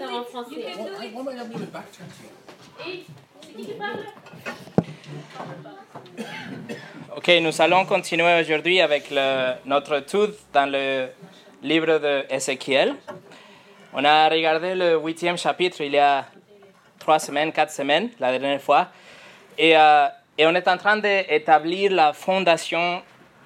le 0.00 0.06
faire 0.06 0.14
en 0.14 0.24
français. 0.24 0.56
Ok, 7.16 7.28
nous 7.40 7.60
allons 7.62 7.84
continuer 7.86 8.40
aujourd'hui 8.40 8.80
avec 8.80 9.10
le- 9.10 9.54
notre 9.64 9.98
étude 9.98 10.34
dans 10.52 10.70
le 10.70 11.08
livre 11.62 11.98
de 11.98 12.24
Ézéchiel. 12.28 12.94
On 13.92 14.04
a 14.04 14.28
regardé 14.28 14.74
le 14.74 14.96
huitième 14.98 15.38
chapitre 15.38 15.80
il 15.82 15.92
y 15.92 15.98
a 15.98 16.24
trois 16.98 17.18
semaines, 17.18 17.52
quatre 17.52 17.70
semaines, 17.72 18.10
la 18.18 18.32
dernière 18.36 18.60
fois. 18.60 18.88
Et, 19.56 19.76
euh, 19.76 20.08
et 20.36 20.46
on 20.46 20.54
est 20.54 20.66
en 20.66 20.76
train 20.76 20.96
d'établir 20.96 21.92
la 21.92 22.12
fondation 22.12 23.02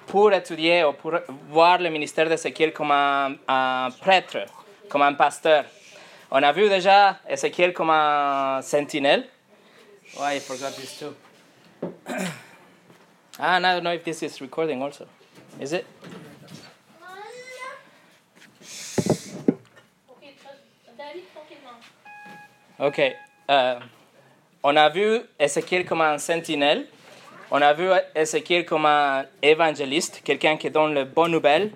pour 0.07 0.33
étudier 0.33 0.83
ou 0.83 0.93
pour 0.93 1.13
voir 1.49 1.77
le 1.77 1.89
ministère 1.89 2.27
d'Ézéchiel 2.27 2.73
comme 2.73 2.91
un, 2.91 3.35
un 3.47 3.89
prêtre, 4.01 4.39
comme 4.89 5.03
un 5.03 5.13
pasteur. 5.13 5.65
On 6.31 6.43
a 6.43 6.51
vu 6.51 6.69
déjà 6.69 7.17
Ézéchiel 7.27 7.73
comme 7.73 7.89
un 7.89 8.61
sentinelle. 8.61 9.27
Why 10.15 10.35
I 10.35 10.39
forgot 10.39 10.75
this 10.75 10.99
too. 10.99 11.15
Ah, 13.41 13.55
and 13.55 13.65
I 13.65 13.73
don't 13.75 13.83
know 13.83 13.93
if 13.93 14.03
this 14.03 14.21
is 14.21 14.41
recording 14.41 14.83
also. 14.83 15.07
Is 15.61 15.71
it? 15.71 15.85
Ok, 22.77 22.99
euh, 23.49 23.79
on 24.61 24.75
a 24.75 24.89
vu 24.89 25.21
Ézéchiel 25.39 25.85
comme 25.85 26.01
un 26.01 26.17
sentinelle. 26.17 26.85
On 27.49 27.61
a 27.61 27.73
vu 27.73 27.89
Ézéchiel 28.13 28.65
comme 28.65 28.85
un 28.85 29.25
évangéliste, 29.41 30.21
quelqu'un 30.23 30.57
qui 30.57 30.69
donne 30.69 30.93
les 30.93 31.05
bonnes 31.05 31.31
nouvelles. 31.31 31.71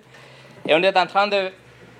Et 0.68 0.74
on 0.74 0.82
est 0.82 0.96
en 0.98 1.06
train 1.06 1.28
de 1.28 1.50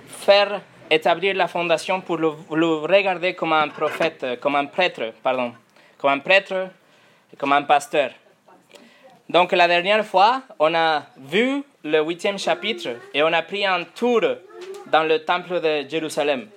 faire 0.07 0.61
établir 0.89 1.35
la 1.35 1.47
fondation 1.47 2.01
pour 2.01 2.17
le, 2.17 2.29
regarder 2.29 3.33
comme 3.33 3.53
un 3.53 3.67
prophète, 3.69 4.23
euh, 4.23 4.35
comme 4.37 4.55
un 4.55 4.65
prêtre, 4.65 5.13
pardon. 5.23 5.53
Comme 5.97 6.11
un 6.11 6.19
prêtre 6.19 6.69
comme 7.37 7.53
un 7.53 7.63
pasteur. 7.63 8.11
Donc 9.29 9.51
la 9.51 9.67
dernière 9.67 10.05
fois, 10.05 10.43
on 10.59 10.73
a 10.75 11.03
vu 11.17 11.63
le 11.83 12.01
huitième 12.01 12.37
chapitre 12.37 12.89
et 13.13 13.23
on 13.23 13.33
a 13.33 13.41
pris 13.41 13.65
un 13.65 13.83
tour 13.83 14.21
dans 14.87 15.03
le 15.03 15.19
temple 15.19 15.59
de 15.59 15.89
Jérusalem. 15.89 16.47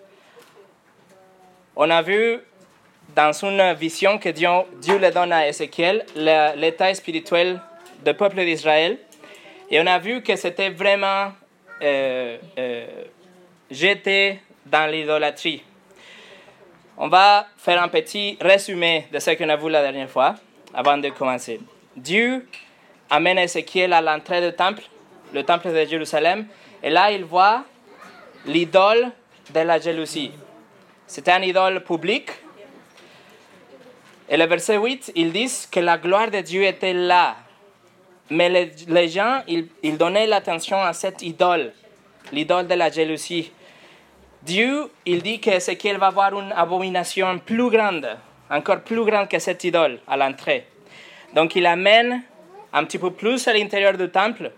On 1.74 1.88
a 1.90 2.02
vu 2.02 2.40
dans 3.14 3.32
une 3.32 3.72
vision 3.74 4.18
que 4.18 4.28
Dieu, 4.28 4.48
Dieu 4.80 4.98
le 4.98 5.10
donne 5.10 5.32
à 5.32 5.48
Ézéchiel 5.48 6.04
l'état 6.14 6.92
spirituel 6.92 7.60
du 8.04 8.14
peuple 8.14 8.44
d'Israël. 8.44 8.98
Et 9.70 9.80
on 9.80 9.86
a 9.86 9.98
vu 9.98 10.22
que 10.22 10.36
c'était 10.36 10.70
vraiment 10.70 11.32
euh, 11.82 12.36
euh, 12.58 12.86
jeté 13.70 14.40
dans 14.66 14.90
l'idolâtrie. 14.90 15.62
On 16.96 17.08
va 17.08 17.46
faire 17.56 17.82
un 17.82 17.88
petit 17.88 18.36
résumé 18.40 19.06
de 19.12 19.18
ce 19.18 19.30
qu'on 19.30 19.48
a 19.48 19.56
vu 19.56 19.70
la 19.70 19.82
dernière 19.82 20.10
fois 20.10 20.34
avant 20.74 20.98
de 20.98 21.08
commencer. 21.10 21.60
Dieu 21.96 22.46
amène 23.08 23.38
Ézéchiel 23.38 23.92
à 23.92 24.00
l'entrée 24.00 24.50
du 24.50 24.54
temple, 24.54 24.82
le 25.32 25.42
temple 25.44 25.72
de 25.72 25.84
Jérusalem, 25.84 26.46
et 26.82 26.90
là 26.90 27.12
il 27.12 27.24
voit 27.24 27.64
l'idole 28.46 29.10
de 29.54 29.60
la 29.60 29.78
jalousie. 29.78 30.32
C'était 31.06 31.32
un 31.32 31.42
idole 31.42 31.82
public. 31.84 32.30
Et 34.28 34.36
le 34.36 34.44
verset 34.44 34.76
8, 34.76 35.12
ils 35.14 35.32
disent 35.32 35.66
que 35.70 35.80
la 35.80 35.96
gloire 35.96 36.30
de 36.30 36.40
Dieu 36.40 36.64
était 36.64 36.92
là. 36.92 37.36
Mais 38.28 38.50
les, 38.88 39.08
gens, 39.08 39.42
ils 39.46 39.96
donnaient 39.96 40.26
l'attention 40.26 40.82
à 40.82 40.92
cette 40.92 41.22
idole, 41.22 41.72
l'idole 42.30 42.66
de 42.66 42.74
la 42.74 42.90
jalousie. 42.90 43.50
Dieu, 44.42 44.90
il 45.04 45.22
dit 45.22 45.40
que 45.40 45.58
c'est 45.58 45.76
qu'il 45.76 45.98
va 45.98 46.06
avoir 46.06 46.38
une 46.38 46.52
abomination 46.52 47.38
plus 47.38 47.70
grande, 47.70 48.08
encore 48.50 48.80
plus 48.80 49.04
grande 49.04 49.28
que 49.28 49.38
cette 49.38 49.64
idole 49.64 49.98
à 50.06 50.16
l'entrée. 50.16 50.66
Donc 51.34 51.56
il 51.56 51.66
amène 51.66 52.22
un 52.72 52.84
petit 52.84 52.98
peu 52.98 53.10
plus 53.10 53.46
à 53.48 53.52
l'intérieur 53.52 53.94
du 53.96 54.08
temple, 54.08 54.52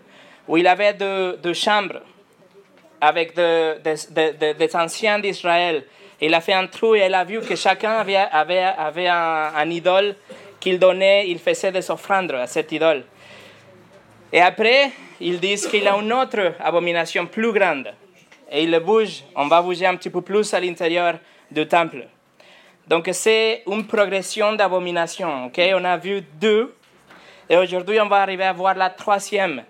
où 0.47 0.57
il 0.57 0.67
avait 0.67 0.93
deux, 0.93 1.53
chambres 1.53 2.01
avec 2.99 3.35
de- 3.35 3.79
de- 3.83 4.13
de- 4.13 4.37
de- 4.37 4.53
des 4.53 4.75
anciens 4.75 5.19
d'Israël. 5.19 5.83
Il 6.19 6.33
a 6.35 6.41
fait 6.41 6.53
un 6.53 6.67
trou 6.67 6.93
et 6.93 7.05
il 7.07 7.13
a 7.15 7.23
vu 7.23 7.41
que 7.41 7.55
chacun 7.55 7.93
avait, 7.93 8.15
avait, 8.15 9.07
un 9.07 9.69
idole 9.69 10.15
qu'il 10.59 10.77
donnait, 10.77 11.27
il 11.27 11.39
faisait 11.39 11.71
des 11.71 11.89
offrandes 11.89 12.31
à 12.33 12.45
cette 12.45 12.71
idole. 12.71 13.03
Et 14.31 14.39
après, 14.39 14.91
ils 15.19 15.39
disent 15.39 15.65
qu'il 15.67 15.87
a 15.87 15.95
une 15.97 16.13
autre 16.13 16.53
abomination 16.59 17.25
plus 17.25 17.51
grande. 17.51 17.91
Et 18.51 18.63
il 18.63 18.71
le 18.71 18.79
bouge, 18.79 19.23
on 19.33 19.47
va 19.47 19.61
bouger 19.61 19.85
un 19.85 19.95
petit 19.95 20.09
peu 20.09 20.21
plus 20.21 20.53
à 20.53 20.59
l'intérieur 20.59 21.17
du 21.49 21.65
temple. 21.65 22.05
Donc 22.85 23.09
c'est 23.13 23.63
une 23.65 23.87
progression 23.87 24.53
d'abomination. 24.53 25.45
ok? 25.45 25.61
On 25.73 25.85
a 25.85 25.95
vu 25.95 26.21
deux, 26.33 26.75
et 27.49 27.55
aujourd'hui 27.55 27.99
on 28.01 28.07
va 28.07 28.17
arriver 28.17 28.43
à 28.43 28.51
voir 28.51 28.75
la 28.75 28.89
troisième. 28.89 29.63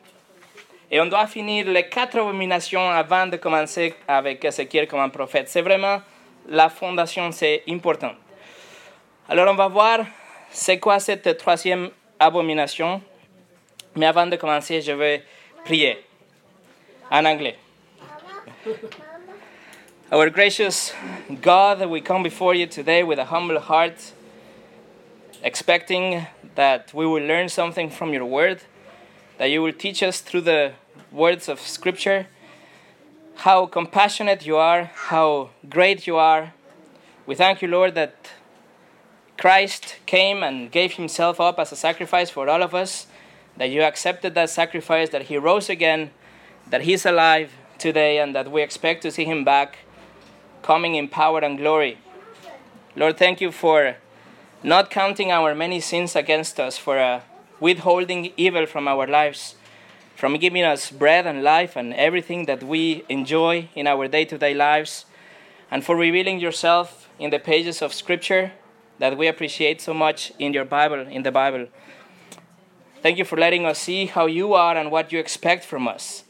Et 0.89 0.99
on 0.99 1.05
doit 1.05 1.27
finir 1.27 1.67
les 1.67 1.87
quatre 1.87 2.17
abominations 2.17 2.89
avant 2.89 3.27
de 3.27 3.37
commencer 3.37 3.93
avec 4.07 4.43
Ézéchiel 4.43 4.87
comme 4.87 4.99
un 4.99 5.09
prophète. 5.09 5.47
C'est 5.47 5.61
vraiment 5.61 6.01
la 6.49 6.67
fondation, 6.69 7.31
c'est 7.31 7.63
important. 7.69 8.13
Alors 9.29 9.47
on 9.49 9.55
va 9.55 9.67
voir 9.67 9.99
c'est 10.49 10.79
quoi 10.79 10.99
cette 10.99 11.37
troisième 11.37 11.91
abomination. 12.19 13.01
Mais 13.95 14.05
avant 14.05 14.27
de 14.27 14.35
commencer, 14.35 14.81
je 14.81 14.91
vais 14.91 15.23
prier 15.63 16.03
en 17.09 17.23
anglais. 17.25 17.57
Our 20.11 20.29
gracious 20.29 20.93
God, 21.41 21.87
we 21.89 22.01
come 22.01 22.23
before 22.23 22.53
you 22.53 22.67
today 22.67 23.03
with 23.03 23.19
a 23.19 23.25
humble 23.25 23.59
heart, 23.59 24.13
expecting 25.43 26.27
that 26.55 26.93
we 26.93 27.05
will 27.05 27.23
learn 27.23 27.49
something 27.49 27.89
from 27.89 28.13
your 28.13 28.25
word 28.25 28.61
that 29.41 29.49
you 29.49 29.59
will 29.59 29.73
teach 29.73 30.03
us 30.03 30.21
through 30.21 30.41
the 30.41 30.73
words 31.11 31.49
of 31.49 31.59
Scripture 31.59 32.27
how 33.37 33.65
compassionate 33.65 34.45
you 34.45 34.55
are, 34.55 34.91
how 34.93 35.49
great 35.67 36.05
you 36.05 36.15
are. 36.15 36.53
We 37.25 37.33
thank 37.33 37.63
you, 37.63 37.67
Lord, 37.67 37.95
that 37.95 38.29
Christ 39.39 39.95
came 40.05 40.43
and 40.43 40.71
gave 40.71 40.93
himself 40.93 41.41
up 41.41 41.57
as 41.57 41.71
a 41.71 41.75
sacrifice 41.75 42.29
for 42.29 42.47
all 42.47 42.61
of 42.61 42.75
us, 42.75 43.07
that 43.57 43.71
you 43.71 43.81
accepted 43.81 44.35
that 44.35 44.51
sacrifice, 44.51 45.09
that 45.09 45.23
he 45.23 45.37
rose 45.37 45.71
again, 45.71 46.11
that 46.69 46.81
he's 46.81 47.03
alive 47.03 47.51
today, 47.81 48.19
and 48.19 48.33
that 48.35 48.51
we 48.51 48.61
expect 48.61 49.01
to 49.01 49.11
see 49.11 49.25
him 49.25 49.43
back 49.43 49.79
coming 50.61 50.95
in 50.95 51.07
power 51.07 51.39
and 51.39 51.57
glory. 51.57 51.97
Lord, 52.95 53.17
thank 53.17 53.41
you 53.41 53.51
for 53.51 53.97
not 54.63 54.89
counting 54.91 55.31
our 55.31 55.55
many 55.55 55.79
sins 55.79 56.15
against 56.15 56.59
us, 56.59 56.77
for 56.77 56.99
uh, 56.99 57.21
withholding 57.59 58.31
evil 58.37 58.65
from 58.65 58.87
our 58.87 59.07
lives, 59.07 59.55
from 60.15 60.37
giving 60.37 60.63
us 60.63 60.91
bread 60.91 61.25
and 61.25 61.41
life 61.41 61.75
and 61.75 61.93
everything 61.95 62.45
that 62.45 62.61
we 62.61 63.03
enjoy 63.09 63.67
in 63.75 63.87
our 63.87 64.07
day 64.07 64.25
to 64.25 64.37
day 64.37 64.53
lives, 64.53 65.05
and 65.71 65.83
for 65.83 65.95
revealing 65.95 66.39
yourself 66.39 67.09
in 67.17 67.31
the 67.31 67.39
pages 67.39 67.81
of 67.81 67.93
Scripture 67.93 68.51
that 68.99 69.17
we 69.17 69.27
appreciate 69.27 69.81
so 69.81 69.93
much 69.93 70.31
in 70.37 70.53
your 70.53 70.65
Bible, 70.65 71.07
in 71.07 71.23
the 71.23 71.31
Bible. 71.31 71.67
Thank 73.01 73.17
you 73.17 73.25
for 73.25 73.37
letting 73.37 73.65
us 73.65 73.79
see 73.79 74.05
how 74.05 74.27
you 74.27 74.53
are 74.53 74.77
and 74.77 74.91
what 74.91 75.11
you 75.11 75.17
expect 75.19 75.65
from 75.65 75.87
us. 75.87 76.23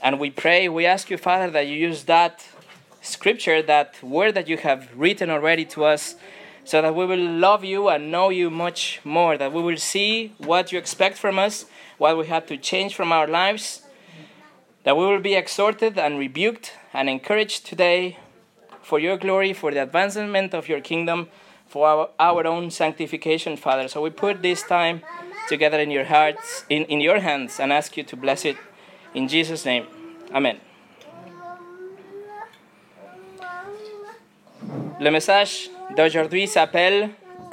And 0.00 0.20
we 0.20 0.30
pray, 0.30 0.68
we 0.68 0.86
ask 0.86 1.10
you, 1.10 1.18
Father, 1.18 1.50
that 1.50 1.66
you 1.66 1.74
use 1.74 2.04
that 2.04 2.46
scripture, 3.00 3.62
that 3.62 4.02
word 4.02 4.34
that 4.34 4.48
you 4.48 4.56
have 4.58 4.88
written 4.94 5.30
already 5.30 5.64
to 5.64 5.84
us, 5.84 6.14
so 6.64 6.82
that 6.82 6.94
we 6.94 7.06
will 7.06 7.18
love 7.18 7.64
you 7.64 7.88
and 7.88 8.10
know 8.10 8.28
you 8.28 8.50
much 8.50 9.00
more, 9.02 9.36
that 9.38 9.52
we 9.52 9.62
will 9.62 9.76
see 9.76 10.34
what 10.38 10.70
you 10.70 10.78
expect 10.78 11.16
from 11.16 11.38
us, 11.38 11.64
what 11.96 12.16
we 12.16 12.26
have 12.26 12.46
to 12.46 12.56
change 12.56 12.94
from 12.94 13.10
our 13.10 13.26
lives, 13.26 13.82
that 14.84 14.96
we 14.96 15.04
will 15.04 15.20
be 15.20 15.34
exhorted 15.34 15.98
and 15.98 16.18
rebuked 16.18 16.74
and 16.92 17.08
encouraged 17.08 17.66
today 17.66 18.18
for 18.82 18.98
your 18.98 19.16
glory, 19.16 19.52
for 19.52 19.70
the 19.72 19.82
advancement 19.82 20.54
of 20.54 20.68
your 20.68 20.80
kingdom, 20.80 21.28
for 21.66 21.86
our, 21.86 22.10
our 22.18 22.46
own 22.46 22.70
sanctification, 22.70 23.56
Father. 23.56 23.88
So 23.88 24.00
we 24.00 24.10
put 24.10 24.42
this 24.42 24.62
time 24.62 25.02
together 25.48 25.80
in 25.80 25.90
your 25.90 26.04
hearts, 26.04 26.64
in, 26.68 26.84
in 26.84 27.00
your 27.00 27.20
hands, 27.20 27.58
and 27.58 27.72
ask 27.72 27.96
you 27.96 28.04
to 28.04 28.16
bless 28.16 28.44
it 28.44 28.56
in 29.14 29.28
Jesus' 29.28 29.64
name. 29.64 29.84
Amen. 30.32 30.58
Le 35.00 35.10
message 35.10 35.70
d'aujourd'hui 35.96 36.46
s'appelle 36.48 37.10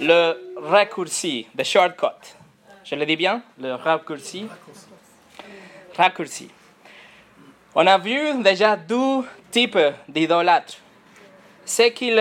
le 0.00 0.52
raccourci, 0.56 1.46
the 1.56 1.64
shortcut. 1.64 2.36
Je 2.84 2.94
le 2.94 3.06
dis 3.06 3.16
bien, 3.16 3.42
le 3.58 3.74
raccourci. 3.74 4.46
Raccourci. 5.96 6.48
On 7.74 7.86
a 7.86 7.96
vu 7.96 8.42
déjà 8.42 8.76
deux 8.76 9.24
types 9.50 9.78
d'idolâtres. 10.08 10.76
Ceux 11.64 11.88
qui 11.88 12.12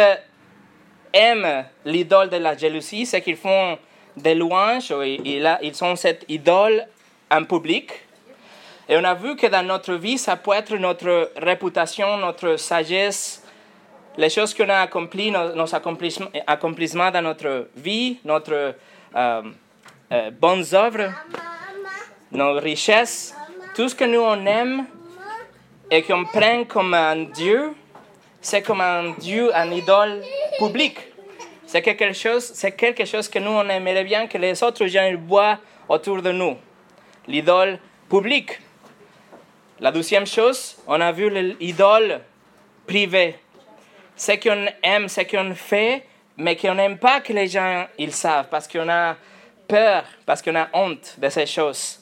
aiment 1.13 1.65
l'idole 1.83 2.29
de 2.29 2.37
la 2.37 2.55
jalousie, 2.55 3.05
ceux 3.05 3.19
qui 3.19 3.35
font 3.35 3.77
des 4.15 4.35
louanges, 4.35 4.94
ils 5.01 5.83
ont 5.83 5.95
cette 5.95 6.25
idole 6.29 6.85
en 7.29 7.44
public. 7.44 7.91
Et 8.89 8.98
on 8.98 9.04
a 9.04 9.13
vu 9.13 9.36
que 9.36 9.48
dans 9.48 9.66
notre 9.66 9.94
vie, 9.94 10.18
ça 10.18 10.36
peut 10.36 10.54
être 10.54 10.75
notre 10.75 11.31
réputation, 11.38 12.18
notre 12.18 12.57
sagesse, 12.57 13.44
les 14.18 14.30
choses 14.30 14.54
qu'on 14.54 14.69
a 14.69 14.80
accomplies, 14.80 15.31
nos, 15.31 15.75
accomplissements, 15.75 17.12
dans 17.12 17.22
notre 17.22 17.69
vie, 17.75 18.19
notre 18.25 18.75
euh, 19.16 19.42
euh, 20.12 20.31
bonnes 20.31 20.66
œuvres, 20.74 21.13
nos 22.31 22.54
richesses, 22.54 23.33
tout 23.75 23.88
ce 23.88 23.95
que 23.95 24.06
nous 24.06 24.19
on 24.19 24.45
aime 24.45 24.86
et 25.89 26.01
qu'on 26.04 26.25
prend 26.25 26.63
comme 26.66 26.94
un 26.94 27.24
Dieu, 27.24 27.74
c'est 28.42 28.62
comme 28.62 28.81
un 28.81 29.12
Dieu, 29.12 29.56
un 29.56 29.72
idole 29.72 30.22
public. 30.57 30.98
C'est 31.66 31.81
quelque 31.81 32.13
chose, 32.13 33.30
que 33.30 33.39
nous 33.39 33.51
on 33.51 33.69
aimerait 33.69 34.04
bien 34.04 34.28
que 34.28 34.38
les 34.38 34.62
autres 34.62 34.88
gens 34.88 35.10
voient 35.25 35.57
autour 35.88 36.22
de 36.22 36.31
nous. 36.31 36.57
L'idole 37.28 37.80
public. 38.10 38.60
La 39.81 39.92
deuxième 39.92 40.28
chose, 40.28 40.78
on 40.86 41.01
a 41.01 41.12
vu 41.12 41.28
l'idole 41.60 42.22
privée. 42.86 43.36
Ce 44.16 44.33
qu'on 44.33 44.68
aime, 44.83 45.07
ce 45.07 45.22
qu'on 45.22 45.56
fait, 45.56 46.04
mais 46.38 46.56
qu'on 46.56 46.75
n'aime 46.75 47.00
pas 47.00 47.19
que 47.19 47.33
les 47.33 47.48
gens 47.48 47.88
ils 47.98 48.12
savent, 48.12 48.48
parce 48.51 48.68
qu'on 48.68 48.88
a 48.88 49.16
peur, 49.68 50.04
parce 50.24 50.44
qu'on 50.44 50.56
a 50.56 50.69
honte 50.74 51.16
de 51.18 51.28
ces 51.30 51.48
choses. 51.48 52.00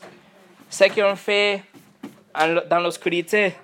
Ce 0.70 0.84
qu'on 0.94 1.16
fait 1.16 1.64
dans 2.36 2.81
l'obscurité, 2.81 3.56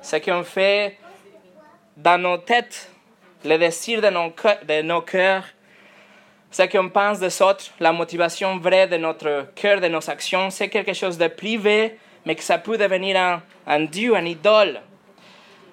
ce 0.00 0.16
qu'on 0.16 0.44
fait 0.44 0.96
dans 1.94 2.16
nos 2.16 2.38
têtes, 2.38 2.90
le 3.44 3.58
désir 3.58 4.00
de 4.00 4.08
nos, 4.08 4.32
de 4.66 4.80
nos 4.80 5.02
cœurs, 5.02 5.44
ce 6.50 6.62
qu'on 6.62 6.88
pense 6.88 7.20
des 7.20 7.42
autres, 7.42 7.66
la 7.80 7.92
motivation 7.92 8.56
vraie 8.56 8.86
de 8.86 8.96
notre 8.96 9.48
cœur, 9.54 9.78
de 9.78 9.88
nos 9.88 10.08
actions, 10.08 10.48
c'est 10.48 10.70
quelque 10.70 10.94
chose 10.94 11.18
de 11.18 11.28
privé, 11.28 11.98
mais 12.28 12.34
que 12.34 12.42
ça 12.42 12.58
peut 12.58 12.76
devenir 12.76 13.16
un, 13.16 13.42
un 13.66 13.84
Dieu, 13.84 14.14
un 14.14 14.26
idole. 14.26 14.82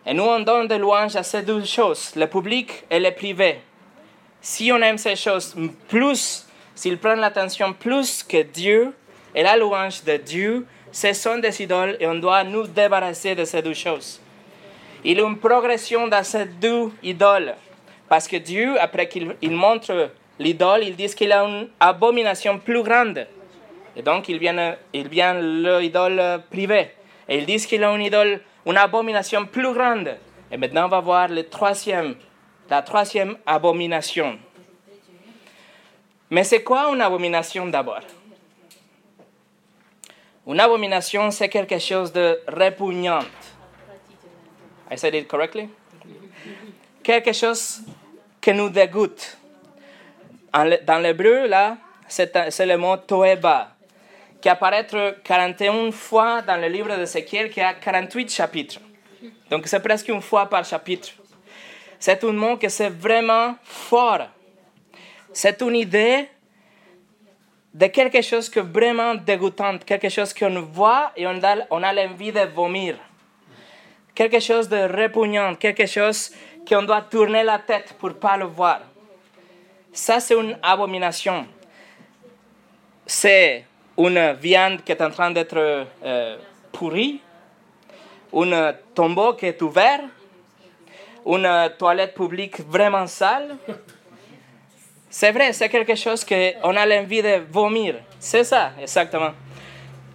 Et 0.06 0.14
nous, 0.14 0.24
on 0.24 0.40
donne 0.40 0.70
des 0.70 0.78
louanges 0.78 1.18
à 1.18 1.22
ces 1.22 1.42
deux 1.42 1.66
choses, 1.66 2.14
le 2.16 2.28
public 2.28 2.86
et 2.90 2.98
le 2.98 3.12
privé. 3.12 3.60
Si 4.40 4.72
on 4.72 4.78
aime 4.82 4.98
ces 4.98 5.18
choses 5.18 5.54
plus, 5.90 6.48
s'ils 6.74 6.98
prennent 6.98 7.20
l'attention 7.20 7.74
plus 7.74 8.24
que 8.24 8.42
Dieu 8.42 8.94
et 9.36 9.44
la 9.44 9.58
louange 9.58 10.06
de 10.06 10.16
Dieu, 10.16 10.66
ce 10.94 11.12
sont 11.12 11.40
des 11.40 11.62
idoles 11.62 11.98
et 12.00 12.08
on 12.08 12.16
doit 12.16 12.46
nous 12.46 12.66
débarrasser 12.68 13.36
de 13.36 13.44
ces 13.44 13.62
deux 13.62 13.74
choses. 13.74 14.22
Il 15.04 15.18
y 15.18 15.22
a 15.22 15.28
une 15.28 15.38
progression 15.38 16.08
dans 16.08 16.24
ces 16.24 16.46
deux 16.46 16.90
idoles. 17.04 17.54
Parce 18.08 18.30
que 18.30 18.38
Dieu, 18.38 18.80
après 18.80 19.10
qu'il 19.10 19.36
il 19.42 19.52
montre 19.52 20.10
l'idole, 20.40 20.86
il 20.86 20.96
dit 20.96 21.14
qu'il 21.14 21.34
a 21.34 21.44
une 21.44 21.68
abomination 21.82 22.60
plus 22.60 22.82
grande. 22.82 23.28
Et 23.96 24.02
donc, 24.02 24.28
il 24.30 24.40
vient, 24.40 24.76
l'idole 25.34 26.42
privée. 26.50 26.92
Et 27.28 27.38
il 27.38 27.46
dit 27.46 27.58
qu'il 27.66 27.84
a 27.84 27.92
une 27.96 28.02
idole, 28.02 28.42
une 28.66 28.78
abomination 28.78 29.46
plus 29.46 29.74
grande. 29.74 30.18
Et 30.52 30.58
maintenant, 30.58 30.86
on 30.86 30.90
va 30.90 31.00
voir 31.00 31.28
la 31.30 31.44
troisième 32.82 33.38
abomination. 33.46 34.38
Mais 36.30 36.44
c'est 36.44 36.64
quoi 36.64 36.90
une 36.94 37.02
abomination 37.02 37.66
d'abord? 37.68 38.02
Une 40.48 40.60
abomination, 40.60 41.32
c'est 41.32 41.50
quelque 41.50 41.80
chose 41.80 42.12
de 42.12 42.40
répugnant. 42.48 43.24
I 44.92 44.98
said 44.98 45.16
it 45.16 45.28
correctly? 45.28 45.70
Quelque 47.02 47.34
chose 47.34 47.82
qui 48.42 48.54
nous 48.54 48.70
dégoûte. 48.70 49.38
Dans 50.54 51.00
l'hébreu, 51.00 51.48
là, 51.48 51.78
c'est 52.08 52.66
le 52.66 52.78
mot 52.78 52.98
toeba, 52.98 53.75
qui 54.46 54.50
apparaît 54.50 54.86
41 55.24 55.92
fois 55.92 56.44
dans 56.44 56.56
le 56.62 56.68
livre 56.68 56.96
d'Ézéchiel, 56.96 57.50
qui 57.50 57.60
a 57.62 57.74
48 57.74 58.32
chapitres. 58.32 58.80
Donc 59.50 59.66
c'est 59.66 59.80
presque 59.80 60.08
une 60.08 60.22
fois 60.22 60.46
par 60.48 60.64
chapitre. 60.64 61.10
C'est 61.98 62.24
un 62.24 62.32
mot 62.32 62.56
que 62.56 62.70
c'est 62.70 62.90
vraiment 62.92 63.56
fort. 63.64 64.28
C'est 65.34 65.60
une 65.64 65.76
idée 65.78 66.30
de 67.74 67.88
quelque 67.88 68.22
chose 68.22 68.48
que 68.48 68.60
vraiment 68.60 69.16
dégoûtant, 69.16 69.80
quelque 69.80 70.10
chose 70.10 70.32
qu'on 70.32 70.62
voit 70.62 71.12
et 71.18 71.26
on 71.26 71.44
a, 71.44 71.66
on 71.72 71.82
a 71.82 71.92
l'envie 71.92 72.32
de 72.32 72.42
vomir 72.42 73.00
quelque 74.14 74.40
chose 74.40 74.70
de 74.70 74.78
répugnant, 74.78 75.56
quelque 75.56 75.88
chose 75.88 76.32
qu'on 76.70 76.84
doit 76.84 77.02
tourner 77.02 77.42
la 77.42 77.58
tête 77.58 77.96
pour 77.98 78.10
ne 78.10 78.14
pas 78.14 78.38
le 78.38 78.46
voir. 78.46 78.82
Ça, 79.92 80.20
c'est 80.20 80.36
une 80.36 80.56
abomination. 80.62 81.48
C'est 83.08 83.66
une 83.98 84.34
viande 84.34 84.84
qui 84.84 84.92
est 84.92 85.02
en 85.02 85.10
train 85.10 85.32
d'être 85.32 85.86
euh, 86.04 86.38
pourrie, 86.72 87.22
un 88.34 88.74
tombeau 88.94 89.34
qui 89.34 89.46
est 89.46 89.62
ouvert, 89.62 90.02
une 91.26 91.72
toilette 91.78 92.14
publique 92.14 92.60
vraiment 92.60 93.08
sale. 93.08 93.58
C'est 95.10 95.32
vrai, 95.32 95.54
c'est 95.54 95.70
quelque 95.70 95.96
chose 95.96 96.26
qu'on 96.26 96.76
a 96.76 96.86
l'envie 96.86 97.22
de 97.22 97.42
vomir. 97.50 97.96
C'est 98.20 98.44
ça, 98.44 98.72
exactement 98.82 99.32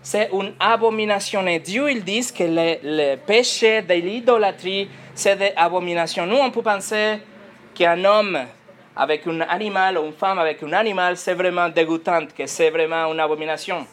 c'est 0.03 0.31
une 0.33 0.55
abomination. 0.59 1.47
Et 1.47 1.59
Dieu, 1.59 1.91
il 1.91 2.03
dit 2.03 2.27
que 2.33 2.45
le, 2.45 2.79
le 2.83 3.17
péché 3.17 3.83
de 3.83 3.95
l'idolâtrie, 3.95 4.89
c'est 5.15 5.37
des 5.37 5.53
abominations. 5.57 6.27
Nous, 6.27 6.37
on 6.37 6.51
peut 6.51 6.63
penser 6.63 7.19
qu'un 7.75 8.05
homme 8.05 8.39
avec 8.97 9.27
un 9.27 9.41
animal 9.41 9.99
ou 9.99 10.07
une 10.07 10.13
femme 10.13 10.39
avec 10.39 10.63
un 10.63 10.73
animal, 10.73 11.17
c'est 11.17 11.35
vraiment 11.35 11.69
dégoûtant, 11.69 12.27
que 12.27 12.47
c'est 12.47 12.71
vraiment 12.71 13.13
une 13.13 13.21
abomination. 13.21 13.87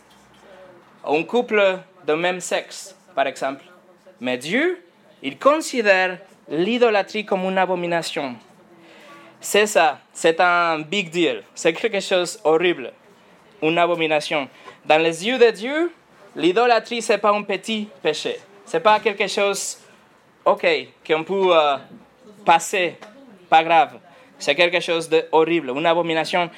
Un 1.05 1.23
couple 1.23 1.79
de 2.05 2.13
même 2.13 2.39
sexe, 2.39 2.95
par 3.15 3.27
exemple. 3.27 3.63
Mais 4.19 4.37
Dieu, 4.37 4.83
il 5.21 5.37
considère 5.37 6.17
l'idolâtrie 6.49 7.25
comme 7.25 7.43
une 7.43 7.57
abomination. 7.57 8.35
C'est 9.39 9.67
ça, 9.67 9.99
c'est 10.13 10.39
un 10.39 10.79
big 10.79 11.09
deal, 11.09 11.43
c'est 11.53 11.73
quelque 11.73 11.99
chose 11.99 12.39
horrible, 12.43 12.91
une 13.61 13.77
abomination. 13.77 14.49
Dans 14.83 14.97
les 14.97 15.25
yeux 15.27 15.37
de 15.37 15.51
Dieu, 15.51 15.91
l'idolâtrie, 16.35 17.01
ce 17.01 17.13
n'est 17.13 17.19
pas 17.19 17.31
un 17.31 17.43
petit 17.43 17.87
péché. 18.01 18.39
Ce 18.65 18.77
n'est 18.77 18.83
pas 18.83 18.99
quelque 18.99 19.27
chose, 19.27 19.77
ok, 20.43 20.65
qu'on 21.05 21.23
peut 21.23 21.55
euh, 21.55 21.77
passer, 22.43 22.97
pas 23.49 23.63
grave. 23.63 23.99
C'est 24.39 24.55
quelque 24.55 24.79
chose 24.79 25.09
d'horrible, 25.09 25.71
une 25.71 25.85
abomination. 25.85 26.49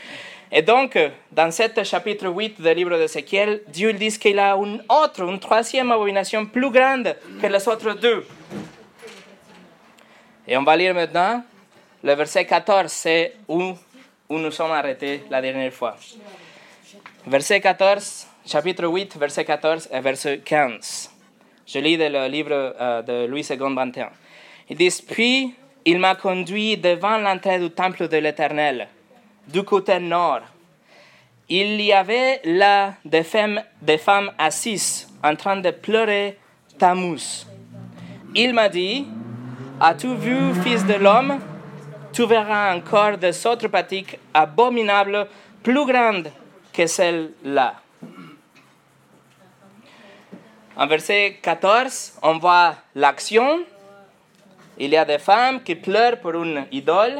Et 0.51 0.61
donc, 0.61 0.97
dans 1.31 1.51
ce 1.51 1.83
chapitre 1.83 2.27
8 2.27 2.59
du 2.61 2.73
livre 2.73 2.97
d'Ézéchiel, 2.97 3.61
Dieu 3.67 3.93
dit 3.93 4.17
qu'il 4.17 4.39
a 4.39 4.55
une 4.55 4.83
autre, 4.89 5.21
une 5.21 5.39
troisième 5.39 5.91
abomination 5.91 6.45
plus 6.45 6.71
grande 6.71 7.15
que 7.41 7.47
les 7.47 7.67
autres 7.67 7.93
deux. 7.93 8.25
Et 10.47 10.57
on 10.57 10.63
va 10.63 10.75
lire 10.75 10.95
maintenant 10.95 11.43
le 12.03 12.13
verset 12.13 12.45
14, 12.45 12.91
c'est 12.91 13.33
où, 13.47 13.73
nous 14.29 14.51
sommes 14.51 14.71
arrêtés 14.71 15.23
la 15.29 15.41
dernière 15.41 15.73
fois. 15.73 15.97
Verset 17.27 17.59
14, 17.59 18.27
chapitre 18.45 18.85
8, 18.87 19.17
verset 19.17 19.43
14 19.43 19.89
et 19.91 19.99
verset 19.99 20.39
15. 20.39 21.11
Je 21.67 21.79
lis 21.79 21.97
le 21.97 22.27
livre 22.27 22.73
euh, 22.79 23.01
de 23.01 23.27
Louis 23.27 23.45
II 23.49 23.57
21. 23.57 24.09
Ils 24.69 24.77
disent 24.77 25.01
Puis 25.01 25.53
il 25.89 25.97
m'a 25.97 26.13
conduit 26.13 26.77
devant 26.77 27.17
l'entrée 27.17 27.57
du 27.57 27.71
temple 27.71 28.07
de 28.07 28.17
l'Éternel, 28.17 28.87
du 29.47 29.63
côté 29.63 29.97
nord. 29.97 30.41
Il 31.49 31.81
y 31.81 31.91
avait 31.91 32.41
là 32.43 32.93
des 33.03 33.23
femmes, 33.23 34.31
assises 34.37 35.07
en 35.23 35.35
train 35.35 35.57
de 35.57 35.71
pleurer 35.71 36.37
Tammuz. 36.77 37.47
Il 38.35 38.53
m'a 38.53 38.69
dit 38.69 39.07
As-tu 39.81 40.13
vu, 40.13 40.53
fils 40.61 40.85
de 40.85 40.93
l'homme? 40.93 41.39
Tu 42.13 42.23
verras 42.23 42.75
encore 42.75 43.17
des 43.17 43.47
autres 43.47 43.67
pratiques 43.67 44.19
abominables 44.31 45.27
plus 45.63 45.87
grandes 45.87 46.31
que 46.71 46.85
celle-là. 46.85 47.73
En 50.77 50.85
verset 50.85 51.39
14, 51.41 52.19
on 52.21 52.37
voit 52.37 52.75
l'action. 52.93 53.65
Il 54.79 54.91
y 54.91 54.97
a 54.97 55.05
des 55.05 55.19
femmes 55.19 55.61
qui 55.61 55.75
pleurent 55.75 56.19
pour 56.19 56.31
une 56.41 56.65
idole. 56.71 57.19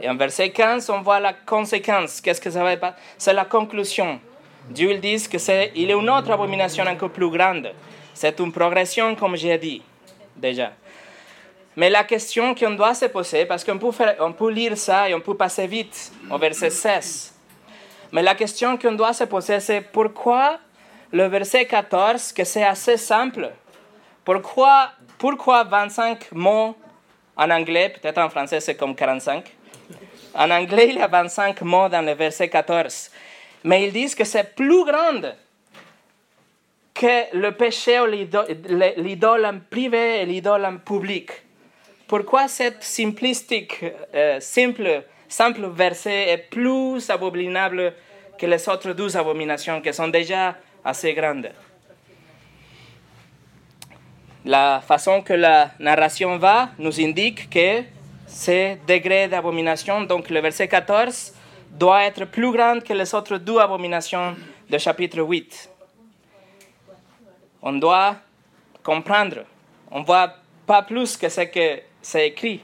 Et 0.00 0.08
en 0.08 0.16
verset 0.16 0.50
15, 0.50 0.90
on 0.90 1.00
voit 1.00 1.20
la 1.20 1.32
conséquence. 1.32 2.20
Qu'est-ce 2.20 2.40
que 2.40 2.50
ça 2.50 2.62
va 2.62 2.76
pas? 2.76 2.94
C'est 3.16 3.32
la 3.32 3.44
conclusion. 3.44 4.20
Dieu 4.68 4.96
dit 4.98 5.26
que 5.28 5.38
c'est 5.38 5.72
il 5.74 5.90
a 5.90 5.94
une 5.94 6.10
autre 6.10 6.30
abomination 6.30 6.84
encore 6.84 7.10
plus 7.10 7.30
grande. 7.30 7.72
C'est 8.14 8.38
une 8.40 8.52
progression, 8.52 9.14
comme 9.14 9.36
j'ai 9.36 9.56
dit 9.58 9.82
déjà. 10.36 10.72
Mais 11.76 11.88
la 11.88 12.04
question 12.04 12.54
qu'on 12.54 12.72
doit 12.72 12.94
se 12.94 13.06
poser, 13.06 13.46
parce 13.46 13.64
qu'on 13.64 13.78
peut, 13.78 13.92
faire- 13.92 14.16
on 14.20 14.32
peut 14.32 14.50
lire 14.50 14.76
ça 14.76 15.08
et 15.08 15.14
on 15.14 15.20
peut 15.20 15.36
passer 15.36 15.66
vite 15.66 16.12
au 16.30 16.36
verset 16.36 16.68
16. 16.70 17.34
Mais 18.12 18.22
la 18.22 18.34
question 18.34 18.76
qu'on 18.76 18.92
doit 18.92 19.14
se 19.14 19.24
poser, 19.24 19.58
c'est 19.60 19.80
pourquoi 19.80 20.58
le 21.10 21.24
verset 21.28 21.64
14, 21.64 22.32
que 22.32 22.44
c'est 22.44 22.62
assez 22.64 22.96
simple, 22.98 23.50
pourquoi, 24.24 24.90
pourquoi 25.18 25.64
25 25.64 26.32
mots 26.32 26.76
en 27.36 27.50
anglais, 27.50 27.88
peut-être 27.90 28.18
en 28.18 28.28
français 28.28 28.60
c'est 28.60 28.74
comme 28.76 28.94
45, 28.94 29.44
en 30.34 30.50
anglais 30.50 30.88
il 30.90 30.96
y 30.96 31.02
a 31.02 31.06
25 31.08 31.60
mots 31.62 31.88
dans 31.88 32.02
le 32.04 32.12
verset 32.12 32.48
14, 32.48 33.10
mais 33.64 33.86
ils 33.86 33.92
disent 33.92 34.14
que 34.14 34.24
c'est 34.24 34.54
plus 34.54 34.84
grand 34.84 35.34
que 36.94 37.36
le 37.36 37.52
péché 37.52 38.00
ou 38.00 38.06
l'ido- 38.06 38.44
l'idole 38.98 39.46
en 39.46 39.58
privé 39.70 40.22
et 40.22 40.26
l'idole 40.26 40.64
en 40.66 40.76
public. 40.78 41.30
pourquoi 42.06 42.46
cette 42.46 42.82
simplistique, 42.82 43.82
euh, 44.14 44.38
simple, 44.38 45.02
simple 45.26 45.66
verset 45.68 46.28
est 46.28 46.50
plus 46.50 47.08
abominable 47.08 47.94
que 48.38 48.44
les 48.44 48.68
autres 48.68 48.92
douze 48.92 49.16
abominations 49.16 49.80
qui 49.80 49.94
sont 49.94 50.08
déjà 50.08 50.54
assez 50.84 51.14
grandes? 51.14 51.50
La 54.44 54.80
façon 54.80 55.22
que 55.22 55.32
la 55.34 55.70
narration 55.78 56.36
va 56.36 56.70
nous 56.78 57.00
indique 57.00 57.48
que 57.48 57.84
ce 58.26 58.76
degré 58.86 59.28
d'abomination, 59.28 60.02
donc 60.02 60.30
le 60.30 60.40
verset 60.40 60.66
14, 60.66 61.32
doit 61.70 62.04
être 62.04 62.24
plus 62.24 62.50
grand 62.50 62.82
que 62.82 62.92
les 62.92 63.14
autres 63.14 63.36
deux 63.38 63.58
abominations 63.58 64.34
du 64.68 64.78
chapitre 64.80 65.20
8. 65.20 65.70
On 67.62 67.74
doit 67.74 68.16
comprendre. 68.82 69.44
On 69.90 70.00
ne 70.00 70.04
voit 70.04 70.34
pas 70.66 70.82
plus 70.82 71.16
que 71.16 71.28
ce 71.28 71.42
que 71.42 71.80
c'est 72.00 72.26
écrit. 72.26 72.60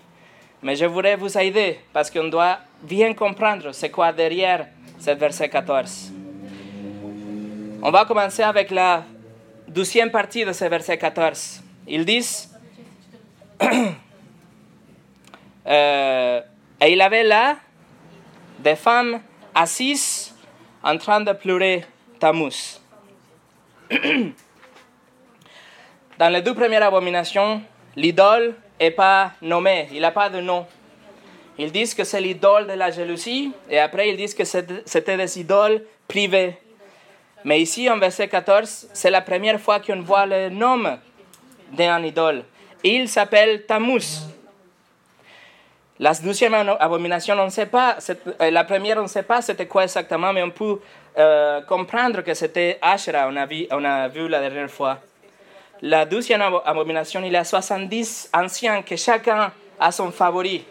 Mais 0.63 0.75
je 0.75 0.85
voudrais 0.87 1.15
vous 1.15 1.39
aider 1.39 1.79
parce 1.93 2.11
qu'on 2.11 2.29
doit 2.29 2.59
bien 2.83 3.15
comprendre 3.15 3.71
c'est 3.73 3.91
quoi 3.91 4.13
derrière 4.13 4.67
ce 4.99 5.13
verset 5.13 5.49
14. 5.49 6.13
On 7.83 7.91
va 7.93 8.05
commencer 8.05 8.43
avec 8.43 8.73
la 8.73 9.05
douzième 9.69 10.11
partie 10.11 10.45
de 10.45 10.53
ce 10.53 10.65
verset 10.65 10.99
14. 10.99 11.63
Ils 11.89 12.05
disent, 12.05 12.55
euh, 15.67 16.41
et 16.81 16.93
il 16.93 17.01
avait 17.01 17.25
là 17.25 17.57
des 18.59 18.77
femmes 18.77 19.21
assises 19.55 20.35
en 20.83 20.99
train 20.99 21.23
de 21.23 21.33
pleurer 21.33 21.87
Tammuz. 22.21 22.81
Dans 26.19 26.29
les 26.29 26.43
deux 26.43 26.55
premières 26.55 26.83
abominations, 26.83 27.63
l'idole 27.97 28.55
n'est 28.79 28.91
pas 28.91 29.33
nommée, 29.41 29.89
il 29.93 30.03
n'a 30.03 30.11
pas 30.11 30.29
de 30.29 30.41
nom. 30.41 30.67
Ils 31.57 31.73
disent 31.73 31.95
que 31.95 32.05
c'est 32.05 32.21
l'idole 32.21 32.67
de 32.67 32.75
la 32.75 32.91
jalousie 32.91 33.51
et 33.71 33.79
après 33.79 34.11
ils 34.11 34.17
disent 34.17 34.35
que 34.35 34.45
c'était 34.45 35.17
des 35.17 35.41
idoles 35.41 35.83
privées. 36.07 36.59
Mais 37.45 37.63
ici, 37.63 37.89
en 37.89 37.99
verset 37.99 38.29
14, 38.29 38.89
c'est 38.93 39.11
la 39.11 39.23
première 39.23 39.61
fois 39.61 39.81
qu'on 39.81 40.03
voit 40.03 40.27
le 40.27 40.51
nom 40.51 40.99
d'un 41.73 42.03
idole. 42.03 42.45
Il 42.83 43.09
s'appelle 43.09 43.67
Tammuz. 43.67 44.27
La 46.01 46.15
deuxième 46.15 46.55
abomination, 46.55 47.35
on 47.39 47.47
ne 47.47 47.51
sait 47.51 47.67
pas. 47.67 47.97
La 48.39 48.63
première, 48.65 48.99
on 48.99 49.03
ne 49.03 49.09
sait 49.09 49.25
pas 49.25 49.43
c'était 49.43 49.67
quoi 49.67 49.83
exactement, 49.83 50.33
mais 50.33 50.43
on 50.43 50.51
peut 50.51 50.79
euh, 51.19 51.61
comprendre 51.63 52.23
que 52.23 52.35
c'était 52.35 52.79
Asherah, 52.81 53.29
on 53.29 53.35
a, 53.35 53.47
vu, 53.47 53.67
on 53.73 53.85
a 53.85 54.07
vu 54.07 54.29
la 54.29 54.41
dernière 54.41 54.71
fois. 54.71 54.99
La 55.83 56.05
deuxième 56.05 56.41
abomination, 56.43 57.21
il 57.25 57.33
y 57.33 57.37
a 57.37 57.43
70 57.43 58.31
anciens 58.33 58.83
que 58.83 58.95
chacun 58.95 59.53
a 59.81 59.91
son 59.91 60.13
favori. 60.13 60.65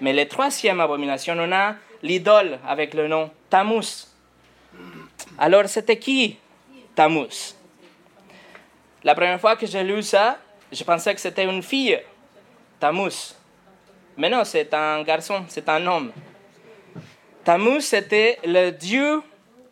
Mais 0.00 0.12
la 0.12 0.26
troisième 0.26 0.80
abomination, 0.80 1.34
on 1.38 1.50
a 1.50 1.74
l'idole 2.02 2.60
avec 2.68 2.94
le 2.94 3.08
nom 3.08 3.30
Tammuz. 3.50 4.06
Alors, 5.38 5.68
c'était 5.68 5.98
qui 5.98 6.38
Tammuz? 6.94 7.55
La 9.06 9.14
première 9.14 9.40
fois 9.40 9.54
que 9.54 9.68
j'ai 9.68 9.84
lu 9.84 10.02
ça, 10.02 10.36
je 10.72 10.82
pensais 10.82 11.14
que 11.14 11.20
c'était 11.20 11.44
une 11.44 11.62
fille, 11.62 11.96
Tammuz. 12.80 13.36
Mais 14.16 14.28
non, 14.28 14.42
c'est 14.42 14.74
un 14.74 15.04
garçon, 15.04 15.44
c'est 15.46 15.68
un 15.68 15.86
homme. 15.86 16.10
Tammuz, 17.44 17.84
c'était 17.84 18.40
le 18.44 18.72
dieu 18.72 19.22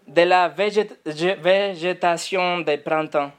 de 0.06 0.22
la 0.22 0.48
végétation 0.48 2.60
des 2.60 2.76
printemps. 2.76 3.32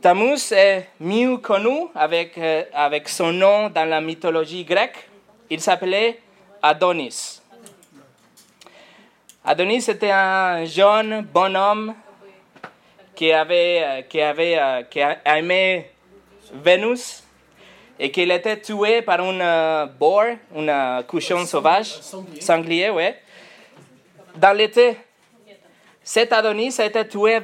Tammuz 0.00 0.50
est 0.50 0.88
mieux 0.98 1.36
connu 1.36 1.86
avec, 1.94 2.36
euh, 2.38 2.64
avec 2.74 3.08
son 3.08 3.32
nom 3.32 3.70
dans 3.70 3.88
la 3.88 4.00
mythologie 4.00 4.64
grecque. 4.64 5.08
Il 5.48 5.60
s'appelait 5.60 6.18
Adonis. 6.60 7.40
Adonis 9.44 9.88
était 9.88 10.10
un 10.10 10.64
jeune 10.64 11.20
bonhomme 11.20 11.94
qui 13.14 13.32
avait, 13.32 13.82
euh, 13.82 14.02
qui 14.02 14.20
avait 14.20 14.58
euh, 14.58 14.82
qui 14.82 15.00
aimé 15.24 15.90
Vénus 16.52 17.22
et 17.98 18.10
qu'il 18.10 18.30
était 18.30 18.60
tué 18.60 19.02
par 19.02 19.20
un 19.20 19.86
boar, 19.86 20.36
un 20.56 21.02
cochon 21.04 21.44
sauvage, 21.46 22.00
sanglier, 22.00 22.40
sanglier 22.40 22.90
ouais, 22.90 23.20
dans 24.36 24.56
l'été. 24.56 24.96
Cet 26.02 26.32
Adonis 26.32 26.74
a 26.80 26.86
été 26.86 27.06
tué 27.06 27.38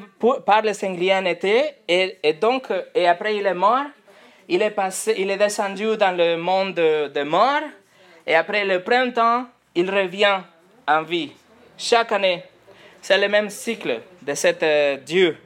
par 0.45 0.63
le 0.63 0.73
sanglier 0.73 1.15
en 1.15 1.25
été 1.25 1.63
et, 1.87 2.19
et, 2.23 2.33
donc, 2.33 2.73
et 2.95 3.07
après 3.07 3.37
il 3.37 3.47
est 3.47 3.55
mort. 3.55 3.85
Il 4.51 4.63
est, 4.63 4.71
passé, 4.71 5.15
il 5.19 5.31
est 5.31 5.37
descendu 5.37 5.97
dans 5.99 6.17
le 6.17 6.37
monde 6.39 6.75
de, 6.75 7.09
de 7.09 7.23
mort 7.23 7.61
et 8.27 8.35
après 8.35 8.65
le 8.65 8.83
printemps, 8.83 9.47
il 9.75 9.91
revient 9.91 10.41
en 10.87 11.03
vie. 11.03 11.33
Chaque 11.77 12.13
année, 12.13 12.43
c'est 13.01 13.19
le 13.19 13.29
même 13.29 13.49
cycle 13.51 14.01
de 14.21 14.35
cet 14.35 14.63
euh, 14.63 14.97
Dieu. 14.97 15.37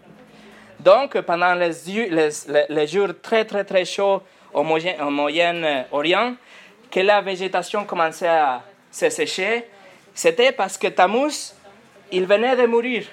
Donc, 0.83 1.21
pendant 1.21 1.55
les, 1.55 2.87
jours 2.87 3.09
très, 3.23 3.45
très, 3.45 3.65
très 3.65 3.85
chauds 3.85 4.23
au 4.53 4.63
Moyen-Orient, 4.65 6.35
que 6.91 7.01
la 7.01 7.21
végétation 7.21 7.85
commençait 7.85 8.29
à 8.29 8.63
se 8.91 9.09
sécher, 9.09 9.65
c'était 10.15 10.53
parce 10.53 10.77
que 10.77 10.89
Tammuz 10.89 11.55
il 12.11 12.27
venait 12.27 12.57
de 12.57 12.67
mourir. 12.67 13.05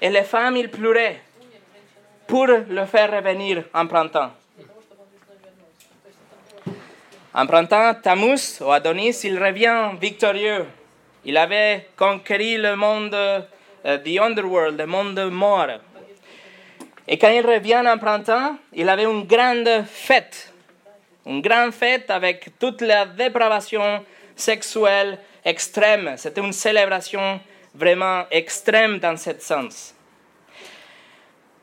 Et 0.00 0.10
les 0.10 0.22
femmes, 0.22 0.68
pleuraient 0.68 1.20
pour 2.26 2.46
le 2.46 2.84
faire 2.86 3.10
revenir 3.10 3.64
en 3.74 3.86
printemps. 3.86 4.30
En 7.34 7.46
printemps, 7.46 7.94
Tammuz, 7.94 8.60
ou 8.60 8.70
Adonis, 8.70 9.20
il 9.24 9.42
revient 9.42 9.90
victorieux. 10.00 10.66
Il 11.24 11.36
avait 11.36 11.88
conquéri 11.96 12.56
le 12.56 12.76
monde, 12.76 13.16
uh, 13.84 13.98
the 14.04 14.20
underworld, 14.20 14.78
le 14.78 14.86
monde 14.86 15.18
mort. 15.30 15.80
Et 17.06 17.18
quand 17.18 17.28
il 17.28 17.46
revient 17.46 17.82
en 17.86 17.98
printemps, 17.98 18.56
il 18.72 18.88
avait 18.88 19.04
une 19.04 19.24
grande 19.24 19.84
fête. 19.86 20.52
Une 21.26 21.42
grande 21.42 21.72
fête 21.72 22.10
avec 22.10 22.58
toute 22.58 22.80
la 22.80 23.06
dépravation 23.06 24.04
sexuelle 24.34 25.18
extrême. 25.44 26.14
C'était 26.16 26.40
une 26.40 26.52
célébration 26.52 27.40
vraiment 27.74 28.24
extrême 28.30 28.98
dans 28.98 29.16
ce 29.16 29.30
sens. 29.38 29.94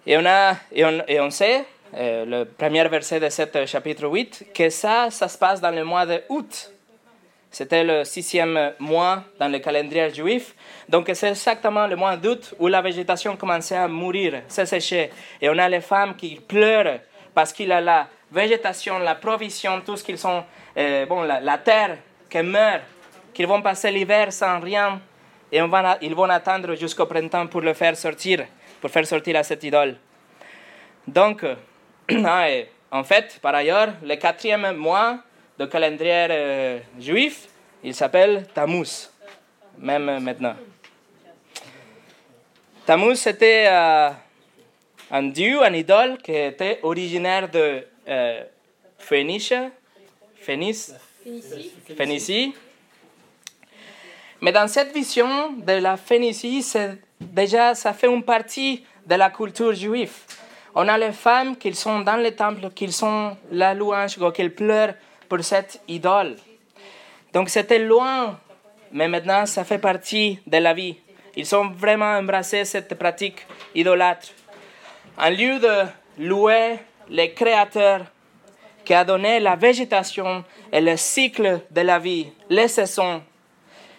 Et 0.05 0.17
on, 0.17 0.25
a, 0.25 0.55
et 0.71 0.86
on, 0.86 1.03
et 1.07 1.19
on 1.19 1.29
sait, 1.29 1.63
euh, 1.93 2.25
le 2.25 2.45
premier 2.45 2.88
verset 2.88 3.19
de 3.19 3.29
ce 3.29 3.65
chapitre 3.65 4.07
8, 4.07 4.48
que 4.53 4.69
ça, 4.69 5.10
ça 5.10 5.27
se 5.27 5.38
passe 5.38 5.62
dans 5.62 5.71
le 5.71 5.83
mois 5.83 6.05
d'août. 6.05 6.71
C'était 7.51 7.84
le 7.84 8.05
sixième 8.05 8.74
mois 8.79 9.25
dans 9.38 9.50
le 9.50 9.60
calendrier 9.60 10.10
juif. 10.13 10.55
Donc 10.88 11.12
c'est 11.13 11.29
exactement 11.29 11.86
le 11.86 11.98
mois 11.98 12.15
d'août 12.15 12.55
où 12.58 12.67
la 12.67 12.81
végétation 12.81 13.36
commençait 13.36 13.75
à 13.75 13.89
mourir, 13.89 14.43
se 14.48 14.63
sécher. 14.63 15.12
Et 15.41 15.50
on 15.50 15.58
a 15.58 15.67
les 15.67 15.81
femmes 15.81 16.15
qui 16.15 16.36
pleurent 16.36 17.00
parce 17.34 17.51
qu'il 17.51 17.72
a 17.74 17.81
la 17.81 18.08
végétation, 18.31 19.00
la 19.00 19.15
provision, 19.15 19.81
tout 19.81 19.98
ce 19.98 20.03
qu'ils 20.03 20.17
sont, 20.17 20.46
euh, 20.77 21.05
bon, 21.05 21.24
la, 21.24 21.41
la 21.41 21.58
terre 21.58 21.98
qui 22.29 22.41
meurt, 22.41 22.84
qu'ils 23.34 23.48
vont 23.48 23.62
passer 23.62 23.91
l'hiver 23.91 24.31
sans 24.31 24.62
rien 24.62 25.01
et 25.51 25.62
on 25.62 25.67
va, 25.67 25.98
ils 26.01 26.15
vont 26.15 26.29
attendre 26.29 26.75
jusqu'au 26.75 27.05
printemps 27.05 27.48
pour 27.48 27.62
le 27.62 27.74
faire 27.74 27.98
sortir, 27.98 28.46
pour 28.79 28.89
faire 28.89 29.05
sortir 29.05 29.36
à 29.36 29.43
cette 29.43 29.63
idole. 29.63 29.98
Donc, 31.05 31.43
ah, 32.25 32.48
en 32.91 33.03
fait, 33.03 33.39
par 33.41 33.55
ailleurs, 33.55 33.89
le 34.01 34.15
quatrième 34.15 34.72
mois 34.77 35.20
de 35.62 35.68
calendrier 35.68 36.27
euh, 36.32 36.80
juif, 37.00 37.48
il 37.84 37.94
s'appelle 37.94 38.48
Tammuz, 38.51 39.12
même 39.77 40.20
maintenant. 40.20 40.56
Tammuz, 42.84 43.18
c'était 43.18 43.65
euh, 43.68 44.10
un 45.12 45.24
dieu, 45.24 45.63
un 45.63 45.74
idole 45.74 46.18
qui 46.18 46.32
était 46.32 46.80
originaire 46.82 47.48
de 47.50 47.86
euh, 48.08 48.44
Phénicie, 48.98 49.70
Phénicie, 50.36 50.94
Phénicie 51.96 52.56
mais 54.44 54.51
dans 54.51 54.68
cette 54.68 54.91
vision 54.91 55.51
de 55.51 55.74
la 55.74 55.98
Phénicie, 55.98 56.65
déjà, 57.20 57.75
ça 57.75 57.94
fait 57.94 58.08
une 58.08 58.24
partie 58.24 58.84
de 59.06 59.13
la 59.13 59.30
culture 59.30 59.72
juive. 59.75 60.13
On 60.74 60.88
a 60.88 60.98
les 60.98 61.12
femmes 61.12 61.56
qui 61.56 61.75
sont 61.75 62.00
dans 62.00 62.18
le 62.18 62.32
temple, 62.32 62.72
qui 62.74 62.91
sont 62.91 63.38
la 63.51 63.75
louange, 63.75 64.18
qui 64.34 64.50
pleurent 64.50 64.96
pour 65.32 65.46
cette 65.46 65.80
idole. 65.88 66.36
Donc 67.32 67.48
c'était 67.48 67.80
loin, 67.80 68.38
mais 68.92 69.08
maintenant 69.08 69.46
ça 69.46 69.64
fait 69.64 69.78
partie 69.78 70.40
de 70.46 70.58
la 70.58 70.74
vie. 70.74 70.98
Ils 71.38 71.56
ont 71.56 71.70
vraiment 71.70 72.18
embrassé 72.18 72.66
cette 72.66 72.94
pratique 72.96 73.48
idolâtre. 73.74 74.28
En 75.18 75.30
lieu 75.30 75.58
de 75.58 75.86
louer 76.20 76.80
le 77.10 77.28
Créateur 77.28 78.02
qui 78.84 78.94
a 78.94 79.06
donné 79.06 79.40
la 79.40 79.56
végétation 79.56 80.44
et 80.70 80.82
le 80.82 80.98
cycle 80.98 81.62
de 81.72 81.80
la 81.80 81.98
vie, 81.98 82.28
les 82.50 82.68
saisons, 82.68 83.24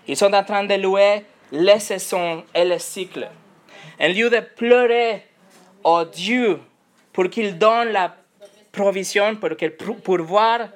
ils 0.07 0.19
sont 0.19 0.35
en 0.35 0.45
train 0.45 0.65
de 0.65 0.75
louer 0.75 1.25
les 1.51 1.79
saisons 1.79 2.45
et 2.55 2.67
les 2.67 2.79
cycles. 2.79 3.27
En 3.99 4.09
lieu 4.09 4.29
de 4.29 4.41
pleurer 4.41 5.23
au 5.83 6.05
Dieu 6.05 6.61
pour 7.11 7.31
qu'il 7.31 7.57
donne 7.57 7.89
la 7.89 8.15
provision, 8.71 9.35
pour 9.37 9.57
pourvoir 10.05 10.69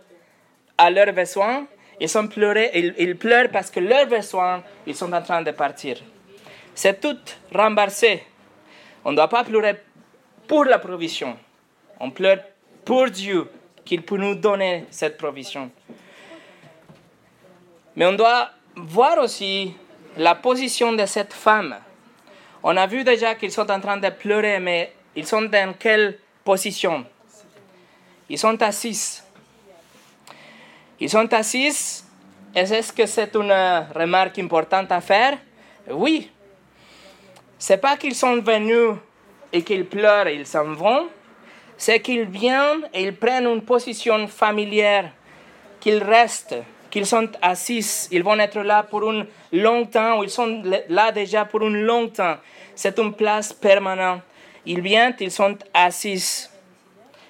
à 0.78 0.90
leurs 0.90 1.12
besoins. 1.12 1.66
Ils 2.00 2.08
sont 2.08 2.28
pleurés, 2.28 2.70
ils, 2.98 3.16
pleurent 3.16 3.50
parce 3.50 3.70
que 3.70 3.80
leurs 3.80 4.06
besoins, 4.06 4.62
ils 4.86 4.94
sont 4.94 5.12
en 5.12 5.22
train 5.22 5.42
de 5.42 5.50
partir. 5.50 5.96
C'est 6.74 7.00
tout 7.00 7.16
remboursé. 7.54 8.22
On 9.04 9.12
ne 9.12 9.16
doit 9.16 9.28
pas 9.28 9.44
pleurer 9.44 9.80
pour 10.46 10.64
la 10.64 10.78
provision. 10.78 11.36
On 11.98 12.10
pleure 12.10 12.38
pour 12.84 13.08
Dieu, 13.10 13.50
qu'il 13.84 14.02
peut 14.02 14.18
nous 14.18 14.34
donner 14.34 14.84
cette 14.90 15.16
provision. 15.16 15.70
Mais 17.94 18.04
on 18.04 18.12
doit 18.12 18.50
voir 18.76 19.18
aussi 19.18 19.74
la 20.18 20.34
position 20.34 20.92
de 20.92 21.06
cette 21.06 21.32
femme. 21.32 21.76
On 22.62 22.76
a 22.76 22.86
vu 22.86 23.04
déjà 23.04 23.34
qu'ils 23.34 23.52
sont 23.52 23.70
en 23.70 23.80
train 23.80 23.96
de 23.96 24.10
pleurer, 24.10 24.60
mais 24.60 24.92
ils 25.14 25.26
sont 25.26 25.42
dans 25.42 25.74
quelle 25.78 26.18
position? 26.44 27.06
Ils 28.28 28.38
sont 28.38 28.60
assis. 28.62 29.22
Ils 30.98 31.10
sont 31.10 31.32
assis. 31.32 32.02
Et 32.54 32.60
est-ce 32.60 32.92
que 32.92 33.04
c'est 33.06 33.34
une 33.34 33.52
remarque 33.94 34.38
importante 34.38 34.90
à 34.90 35.00
faire? 35.00 35.38
Oui. 35.90 36.30
C'est 37.58 37.78
pas 37.78 37.96
qu'ils 37.96 38.14
sont 38.14 38.40
venus 38.40 38.96
et 39.52 39.62
qu'ils 39.62 39.86
pleurent 39.86 40.26
et 40.26 40.36
ils 40.36 40.46
s'en 40.46 40.72
vont. 40.72 41.08
C'est 41.76 42.00
qu'ils 42.00 42.24
viennent 42.24 42.88
et 42.94 43.02
ils 43.02 43.14
prennent 43.14 43.46
une 43.46 43.62
position 43.62 44.26
familière, 44.26 45.12
qu'ils 45.78 46.02
restent, 46.02 46.56
qu'ils 46.90 47.04
sont 47.04 47.28
assis. 47.42 48.08
Ils 48.10 48.22
vont 48.22 48.38
être 48.38 48.60
là 48.60 48.82
pour 48.82 49.10
un 49.10 49.26
long 49.52 49.84
temps 49.84 50.18
ou 50.18 50.24
ils 50.24 50.30
sont 50.30 50.62
là 50.88 51.12
déjà 51.12 51.44
pour 51.44 51.62
un 51.62 51.70
long 51.70 52.08
temps. 52.08 52.36
C'est 52.74 52.98
une 52.98 53.12
place 53.12 53.52
permanente. 53.52 54.22
Ils 54.64 54.80
viennent, 54.80 55.14
ils 55.20 55.30
sont 55.30 55.58
assis. 55.74 56.48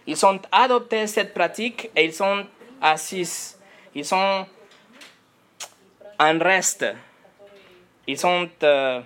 Ils 0.06 0.25
ont 0.25 0.40
adopté 0.52 1.06
cette 1.08 1.35
pratique 1.35 1.90
et 1.96 2.04
ils 2.04 2.12
sont 2.12 2.44
assis. 2.80 3.55
Ils 3.96 4.04
sont 4.04 4.44
en 6.18 6.38
reste. 6.38 6.84
Ils 8.06 8.18
sont 8.18 8.46
euh, 8.62 9.00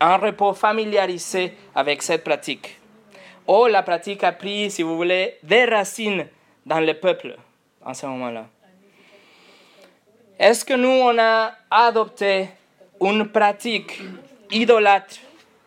en 0.00 0.18
repos 0.18 0.52
familiarisés 0.52 1.56
avec 1.72 2.02
cette 2.02 2.24
pratique. 2.24 2.80
Ou 3.46 3.66
la 3.66 3.84
pratique 3.84 4.24
a 4.24 4.32
pris, 4.32 4.68
si 4.72 4.82
vous 4.82 4.96
voulez, 4.96 5.38
des 5.44 5.64
racines 5.66 6.26
dans 6.66 6.80
le 6.80 6.92
peuple 6.94 7.36
en 7.84 7.94
ce 7.94 8.06
moment-là. 8.06 8.46
Est-ce 10.40 10.64
que 10.64 10.74
nous, 10.74 10.88
on 10.88 11.16
a 11.16 11.52
adopté 11.70 12.48
une 13.00 13.28
pratique 13.28 14.02
idolâtre 14.50 15.18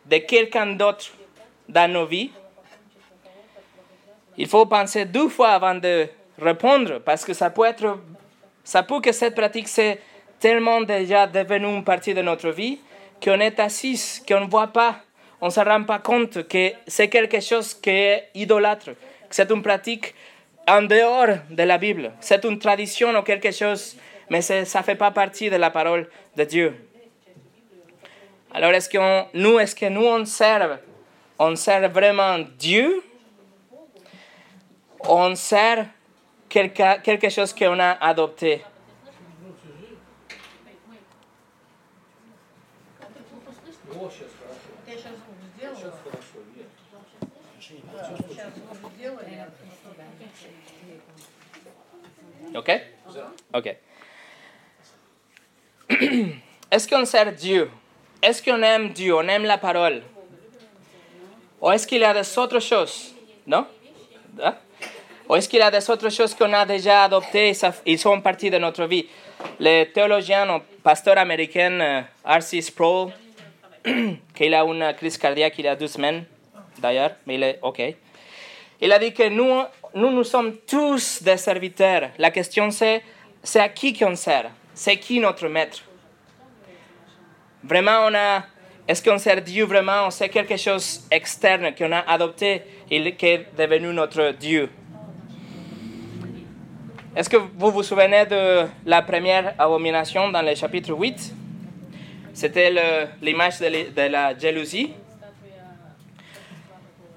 de 0.04 0.18
quelqu'un 0.18 0.66
d'autre 0.66 1.12
dans 1.66 1.90
nos 1.90 2.04
vies? 2.04 2.30
Il 4.36 4.46
faut 4.46 4.66
penser 4.66 5.06
deux 5.06 5.30
fois 5.30 5.52
avant 5.52 5.76
de 5.76 6.10
répondre 6.38 6.98
parce 7.00 7.24
que 7.24 7.32
ça 7.32 7.50
peut 7.50 7.64
être, 7.64 7.98
ça 8.68 8.82
peut 8.82 9.00
que 9.00 9.12
cette 9.12 9.34
pratique 9.34 9.66
c'est 9.66 9.98
tellement 10.38 10.82
déjà 10.82 11.26
devenu 11.26 11.68
une 11.76 11.84
partie 11.84 12.12
de 12.12 12.20
notre 12.20 12.50
vie 12.50 12.78
qu'on 13.24 13.40
est 13.40 13.58
assis, 13.58 14.20
qu'on 14.28 14.42
ne 14.42 14.50
voit 14.50 14.66
pas, 14.66 15.00
on 15.40 15.46
ne 15.46 15.50
se 15.50 15.60
rend 15.60 15.84
pas 15.84 16.00
compte 16.00 16.46
que 16.46 16.72
c'est 16.86 17.08
quelque 17.08 17.40
chose 17.40 17.72
qui 17.72 17.88
est 17.88 18.28
idolâtre, 18.34 18.90
que 18.90 19.34
c'est 19.34 19.50
une 19.50 19.62
pratique 19.62 20.14
en 20.68 20.82
dehors 20.82 21.38
de 21.48 21.62
la 21.62 21.78
Bible, 21.78 22.12
c'est 22.20 22.44
une 22.44 22.58
tradition 22.58 23.18
ou 23.18 23.22
quelque 23.22 23.52
chose, 23.52 23.96
mais 24.28 24.42
ça 24.42 24.60
ne 24.60 24.84
fait 24.84 24.96
pas 24.96 25.12
partie 25.12 25.48
de 25.48 25.56
la 25.56 25.70
parole 25.70 26.06
de 26.36 26.44
Dieu. 26.44 26.76
Alors 28.52 28.72
est-ce 28.72 28.90
que 28.90 28.98
nous, 29.32 29.58
est-ce 29.58 29.74
que 29.74 29.86
nous 29.86 30.04
on 30.04 30.26
sert, 30.26 30.78
on 31.38 31.56
sert 31.56 31.88
vraiment 31.88 32.38
Dieu, 32.58 33.02
on 35.00 35.34
sert 35.34 35.86
quelque, 36.48 37.00
quelque 37.02 37.28
chose 37.28 37.52
qu'on 37.52 37.78
a 37.78 37.92
adopté. 37.92 38.62
OK? 52.54 52.80
OK. 53.54 53.76
Est-ce 56.70 56.88
qu'on 56.88 57.04
sert 57.04 57.32
Dieu? 57.32 57.70
Est-ce 58.22 58.42
qu'on 58.42 58.62
aime 58.62 58.90
Dieu? 58.90 59.14
On 59.14 59.26
aime 59.28 59.44
la 59.44 59.58
parole? 59.58 60.02
Ou 61.60 61.70
est-ce 61.70 61.86
qu'il 61.86 62.00
y 62.00 62.04
a 62.04 62.14
des 62.14 62.38
autres 62.38 62.60
choses? 62.60 63.14
Non? 63.46 63.66
Hein? 64.40 64.54
Ou 65.28 65.36
est-ce 65.36 65.48
qu'il 65.48 65.58
y 65.58 65.62
a 65.62 65.70
des 65.70 65.90
autres 65.90 66.08
choses 66.08 66.34
qu'on 66.34 66.52
a 66.54 66.64
déjà 66.64 67.04
adoptées 67.04 67.50
et 67.50 67.56
ils 67.84 67.98
sont 67.98 68.20
partie 68.20 68.48
de 68.48 68.56
notre 68.56 68.84
vie? 68.86 69.06
Le 69.60 69.84
théologien, 69.84 70.46
le 70.56 70.60
pasteur 70.82 71.18
américain 71.18 71.80
euh, 71.80 72.00
R.C. 72.24 72.62
Sproul, 72.62 73.10
qu'il 74.34 74.54
a 74.54 74.64
une 74.64 74.94
crise 74.94 75.18
cardiaque 75.18 75.54
il 75.58 75.66
y 75.66 75.68
a 75.68 75.76
deux 75.76 75.86
semaines, 75.86 76.24
d'ailleurs, 76.78 77.12
mais 77.26 77.34
il 77.34 77.42
est 77.42 77.58
OK. 77.60 77.82
Il 78.80 78.90
a 78.90 78.98
dit 78.98 79.12
que 79.12 79.28
nous, 79.28 79.64
nous, 79.94 80.10
nous 80.10 80.24
sommes 80.24 80.56
tous 80.66 81.22
des 81.22 81.36
serviteurs. 81.36 82.10
La 82.16 82.30
question 82.30 82.70
c'est, 82.70 83.02
c'est 83.42 83.60
à 83.60 83.68
qui 83.68 83.92
qu'on 83.92 84.16
sert? 84.16 84.50
C'est 84.72 84.96
qui 84.96 85.20
notre 85.20 85.46
maître? 85.48 85.82
Vraiment, 87.62 88.06
on 88.06 88.14
a, 88.14 88.44
est-ce 88.86 89.02
qu'on 89.02 89.18
sert 89.18 89.42
Dieu 89.42 89.64
vraiment? 89.64 90.10
Sait 90.10 90.28
quelque 90.30 90.56
chose 90.56 91.06
externe 91.10 91.74
qu'on 91.74 91.92
a 91.92 92.00
adopté 92.08 92.62
et 92.90 93.14
qui 93.14 93.26
est 93.26 93.46
devenu 93.56 93.92
notre 93.92 94.30
Dieu. 94.30 94.70
Est-ce 97.16 97.28
que 97.28 97.36
vous 97.36 97.70
vous 97.70 97.82
souvenez 97.82 98.26
de 98.26 98.66
la 98.86 99.02
première 99.02 99.54
abomination 99.58 100.30
dans 100.30 100.42
le 100.42 100.54
chapitre 100.54 100.92
8 100.92 101.34
C'était 102.34 102.70
l'image 103.22 103.58
de, 103.58 104.08
la- 104.10 104.38
jalousie. 104.38 104.92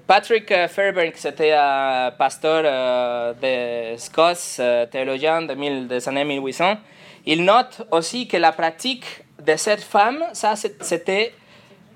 Patrick 0.06 0.50
euh, 0.50 0.66
Fairbank, 0.68 1.12
c'était 1.16 1.52
un 1.52 2.10
pasteur 2.18 2.62
euh, 2.66 3.92
de 3.94 3.96
Scots, 3.96 4.58
euh, 4.58 4.84
théologien 4.86 5.42
des 5.42 6.08
années 6.08 6.24
1800. 6.24 6.76
Il 7.24 7.44
note 7.44 7.86
aussi 7.92 8.26
que 8.26 8.36
la 8.36 8.52
pratique 8.52 9.04
de 9.40 9.54
cette 9.56 9.82
femme, 9.82 10.22
ça, 10.32 10.54
c'était, 10.56 11.32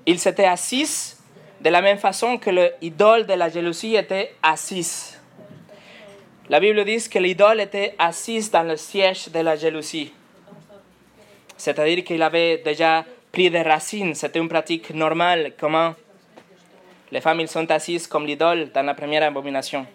il 0.05 0.17
s'était 0.19 0.45
assis 0.45 1.15
de 1.59 1.69
la 1.69 1.81
même 1.81 1.97
façon 1.97 2.37
que 2.37 2.49
l'idole 2.81 3.25
de 3.27 3.33
la 3.33 3.49
jalousie 3.49 3.95
était 3.95 4.33
assise. 4.41 5.16
La 6.49 6.61
Bible 6.61 6.85
dit 6.85 7.09
que 7.09 7.19
l'idole 7.19 7.59
était 7.59 7.93
assise 7.99 8.49
dans 8.49 8.63
le 8.63 8.77
siège 8.77 9.27
de 9.29 9.39
la 9.39 9.57
jalousie. 9.57 10.13
C'est-à-dire 11.57 12.05
qu'il 12.05 12.21
avait 12.21 12.59
déjà 12.59 13.03
pris 13.31 13.49
des 13.49 13.63
racines. 13.63 14.15
C'était 14.15 14.39
une 14.39 14.47
pratique 14.47 14.91
normale. 14.91 15.53
Comment? 15.59 15.93
Les 17.11 17.19
femmes 17.19 17.45
sont 17.47 17.69
assises 17.69 18.07
comme 18.07 18.25
l'idole 18.25 18.71
dans 18.71 18.83
la 18.83 18.93
première 18.93 19.23
abomination. 19.23 19.85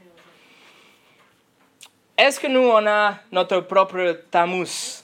Est-ce 2.18 2.38
que 2.38 2.48
nous, 2.48 2.60
on 2.60 2.86
a 2.86 3.14
notre 3.30 3.60
propre 3.60 4.20
tamus 4.30 5.02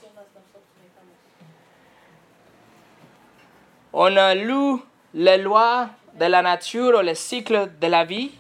On 3.91 4.15
a 4.17 4.35
lu 4.35 4.77
les 5.15 5.39
lois 5.39 5.89
de 6.15 6.27
la 6.27 6.43
nature 6.43 6.99
ou 6.99 7.01
les 7.01 7.15
cycles 7.15 7.71
de 7.81 7.87
la 7.87 8.05
vie? 8.05 8.33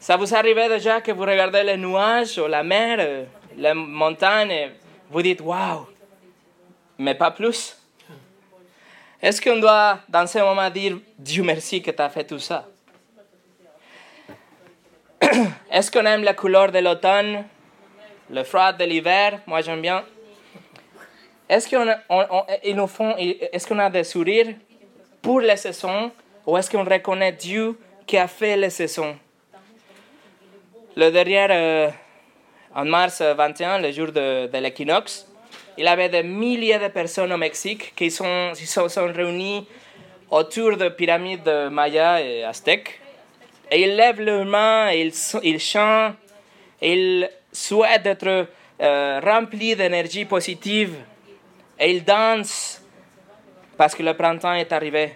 Ça 0.00 0.16
vous 0.16 0.34
arrive 0.34 0.56
déjà 0.56 1.02
que 1.02 1.12
vous 1.12 1.20
regardez 1.20 1.62
les 1.62 1.76
nuages 1.76 2.38
ou 2.38 2.46
la 2.46 2.62
mer, 2.62 2.96
euh, 3.00 3.24
les 3.54 3.74
montagnes, 3.74 4.50
et 4.50 4.70
vous 5.10 5.20
dites 5.20 5.42
waouh, 5.42 5.86
mais 6.96 7.14
pas 7.14 7.30
plus. 7.30 7.76
Est-ce 9.20 9.42
qu'on 9.42 9.60
doit 9.60 9.98
dans 10.08 10.26
ce 10.26 10.38
moment 10.38 10.70
dire 10.70 10.98
Dieu 11.18 11.42
merci 11.42 11.82
que 11.82 11.90
tu 11.90 12.00
as 12.00 12.08
fait 12.08 12.24
tout 12.24 12.38
ça 12.38 12.66
Est-ce 15.70 15.90
qu'on 15.90 16.06
aime 16.06 16.24
la 16.24 16.32
couleur 16.32 16.72
de 16.72 16.78
l'automne, 16.78 17.44
le 18.30 18.42
froid 18.42 18.72
de 18.72 18.84
l'hiver? 18.84 19.40
Moi 19.46 19.60
j'aime 19.60 19.82
bien. 19.82 20.02
Est-ce 21.46 21.68
qu'on 21.68 21.86
est-ce 23.52 23.66
qu'on 23.66 23.78
a 23.78 23.90
des 23.90 24.04
sourires 24.04 24.54
pour 25.20 25.42
les 25.42 25.56
saisons 25.56 26.10
ou 26.46 26.56
est-ce 26.56 26.70
qu'on 26.70 26.84
reconnaît 26.84 27.32
Dieu 27.32 27.78
qui 28.06 28.16
a 28.16 28.26
fait 28.26 28.56
les 28.56 28.70
saisons? 28.70 29.14
Le 30.96 31.10
dernier, 31.10 31.46
euh, 31.50 31.88
en 32.74 32.84
mars 32.84 33.22
21, 33.22 33.78
le 33.78 33.92
jour 33.92 34.08
de, 34.08 34.46
de 34.46 34.58
l'équinoxe, 34.58 35.26
il 35.78 35.84
y 35.84 35.88
avait 35.88 36.08
des 36.08 36.22
milliers 36.22 36.78
de 36.78 36.88
personnes 36.88 37.32
au 37.32 37.36
Mexique 37.36 37.94
qui 37.94 38.10
sont, 38.10 38.52
qui 38.54 38.66
sont 38.66 38.88
réunies 39.12 39.66
autour 40.30 40.76
de 40.76 40.88
pyramides 40.88 41.68
mayas 41.70 42.20
et 42.20 42.44
aztèques. 42.44 43.00
Et 43.70 43.82
ils 43.82 43.96
lèvent 43.96 44.20
leurs 44.20 44.44
mains, 44.44 44.90
ils, 44.92 45.12
ils 45.42 45.60
chantent, 45.60 46.16
ils 46.82 47.28
souhaitent 47.52 48.06
être 48.06 48.46
euh, 48.80 49.20
remplis 49.22 49.76
d'énergie 49.76 50.24
positive. 50.24 50.94
Et 51.78 51.92
ils 51.92 52.04
dansent 52.04 52.82
parce 53.76 53.94
que 53.94 54.02
le 54.02 54.14
printemps 54.14 54.54
est 54.54 54.72
arrivé. 54.72 55.12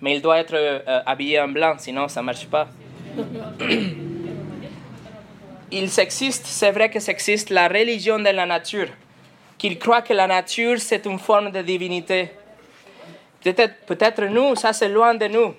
mais 0.00 0.16
il 0.16 0.22
doit 0.22 0.38
être 0.38 0.54
euh, 0.54 1.00
habillé 1.06 1.40
en 1.40 1.48
blanc, 1.48 1.76
sinon 1.78 2.08
ça 2.08 2.20
ne 2.20 2.26
marche 2.26 2.46
pas. 2.46 2.68
il 5.70 5.90
existe, 5.98 6.46
c'est 6.46 6.72
vrai 6.72 6.90
que 6.90 7.00
ça 7.00 7.12
existe 7.12 7.50
la 7.50 7.68
religion 7.68 8.18
de 8.18 8.30
la 8.30 8.46
nature, 8.46 8.88
qu'il 9.58 9.78
croit 9.78 10.02
que 10.02 10.12
la 10.12 10.26
nature 10.26 10.78
c'est 10.78 11.06
une 11.06 11.18
forme 11.18 11.50
de 11.50 11.62
divinité. 11.62 12.30
Peut-être, 13.42 13.86
peut-être 13.86 14.24
nous, 14.24 14.54
ça 14.56 14.72
c'est 14.72 14.88
loin 14.88 15.14
de 15.14 15.26
nous. 15.26 15.54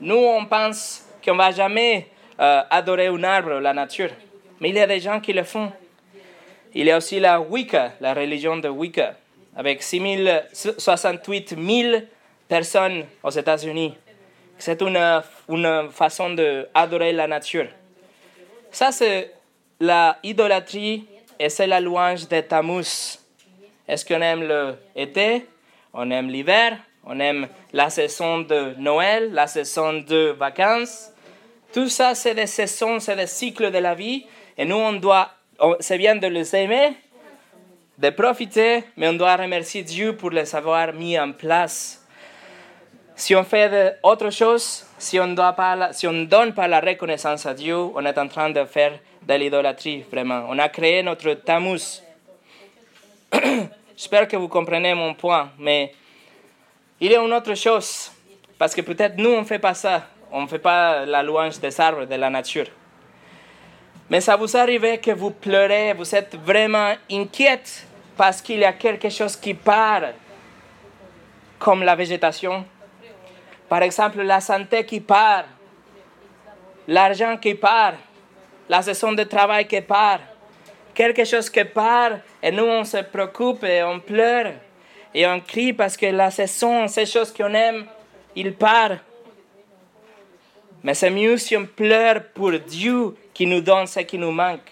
Nous, 0.00 0.16
on 0.16 0.44
pense 0.44 1.04
qu'on 1.24 1.32
ne 1.32 1.38
va 1.38 1.50
jamais 1.50 2.08
euh, 2.38 2.62
adorer 2.70 3.06
un 3.08 3.24
arbre, 3.24 3.54
la 3.60 3.72
nature. 3.72 4.10
Mais 4.60 4.68
il 4.68 4.76
y 4.76 4.80
a 4.80 4.86
des 4.86 5.00
gens 5.00 5.20
qui 5.20 5.32
le 5.32 5.42
font. 5.42 5.72
Il 6.74 6.86
y 6.86 6.90
a 6.90 6.98
aussi 6.98 7.18
la 7.18 7.40
Wicca, 7.40 7.92
la 8.00 8.12
religion 8.12 8.58
de 8.58 8.68
Wicca, 8.68 9.14
avec 9.56 9.82
68 9.82 11.56
000 11.58 12.02
personnes 12.46 13.04
aux 13.22 13.30
États-Unis. 13.30 13.94
C'est 14.58 14.80
une, 14.82 15.22
une 15.48 15.88
façon 15.90 16.30
d'adorer 16.30 17.12
la 17.12 17.26
nature. 17.26 17.68
Ça, 18.70 18.92
c'est 18.92 19.35
la 19.80 20.18
idolâtrie 20.22 21.06
et 21.38 21.48
c'est 21.48 21.66
la 21.66 21.80
louange 21.80 22.28
de 22.28 22.40
Tammuz. 22.40 23.18
Est-ce 23.86 24.04
qu'on 24.04 24.20
aime 24.20 24.76
l'été 24.94 25.46
On 25.92 26.10
aime 26.10 26.28
l'hiver? 26.28 26.78
On 27.04 27.20
aime 27.20 27.48
la 27.72 27.88
saison 27.88 28.38
de 28.38 28.74
Noël 28.78 29.32
La 29.32 29.46
saison 29.46 29.92
de 29.94 30.34
vacances? 30.38 31.12
Tout 31.72 31.88
ça, 31.88 32.14
c'est 32.14 32.34
des 32.34 32.46
saisons, 32.46 33.00
c'est 33.00 33.16
des 33.16 33.26
cycles 33.26 33.70
de 33.70 33.78
la 33.78 33.94
vie. 33.94 34.26
Et 34.56 34.64
nous, 34.64 34.76
on 34.76 34.94
doit, 34.94 35.30
c'est 35.80 35.98
bien 35.98 36.16
de 36.16 36.26
les 36.26 36.56
aimer, 36.56 36.92
de 37.98 38.10
profiter, 38.10 38.84
mais 38.96 39.08
on 39.08 39.12
doit 39.12 39.36
remercier 39.36 39.82
Dieu 39.82 40.16
pour 40.16 40.30
les 40.30 40.56
avoir 40.56 40.94
mis 40.94 41.18
en 41.18 41.32
place. 41.32 42.02
Si 43.14 43.34
on 43.34 43.44
fait 43.44 43.98
autre 44.02 44.30
chose, 44.30 44.86
si 44.98 45.20
on 45.20 45.26
ne 45.26 46.24
donne 46.24 46.54
pas 46.54 46.68
la 46.68 46.80
reconnaissance 46.80 47.44
à 47.44 47.54
Dieu, 47.54 47.76
on 47.76 48.04
est 48.06 48.18
en 48.18 48.28
train 48.28 48.50
de 48.50 48.64
faire 48.64 48.98
de 49.26 49.34
l'idolâtrie, 49.34 50.04
vraiment. 50.10 50.46
On 50.48 50.58
a 50.58 50.68
créé 50.68 51.02
notre 51.02 51.32
tamus. 51.34 52.02
J'espère 53.96 54.28
que 54.28 54.36
vous 54.36 54.48
comprenez 54.48 54.94
mon 54.94 55.14
point, 55.14 55.50
mais 55.58 55.92
il 57.00 57.10
y 57.10 57.16
a 57.16 57.20
une 57.20 57.32
autre 57.32 57.54
chose, 57.54 58.12
parce 58.58 58.74
que 58.74 58.82
peut-être 58.82 59.16
nous, 59.16 59.30
on 59.30 59.40
ne 59.40 59.46
fait 59.46 59.58
pas 59.58 59.74
ça. 59.74 60.06
On 60.30 60.42
ne 60.42 60.46
fait 60.46 60.58
pas 60.58 61.04
la 61.04 61.22
louange 61.22 61.58
des 61.58 61.80
arbres, 61.80 62.04
de 62.04 62.14
la 62.14 62.30
nature. 62.30 62.66
Mais 64.08 64.20
ça 64.20 64.36
vous 64.36 64.56
arrive 64.56 65.00
que 65.00 65.10
vous 65.10 65.30
pleurez, 65.30 65.92
vous 65.92 66.14
êtes 66.14 66.36
vraiment 66.36 66.94
inquiète 67.10 67.86
parce 68.16 68.40
qu'il 68.40 68.60
y 68.60 68.64
a 68.64 68.72
quelque 68.72 69.08
chose 69.08 69.36
qui 69.36 69.54
part, 69.54 70.02
comme 71.58 71.82
la 71.82 71.94
végétation. 71.94 72.64
Par 73.68 73.82
exemple, 73.82 74.22
la 74.22 74.40
santé 74.40 74.84
qui 74.84 75.00
part, 75.00 75.44
l'argent 76.86 77.36
qui 77.36 77.54
part, 77.54 77.94
la 78.68 78.82
saison 78.82 79.12
de 79.12 79.22
travail 79.24 79.66
qui 79.66 79.80
part, 79.80 80.20
quelque 80.94 81.24
chose 81.24 81.48
qui 81.50 81.64
part, 81.64 82.18
et 82.42 82.50
nous 82.50 82.64
on 82.64 82.84
se 82.84 82.98
préoccupe 82.98 83.64
et 83.64 83.82
on 83.82 84.00
pleure 84.00 84.52
et 85.14 85.26
on 85.26 85.40
crie 85.40 85.72
parce 85.72 85.96
que 85.96 86.06
la 86.06 86.30
saison, 86.30 86.88
ces 86.88 87.06
choses 87.06 87.32
qu'on 87.32 87.54
aime, 87.54 87.86
il 88.34 88.54
part. 88.54 88.98
Mais 90.82 90.94
c'est 90.94 91.10
mieux 91.10 91.36
si 91.38 91.56
on 91.56 91.66
pleure 91.66 92.22
pour 92.34 92.52
Dieu 92.52 93.14
qui 93.32 93.46
nous 93.46 93.60
donne 93.60 93.86
ce 93.86 94.00
qui 94.00 94.18
nous 94.18 94.30
manque. 94.30 94.70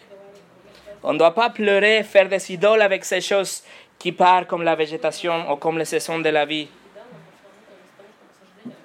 On 1.02 1.12
ne 1.12 1.18
doit 1.18 1.34
pas 1.34 1.50
pleurer, 1.50 2.02
faire 2.02 2.28
des 2.28 2.52
idoles 2.52 2.82
avec 2.82 3.04
ces 3.04 3.20
choses 3.20 3.64
qui 3.98 4.12
partent 4.12 4.46
comme 4.46 4.62
la 4.62 4.74
végétation 4.74 5.50
ou 5.50 5.56
comme 5.56 5.78
les 5.78 5.84
saisons 5.84 6.18
de 6.18 6.28
la 6.28 6.44
vie. 6.44 6.68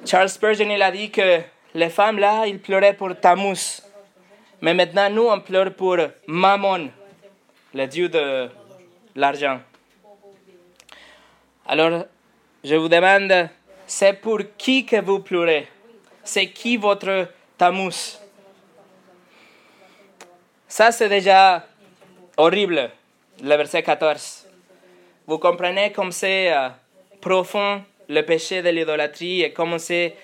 Charles 0.06 0.30
Spurgeon 0.30 0.70
il 0.70 0.82
a 0.82 0.92
dit 0.92 1.12
que 1.12 1.42
les 1.74 1.90
femmes 1.90 2.20
là, 2.20 2.46
ils 2.48 2.60
pleuraient 2.60 2.94
pour 2.94 3.16
Tammuz. 3.20 3.82
Mais 4.62 4.74
maintenant, 4.74 5.10
nous, 5.10 5.28
on 5.28 5.40
pleure 5.40 5.74
pour 5.74 5.98
Mammon, 6.28 6.90
le 7.74 7.86
dieu 7.88 8.10
de 8.10 8.50
l'argent. 9.16 9.62
Alors, 11.66 12.06
je 12.64 12.76
vous 12.76 12.90
demande, 12.90 13.50
c'est 13.86 14.14
pour 14.14 14.40
qui 14.58 14.86
que 14.86 15.00
vous 15.02 15.20
pleurez? 15.20 15.68
C'est 16.24 16.48
qui 16.48 16.78
votre 16.78 17.28
Tammuz 17.58 18.20
Ça, 20.68 20.92
c'est 20.92 21.10
déjà 21.10 21.66
horrible, 22.38 22.92
le 23.42 23.56
verset 23.56 23.82
14. 23.82 24.48
Vous 25.26 25.38
comprenez 25.38 25.92
comme 25.92 26.12
c'est 26.12 26.52
euh, 26.52 26.70
profond 27.22 27.84
le 28.08 28.22
péché 28.22 28.62
de 28.62 28.70
l'idolâtrie 28.70 29.44
et 29.44 29.54
comment 29.54 29.78
c'est 29.78 30.16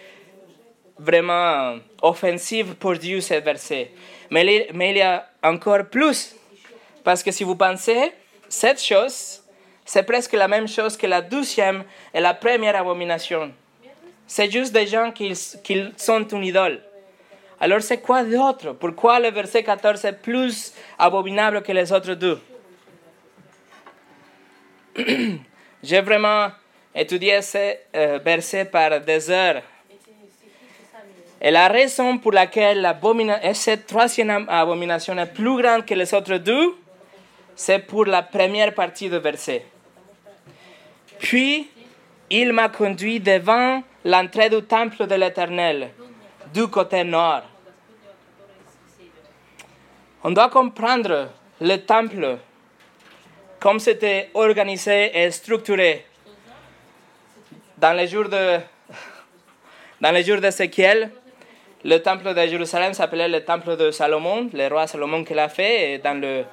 vraiment 0.98 1.78
offensif 2.02 2.74
pour 2.76 2.94
Dieu 2.94 3.22
ce 3.22 3.36
verset. 3.36 3.92
Mais, 4.30 4.68
mais 4.74 4.92
il 4.92 4.98
y 4.98 5.02
a 5.02 5.28
encore 5.44 5.86
plus, 5.86 6.36
parce 7.04 7.22
que 7.22 7.32
si 7.32 7.44
vous 7.44 7.56
pensez, 7.56 8.12
cette 8.50 8.82
chose, 8.82 9.44
c'est 9.84 10.04
presque 10.04 10.34
la 10.34 10.48
même 10.48 10.68
chose 10.68 10.98
que 10.98 11.08
la 11.08 11.22
douzième 11.22 11.84
et 12.14 12.20
la 12.20 12.34
première 12.34 12.76
abomination. 12.76 13.52
C'est 14.28 14.50
juste 14.50 14.74
des 14.74 14.88
gens 14.88 15.12
qui, 15.12 15.34
qui 15.64 15.84
sont 15.98 16.28
une 16.28 16.44
idole. 16.44 16.82
Alors 17.60 17.82
c'est 17.82 18.00
quoi 18.00 18.24
d'autre? 18.24 18.74
Pourquoi 18.74 19.20
le 19.20 19.30
verset 19.30 19.64
14 19.64 20.04
est 20.06 20.14
plus 20.14 20.74
abominable 20.98 21.62
que 21.62 21.72
les 21.72 21.92
autres 21.92 22.16
deux? 22.16 22.40
J'ai 25.84 26.02
vraiment 26.02 26.50
étudié 26.94 27.42
ce 27.42 27.76
euh, 27.96 28.20
verset 28.24 28.66
par 28.66 29.00
des 29.02 29.30
heures. 29.30 29.62
Et 31.46 31.52
la 31.52 31.68
raison 31.68 32.18
pour 32.18 32.32
laquelle 32.32 32.92
cette 33.54 33.86
troisième 33.86 34.48
abomination 34.50 35.16
est 35.16 35.28
plus 35.28 35.62
grande 35.62 35.86
que 35.86 35.94
les 35.94 36.12
autres 36.12 36.38
deux, 36.38 36.74
c'est 37.56 37.78
pour 37.78 38.06
la 38.06 38.24
première 38.24 38.74
partie 38.74 39.12
du 39.12 39.20
verset. 39.20 39.64
Puis, 41.20 41.70
il 42.32 42.52
m'a 42.52 42.70
conduit 42.70 43.20
devant 43.20 43.84
l'entrée 44.04 44.50
du 44.50 44.64
temple 44.64 45.06
de 45.06 45.14
l'Éternel, 45.14 45.92
du 46.52 46.68
côté 46.68 47.04
nord. 47.04 47.44
On 50.24 50.32
doit 50.32 50.50
comprendre 50.50 51.30
le 51.62 51.78
temple, 51.78 52.40
comme 53.60 53.80
c'était 53.80 54.32
organisé 54.34 55.12
et 55.16 55.30
structuré. 55.30 56.08
Dans 57.78 57.94
les 57.94 58.08
jours 58.08 58.30
de, 58.30 58.58
dans 60.02 60.12
les 60.12 60.24
jours 60.24 60.42
d'Ézéchiel, 60.42 61.12
le 61.86 62.00
temple 62.00 62.34
de 62.34 62.48
Jérusalem 62.48 62.94
s'appelait 62.96 63.28
le 63.28 63.46
temple 63.46 63.78
de 63.78 63.92
Salomon, 63.92 64.50
le 64.52 64.68
roi 64.68 64.88
Salomon 64.88 65.24
qui 65.24 65.36
l'a 65.36 65.50
fait. 65.50 65.94
Et 65.94 65.98
dans 66.00 66.20
le 66.20 66.44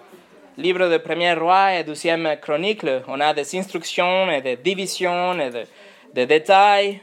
livre 0.58 0.90
de 0.90 0.98
Premier 0.98 1.32
Roi 1.32 1.74
et 1.76 1.84
Deuxième 1.84 2.36
Chronique, 2.40 2.84
on 3.08 3.18
a 3.18 3.32
des 3.32 3.56
instructions 3.58 4.30
et 4.30 4.42
des 4.42 4.56
divisions 4.56 5.40
et 5.40 5.50
des 6.12 6.26
détails 6.26 7.00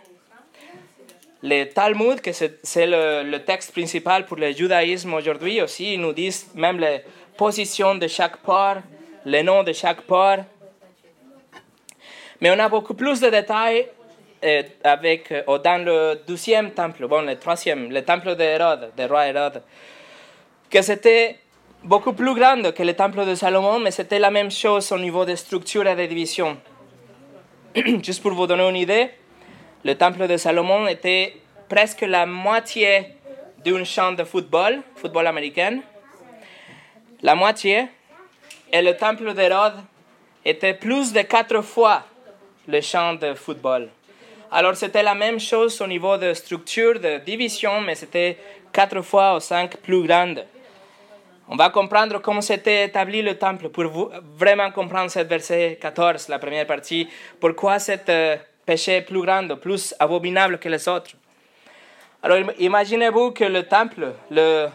le 1.42 1.64
Talmud, 1.66 2.22
que 2.22 2.32
c'est 2.34 2.86
le, 2.86 3.38
texte 3.38 3.72
principal 3.72 4.26
pour 4.26 4.38
le 4.38 4.52
judaïsme 4.52 5.14
aujourd'hui 5.14 5.62
aussi, 5.62 5.98
nous 5.98 6.14
disent 6.14 6.52
même 6.54 6.80
les 6.80 7.02
positions 7.38 7.96
de 7.96 8.08
chaque 8.08 8.38
port, 8.38 8.76
les 9.26 9.42
noms 9.42 9.64
de 9.64 9.74
chaque 9.74 10.02
port. 10.02 10.40
Mais 12.42 12.52
on 12.52 12.60
a 12.60 12.70
beaucoup 12.70 12.94
plus 12.94 13.22
de 13.22 13.30
détails 13.30 13.88
avec, 14.84 15.32
euh, 15.32 15.58
dans 15.60 15.84
le 15.84 16.22
deuxième 16.28 16.72
temple, 16.72 17.08
bon, 17.08 17.22
le 17.22 17.38
troisième, 17.38 17.92
le 17.92 18.04
temple 18.04 18.36
d'Hérode, 18.36 18.92
du 18.98 19.06
roi 19.06 19.28
Hérode, 19.28 19.62
que 20.70 20.82
c'était 20.82 21.38
beaucoup 21.84 22.14
plus 22.14 22.34
grand 22.34 22.72
que 22.72 22.84
le 22.84 22.94
temple 22.94 23.26
de 23.26 23.36
Salomon, 23.36 23.80
mais 23.80 23.92
c'était 23.92 24.20
la 24.20 24.32
même 24.32 24.52
chose 24.52 24.92
au 24.92 25.00
niveau 25.00 25.26
de 25.26 25.36
structure 25.36 25.88
et 25.88 25.96
de 25.96 26.06
division. 26.06 26.58
Juste 27.76 28.22
pour 28.22 28.34
vous 28.34 28.48
donner 28.48 28.68
une 28.68 28.76
idée, 28.76 29.10
le 29.84 29.96
temple 29.96 30.28
de 30.28 30.38
Salomon 30.38 30.88
était 30.88 31.36
presque 31.68 32.02
la 32.02 32.26
moitié 32.26 33.14
d'un 33.64 33.84
champ 33.84 34.12
de 34.12 34.24
football, 34.24 34.82
football 34.96 35.28
américain. 35.28 35.80
La 37.22 37.36
moitié. 37.36 37.88
Et 38.72 38.82
le 38.82 38.96
temple 38.96 39.34
d'Hérode 39.34 39.76
était 40.46 40.74
plus 40.74 41.12
de 41.12 41.22
quatre 41.22 41.62
fois 41.62 42.04
le 42.68 42.82
champ 42.82 43.14
de 43.16 43.34
football. 43.34 43.90
Alors 44.52 44.76
c'était 44.76 45.04
la 45.04 45.14
même 45.14 45.40
chose 45.40 45.80
au 45.80 45.86
niveau 45.86 46.18
de 46.18 46.34
structure, 46.34 47.00
de 47.00 47.20
division, 47.20 47.82
mais 47.82 47.94
c'était 47.94 48.38
quatre 48.74 49.02
fois 49.02 49.36
ou 49.36 49.40
cinq 49.40 49.78
plus 49.78 50.08
grande. 50.08 50.44
On 51.48 51.56
va 51.56 51.70
comprendre 51.70 52.20
comment 52.20 52.42
s'était 52.42 52.86
établi 52.86 53.22
le 53.22 53.38
temple 53.38 53.70
pour 53.70 54.12
vraiment 54.36 54.72
comprendre 54.72 55.12
ce 55.12 55.20
verset 55.20 55.78
14, 55.80 56.30
la 56.30 56.40
première 56.40 56.66
partie, 56.66 57.08
pourquoi 57.40 57.78
cette 57.80 58.10
euh, 58.10 58.38
péché 58.66 59.02
plus 59.02 59.22
grand, 59.22 59.56
plus 59.56 59.94
abominable 60.00 60.58
que 60.58 60.70
les 60.70 60.88
autres? 60.88 61.12
Alors 62.24 62.40
imaginez-vous 62.58 63.32
que 63.32 63.46
le 63.46 63.64
temple, 63.64 64.14
le 64.32 64.68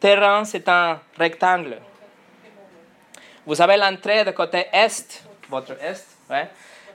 terrain, 0.00 0.44
c'est 0.44 0.68
un 0.68 1.00
rectangle. 1.16 1.78
Vous 3.46 3.60
avez 3.62 3.76
l'entrée 3.76 4.24
de 4.24 4.32
côté 4.32 4.66
est, 4.72 5.24
votre 5.48 5.72
est, 5.72 6.04
ouais. 6.30 6.48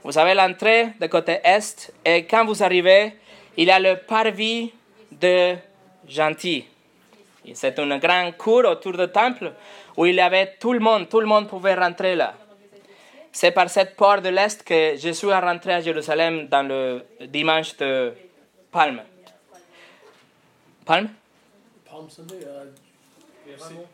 Vous 0.06 0.16
avez 0.18 0.34
l'entrée 0.34 0.90
de 1.00 1.08
côté 1.08 1.40
est, 1.42 1.92
et 2.04 2.24
quand 2.26 2.44
vous 2.44 2.62
arrivez, 2.62 3.14
il 3.56 3.66
y 3.66 3.70
a 3.72 3.80
le 3.80 3.96
parvis 3.96 4.72
de 5.10 5.56
gentil. 6.06 6.64
C'est 7.54 7.76
une 7.80 7.98
grande 7.98 8.36
cour 8.36 8.64
autour 8.66 8.92
du 8.96 9.08
temple 9.08 9.52
où 9.96 10.06
il 10.06 10.14
y 10.14 10.20
avait 10.20 10.54
tout 10.60 10.72
le 10.72 10.78
monde, 10.78 11.08
tout 11.08 11.18
le 11.18 11.26
monde 11.26 11.48
pouvait 11.48 11.74
rentrer 11.74 12.14
là. 12.14 12.34
C'est 13.32 13.50
par 13.50 13.68
cette 13.68 13.96
porte 13.96 14.22
de 14.22 14.28
l'Est 14.28 14.62
que 14.62 14.94
Jésus 14.96 15.26
est 15.28 15.38
rentré 15.40 15.74
à 15.74 15.80
Jérusalem 15.80 16.46
dans 16.46 16.62
le 16.62 17.04
dimanche 17.26 17.76
de 17.76 18.14
Palme. 18.70 19.02
Palme? 20.84 21.08
Palm 21.90 22.08
Sunday, 22.08 22.46
euh, 22.46 22.64
Les 23.44 23.56
rameaux. 23.56 23.86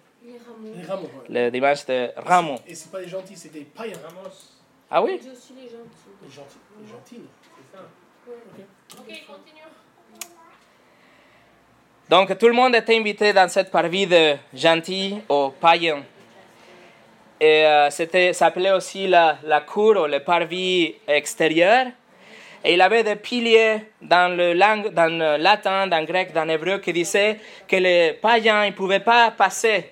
rameaux. 0.87 1.11
Le 1.31 1.49
dimanche 1.51 1.87
de 1.87 2.11
Ramon. 2.17 2.57
Et 2.67 2.75
c'est 2.75 2.91
pas 2.93 3.01
les 3.01 3.09
gentils, 3.09 3.35
c'est 3.37 3.51
des 3.51 3.63
païens. 3.63 3.97
Ramos, 4.05 4.52
Ah 4.95 5.03
oui 5.03 5.13
aussi 5.15 5.55
les 5.55 5.63
gentils. 5.63 6.13
Les 6.23 6.31
gentils. 6.31 6.59
Les 6.79 6.87
gentils. 6.87 7.29
c'est 7.43 7.77
ça. 7.77 7.83
Ok, 8.99 9.07
continue. 9.27 9.63
Donc 12.11 12.37
tout 12.37 12.47
le 12.47 12.53
monde 12.53 12.75
était 12.75 12.95
invité 12.95 13.33
dans 13.33 13.49
cette 13.49 13.71
parvis 13.71 14.07
de 14.07 14.35
gentils 14.53 15.19
aux 15.31 15.49
païens. 15.49 16.03
Et 17.41 17.65
euh, 17.65 17.89
c'était, 17.89 18.35
ça 18.35 18.47
s'appelait 18.47 18.73
aussi 18.73 19.07
la, 19.09 19.39
la 19.45 19.63
cour 19.63 19.97
ou 19.97 20.07
le 20.07 20.21
parvis 20.21 20.95
extérieur. 21.09 21.87
Et 22.63 22.75
il 22.75 22.81
avait 22.83 23.03
des 23.03 23.17
piliers 23.17 23.87
dans 24.03 24.37
le, 24.37 24.53
langue, 24.53 24.91
dans 24.93 25.11
le 25.11 25.43
latin, 25.43 25.87
dans 25.87 26.01
le 26.01 26.07
grec, 26.07 26.35
dans 26.35 26.45
l'hébreu 26.45 26.79
qui 26.81 26.93
disaient 26.93 27.41
que 27.67 27.77
les 27.77 28.13
païens 28.13 28.67
ne 28.67 28.73
pouvaient 28.73 29.01
pas 29.01 29.31
passer. 29.31 29.92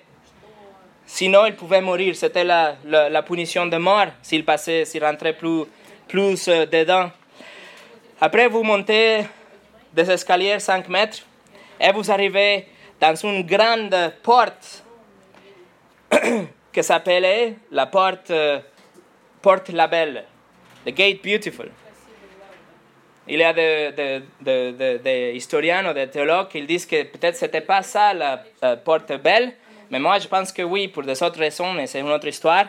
Sinon, 1.05 1.45
ils 1.45 1.55
pouvaient 1.55 1.81
mourir. 1.81 2.15
C'était 2.15 2.43
la, 2.43 3.23
punition 3.23 3.65
de 3.65 3.77
mort 3.77 4.07
s'ils 4.21 4.45
passaient, 4.45 4.85
s'ils 4.85 5.03
rentraient 5.03 5.33
plus, 5.33 5.63
plus 6.07 6.47
euh, 6.47 6.65
dedans. 6.65 7.11
Après, 8.19 8.47
vous 8.47 8.63
montez 8.63 9.25
des 9.93 10.09
escaliers 10.09 10.59
5 10.59 10.87
mètres 10.89 11.19
et 11.79 11.91
vous 11.91 12.09
arrivez 12.11 12.67
dans 12.99 13.15
une 13.15 13.43
grande 13.43 13.95
porte 14.21 14.83
qui 16.73 16.83
s'appelait 16.83 17.55
la 17.71 17.87
porte, 17.87 18.31
euh, 18.31 18.59
porte 19.41 19.69
la 19.69 19.87
Belle, 19.87 20.25
the 20.85 20.91
Gate 20.91 21.23
Beautiful. 21.23 21.71
Il 23.27 23.39
y 23.39 23.43
a 23.43 23.53
des 23.53 24.21
de, 24.41 25.31
historiens 25.33 25.89
ou 25.89 25.93
des 25.93 26.07
théologues 26.07 26.49
qui 26.49 26.61
disent 26.63 26.85
que 26.85 27.03
peut-être 27.03 27.35
c'était 27.35 27.61
pas 27.61 27.81
ça 27.81 28.13
la 28.13 28.43
porte 28.77 29.13
belle, 29.21 29.53
mais 29.91 29.99
moi 29.99 30.17
je 30.17 30.27
pense 30.27 30.51
que 30.51 30.63
oui, 30.63 30.87
pour 30.87 31.03
des 31.03 31.21
autres 31.21 31.37
raisons, 31.39 31.73
mais 31.73 31.85
c'est 31.85 31.99
une 31.99 32.09
autre 32.09 32.27
histoire. 32.27 32.65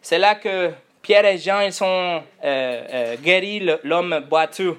C'est 0.00 0.18
là 0.18 0.36
que 0.36 0.70
Pierre 1.02 1.24
et 1.24 1.38
Jean 1.38 1.60
ils 1.60 1.82
ont 1.82 2.16
euh, 2.16 2.22
euh, 2.44 3.16
guéri 3.16 3.68
l'homme 3.82 4.20
boiteux. 4.28 4.78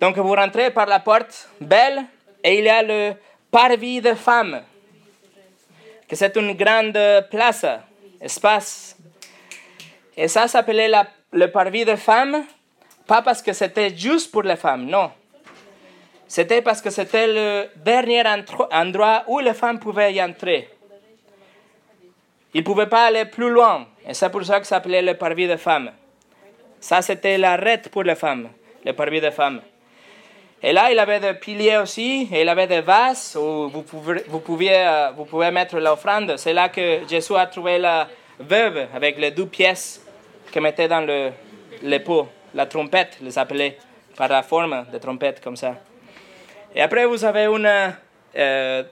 Donc 0.00 0.16
vous 0.18 0.34
rentrez 0.34 0.70
par 0.72 0.86
la 0.86 0.98
porte 0.98 1.48
belle 1.60 2.02
et 2.42 2.58
il 2.58 2.64
y 2.64 2.68
a 2.68 2.82
le 2.82 3.12
parvis 3.50 4.00
de 4.00 4.14
femmes, 4.14 4.62
que 6.08 6.16
c'est 6.16 6.34
une 6.36 6.54
grande 6.54 6.98
place, 7.30 7.64
espace. 8.20 8.96
Et 10.16 10.26
ça 10.28 10.48
s'appelait 10.48 10.88
la- 10.88 11.06
le 11.32 11.46
parvis 11.50 11.84
de 11.84 11.94
femmes, 11.96 12.44
pas 13.06 13.22
parce 13.22 13.40
que 13.42 13.52
c'était 13.52 13.94
juste 13.96 14.30
pour 14.32 14.42
les 14.42 14.56
femmes, 14.56 14.86
non. 14.86 15.10
C'était 16.32 16.62
parce 16.62 16.80
que 16.80 16.88
c'était 16.88 17.26
le 17.26 17.68
dernier 17.76 18.22
endroit 18.70 19.22
où 19.26 19.38
les 19.38 19.52
femmes 19.52 19.78
pouvaient 19.78 20.14
y 20.14 20.22
entrer. 20.22 20.66
Ils 22.54 22.60
ne 22.60 22.64
pouvaient 22.64 22.88
pas 22.88 23.04
aller 23.04 23.26
plus 23.26 23.50
loin. 23.50 23.86
Et 24.08 24.14
c'est 24.14 24.30
pour 24.30 24.42
ça 24.42 24.58
que 24.58 24.66
ça 24.66 24.76
s'appelait 24.76 25.02
le 25.02 25.12
parvis 25.12 25.46
de 25.46 25.56
femmes. 25.56 25.90
Ça, 26.80 27.02
c'était 27.02 27.36
l'arrêt 27.36 27.82
pour 27.90 28.02
les 28.02 28.14
femmes, 28.14 28.48
le 28.82 28.94
parvis 28.94 29.20
de 29.20 29.28
femmes. 29.28 29.60
Et 30.62 30.72
là, 30.72 30.90
il 30.90 30.98
avait 30.98 31.20
des 31.20 31.34
piliers 31.34 31.76
aussi, 31.76 32.26
et 32.32 32.40
il 32.40 32.48
avait 32.48 32.66
des 32.66 32.80
vases 32.80 33.36
où 33.38 33.68
vous 33.68 33.82
pouviez, 34.40 34.86
euh, 34.86 35.50
mettre 35.50 35.78
l'offrande. 35.78 36.38
C'est 36.38 36.54
là 36.54 36.70
que 36.70 37.06
Jésus 37.06 37.36
a 37.36 37.44
trouvé 37.44 37.76
la 37.76 38.08
veuve 38.38 38.86
avec 38.94 39.18
les 39.18 39.32
deux 39.32 39.44
pièces 39.44 40.02
qu'il 40.50 40.62
mettait 40.62 40.88
dans 40.88 41.02
le, 41.02 41.30
les 41.82 42.00
pots. 42.00 42.26
La 42.54 42.64
trompette, 42.64 43.18
les 43.20 43.38
appelait, 43.38 43.76
par 44.16 44.30
la 44.30 44.42
forme 44.42 44.86
de 44.90 44.96
trompette 44.96 45.44
comme 45.44 45.56
ça. 45.56 45.74
Et 46.74 46.80
après, 46.80 47.04
vous 47.04 47.22
avez 47.24 47.44
une, 47.44 47.66
euh, 47.66 47.92
euh, 48.34 48.82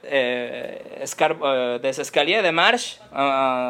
euh, 1.42 1.78
des 1.78 2.00
escaliers 2.00 2.42
de 2.42 2.50
marche 2.50 2.98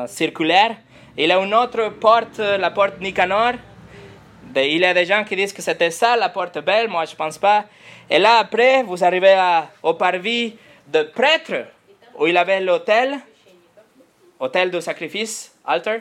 circulaires. 0.08 0.76
Il 1.16 1.28
y 1.28 1.32
a 1.32 1.38
une 1.38 1.54
autre 1.54 1.90
porte, 1.90 2.38
la 2.38 2.70
porte 2.70 3.00
Nicanor. 3.00 3.52
Il 4.56 4.78
y 4.78 4.84
a 4.84 4.92
des 4.92 5.04
gens 5.04 5.22
qui 5.22 5.36
disent 5.36 5.52
que 5.52 5.62
c'était 5.62 5.92
ça 5.92 6.16
la 6.16 6.28
porte 6.28 6.58
belle, 6.58 6.88
moi 6.88 7.04
je 7.04 7.14
pense 7.14 7.38
pas. 7.38 7.64
Et 8.08 8.18
là, 8.18 8.38
après, 8.38 8.82
vous 8.82 9.04
arrivez 9.04 9.36
au 9.82 9.94
parvis 9.94 10.56
de 10.88 11.02
prêtre, 11.02 11.66
où 12.18 12.26
il 12.26 12.36
avait 12.36 12.60
l'autel, 12.60 13.20
hôtel 14.40 14.72
de 14.72 14.80
sacrifice, 14.80 15.54
altar. 15.64 15.98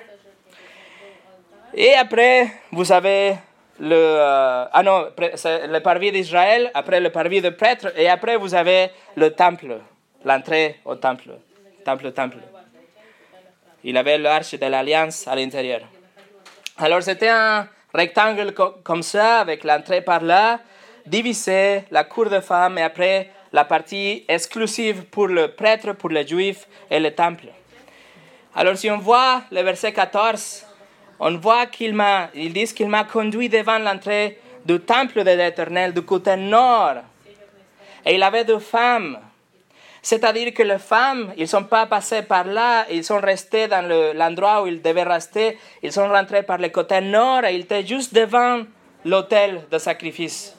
Et 1.76 1.94
après, 1.94 2.48
vous 2.72 2.92
avez 2.92 3.36
le, 3.80 3.96
euh, 3.96 4.66
ah 4.72 4.84
non, 4.84 5.08
le 5.18 5.80
parvis 5.80 6.12
d'Israël, 6.12 6.70
après 6.74 7.00
le 7.00 7.10
parvis 7.12 7.42
de 7.42 7.50
prêtre, 7.50 7.92
et 7.96 8.10
après 8.10 8.36
vous 8.38 8.54
avez 8.54 8.90
le 9.16 9.32
temple, 9.32 9.80
l'entrée 10.26 10.80
au 10.86 10.96
temple, 10.96 11.32
temple, 11.86 12.12
temple. 12.12 12.38
Il 13.84 13.96
avait 13.98 14.18
l'arche 14.18 14.56
de 14.56 14.66
l'alliance 14.66 15.28
à 15.28 15.36
l'intérieur. 15.36 15.82
Alors 16.78 17.02
c'était 17.02 17.30
un 17.30 17.68
rectangle 17.94 18.54
co- 18.54 18.76
comme 18.84 19.04
ça, 19.04 19.40
avec 19.40 19.64
l'entrée 19.64 20.02
par 20.02 20.22
là, 20.22 20.60
divisé, 21.06 21.84
la 21.92 22.04
cour 22.04 22.30
de 22.30 22.40
femmes, 22.42 22.78
et 22.78 22.84
après 22.84 23.30
la 23.52 23.64
partie 23.66 24.26
exclusive 24.28 25.06
pour 25.06 25.28
le 25.28 25.50
prêtre, 25.50 25.94
pour 25.94 26.10
les 26.10 26.28
juifs 26.28 26.68
et 26.92 27.00
le 27.00 27.12
temple. 27.16 27.46
Alors 28.56 28.76
si 28.78 28.92
on 28.92 28.98
voit 28.98 29.44
le 29.52 29.62
verset 29.62 29.94
14, 29.94 30.66
on 31.20 31.38
voit 31.38 31.66
qu'il 31.66 31.94
m'a, 31.94 32.30
ils 32.34 32.54
disent 32.54 32.74
qu'il 32.74 32.88
m'a 32.88 33.04
conduit 33.04 33.50
devant 33.50 33.78
l'entrée 33.80 34.40
du 34.66 34.80
temple 34.80 35.24
de 35.24 35.32
l'Éternel 35.32 35.94
du 35.94 36.02
côté 36.02 36.36
nord. 36.36 36.96
Et 38.06 38.16
il 38.16 38.24
avait 38.24 38.46
deux 38.46 38.60
femmes. 38.60 39.20
C'est-à-dire 40.02 40.54
que 40.54 40.64
les 40.64 40.78
femmes, 40.78 41.34
ils 41.36 41.42
ne 41.42 41.48
sont 41.48 41.66
pas 41.66 41.86
passés 41.86 42.22
par 42.22 42.46
là, 42.46 42.86
ils 42.90 43.04
sont 43.04 43.20
restés 43.20 43.68
dans 43.68 43.86
le- 43.86 44.14
l'endroit 44.14 44.64
où 44.64 44.68
ils 44.68 44.82
devaient 44.82 45.04
rester, 45.04 45.58
ils 45.84 45.92
sont 45.92 46.08
rentrés 46.08 46.44
par 46.44 46.58
le 46.58 46.70
côté 46.70 47.02
nord 47.02 47.44
et 47.44 47.56
ils 47.56 47.62
étaient 47.62 47.86
juste 47.86 48.14
devant 48.14 48.64
l'autel 49.04 49.64
de 49.70 49.78
sacrifice. 49.78 50.56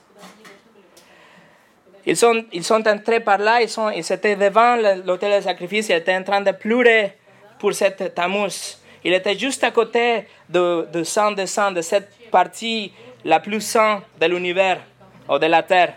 Ils 2.04 2.16
sont, 2.16 2.44
ils 2.52 2.64
sont 2.64 2.86
entrés 2.86 3.20
par 3.20 3.38
là, 3.38 3.62
ils, 3.62 3.70
ils 3.96 4.12
étaient 4.12 4.36
devant 4.36 4.76
l'autel 5.04 5.38
de 5.40 5.44
sacrifice, 5.44 5.88
ils 5.88 5.96
étaient 5.96 6.16
en 6.16 6.22
train 6.22 6.40
de 6.42 6.52
pleurer 6.52 7.16
pour 7.58 7.72
cette 7.72 8.14
Tammuz. 8.14 8.78
Il 9.04 9.12
était 9.14 9.38
juste 9.38 9.64
à 9.64 9.70
côté 9.70 10.26
de, 10.48 10.86
de 10.92 11.04
sang, 11.04 11.32
de 11.32 11.46
cette 11.46 12.10
partie 12.30 12.92
la 13.24 13.40
plus 13.40 13.60
sainte 13.60 14.02
de 14.20 14.26
l'univers, 14.26 14.80
ou 15.28 15.38
de 15.38 15.46
la 15.46 15.62
terre. 15.62 15.94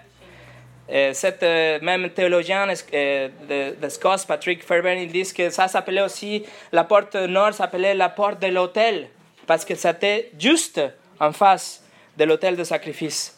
Et 0.89 1.13
cet 1.13 1.43
euh, 1.43 1.79
même 1.81 2.09
théologien 2.09 2.67
euh, 2.93 3.29
de, 3.49 3.75
de 3.81 3.89
Scots, 3.89 4.25
Patrick 4.27 4.63
Fairbairn, 4.63 4.99
il 4.99 5.11
dit 5.11 5.31
que 5.33 5.49
ça 5.49 5.67
s'appelait 5.67 6.01
aussi, 6.01 6.43
la 6.71 6.83
porte 6.83 7.15
nord 7.15 7.53
s'appelait 7.53 7.93
la 7.93 8.09
porte 8.09 8.41
de 8.41 8.47
l'autel, 8.47 9.07
parce 9.47 9.63
que 9.63 9.75
c'était 9.75 10.31
juste 10.37 10.81
en 11.19 11.31
face 11.31 11.83
de 12.17 12.25
l'autel 12.25 12.57
de 12.57 12.63
sacrifice. 12.63 13.37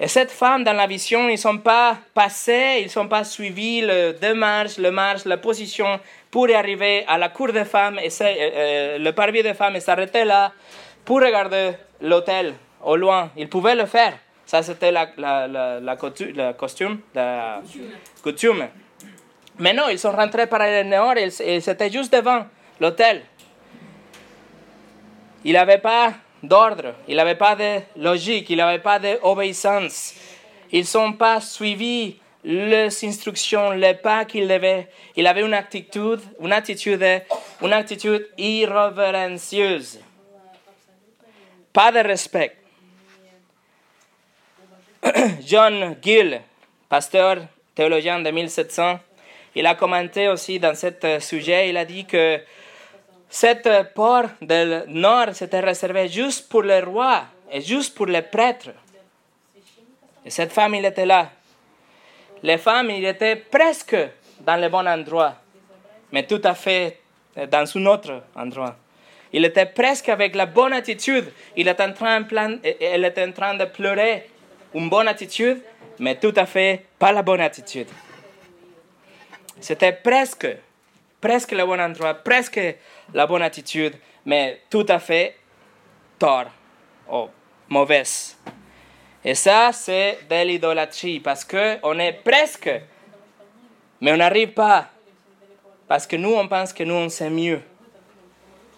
Et 0.00 0.08
cette 0.08 0.30
femme, 0.30 0.64
dans 0.64 0.72
la 0.72 0.86
vision, 0.86 1.28
ils 1.28 1.32
ne 1.32 1.36
sont 1.36 1.58
pas 1.58 1.98
passés, 2.14 2.78
ils 2.80 2.84
ne 2.84 2.90
sont 2.90 3.06
pas 3.06 3.22
suivis 3.22 3.80
le 3.82 4.12
démarche, 4.12 4.76
le 4.78 4.90
marche, 4.90 5.24
la 5.24 5.36
position 5.36 6.00
pour 6.34 6.50
arriver 6.50 7.04
à 7.06 7.16
la 7.16 7.28
cour 7.28 7.52
des 7.52 7.64
femmes, 7.64 8.00
et 8.00 8.08
euh, 8.20 8.24
euh, 8.24 8.98
le 8.98 9.12
parvis 9.12 9.44
des 9.44 9.54
femmes, 9.54 9.76
et 9.76 9.80
s'arrêter 9.80 10.24
là 10.24 10.52
pour 11.04 11.20
regarder 11.20 11.74
l'hôtel 12.00 12.54
au 12.82 12.96
loin. 12.96 13.30
Ils 13.36 13.48
pouvaient 13.48 13.76
le 13.76 13.86
faire. 13.86 14.14
Ça, 14.44 14.60
c'était 14.60 14.90
la, 14.90 15.06
costume, 15.96 16.98
coutume. 18.20 18.66
Mais 19.60 19.72
non, 19.74 19.84
ils 19.88 19.98
sont 20.00 20.10
rentrés 20.10 20.48
par 20.48 20.58
le 20.58 20.82
nord 20.82 21.16
et, 21.16 21.28
et 21.38 21.60
c'était 21.60 21.88
juste 21.88 22.12
devant 22.12 22.46
l'hôtel. 22.80 23.22
Il 25.44 25.52
n'avait 25.52 25.78
pas 25.78 26.14
d'ordre, 26.42 26.94
il 27.06 27.14
n'avait 27.14 27.36
pas 27.36 27.54
de 27.54 27.78
logique, 27.96 28.50
il 28.50 28.56
n'avait 28.56 28.80
pas 28.80 28.98
d'obéissance. 28.98 30.14
Ils 30.72 30.84
n'ont 30.96 31.12
pas 31.12 31.40
suivi 31.40 32.18
les 32.44 33.04
instructions, 33.04 33.70
les 33.70 33.94
pas 33.94 34.24
qu'il 34.26 34.46
devait. 34.46 34.88
Il 35.16 35.26
avait 35.26 35.40
une 35.40 35.54
attitude, 35.54 36.20
une 36.40 36.52
attitude, 36.52 38.28
irrévérencieuse. 38.36 40.00
Pas 41.72 41.90
de 41.90 42.00
respect. 42.00 42.56
John 45.46 45.96
Gill, 46.02 46.40
pasteur 46.88 47.38
théologien 47.74 48.20
de 48.20 48.30
1700, 48.30 49.00
il 49.56 49.66
a 49.66 49.74
commenté 49.74 50.28
aussi 50.28 50.58
dans 50.58 50.74
ce 50.74 51.18
sujet, 51.20 51.68
il 51.68 51.76
a 51.76 51.84
dit 51.84 52.04
que 52.04 52.40
cette 53.28 53.68
port 53.94 54.26
du 54.40 54.54
nord 54.88 55.34
s'était 55.34 55.60
réservé 55.60 56.08
juste 56.08 56.48
pour 56.48 56.62
les 56.62 56.80
rois 56.80 57.24
et 57.50 57.60
juste 57.60 57.94
pour 57.94 58.06
les 58.06 58.22
prêtres. 58.22 58.70
Et 60.24 60.30
cette 60.30 60.52
femme, 60.52 60.74
il 60.74 60.84
était 60.84 61.06
là. 61.06 61.30
Les 62.44 62.58
femmes, 62.58 62.90
il 62.90 63.06
était 63.06 63.36
presque 63.36 63.96
dans 64.40 64.60
le 64.60 64.68
bon 64.68 64.86
endroit, 64.86 65.34
mais 66.12 66.24
tout 66.26 66.42
à 66.44 66.54
fait 66.54 66.98
euh, 67.38 67.46
dans 67.46 67.64
un 67.76 67.86
autre 67.86 68.22
endroit. 68.36 68.76
Il 69.32 69.46
était 69.46 69.64
presque 69.64 70.10
avec 70.10 70.34
la 70.34 70.44
bonne 70.44 70.74
attitude. 70.74 71.32
Il 71.56 71.66
était 71.68 71.82
en 71.82 71.94
train, 71.94 72.22
plan- 72.22 72.58
elle 72.62 73.04
était 73.06 73.24
en 73.24 73.32
train 73.32 73.54
de 73.54 73.64
pleurer 73.64 74.28
une 74.74 74.90
bonne 74.90 75.08
attitude, 75.08 75.62
mais 75.98 76.16
tout 76.16 76.34
à 76.36 76.44
fait 76.44 76.84
pas 76.98 77.12
la 77.12 77.22
bonne 77.22 77.40
attitude. 77.40 77.88
C'était 79.58 79.94
presque, 79.94 80.46
presque 81.22 81.52
le 81.52 81.64
bon 81.64 81.80
endroit, 81.80 82.12
presque 82.12 82.60
la 83.14 83.26
bonne 83.26 83.42
attitude, 83.42 83.94
mais 84.26 84.60
tout 84.68 84.84
à 84.86 84.98
fait 84.98 85.34
tort 86.18 86.50
ou 87.10 87.28
mauvaise. 87.70 88.36
Et 89.24 89.34
ça, 89.34 89.70
c'est 89.72 90.18
de 90.28 90.44
l'idolâtrie, 90.44 91.18
parce 91.18 91.44
qu'on 91.44 91.98
est 91.98 92.12
presque, 92.12 92.70
mais 94.00 94.12
on 94.12 94.18
n'arrive 94.18 94.52
pas, 94.52 94.88
parce 95.88 96.06
que 96.06 96.16
nous, 96.16 96.34
on 96.34 96.46
pense 96.46 96.74
que 96.74 96.84
nous, 96.84 96.94
on 96.94 97.08
sait 97.08 97.30
mieux. 97.30 97.62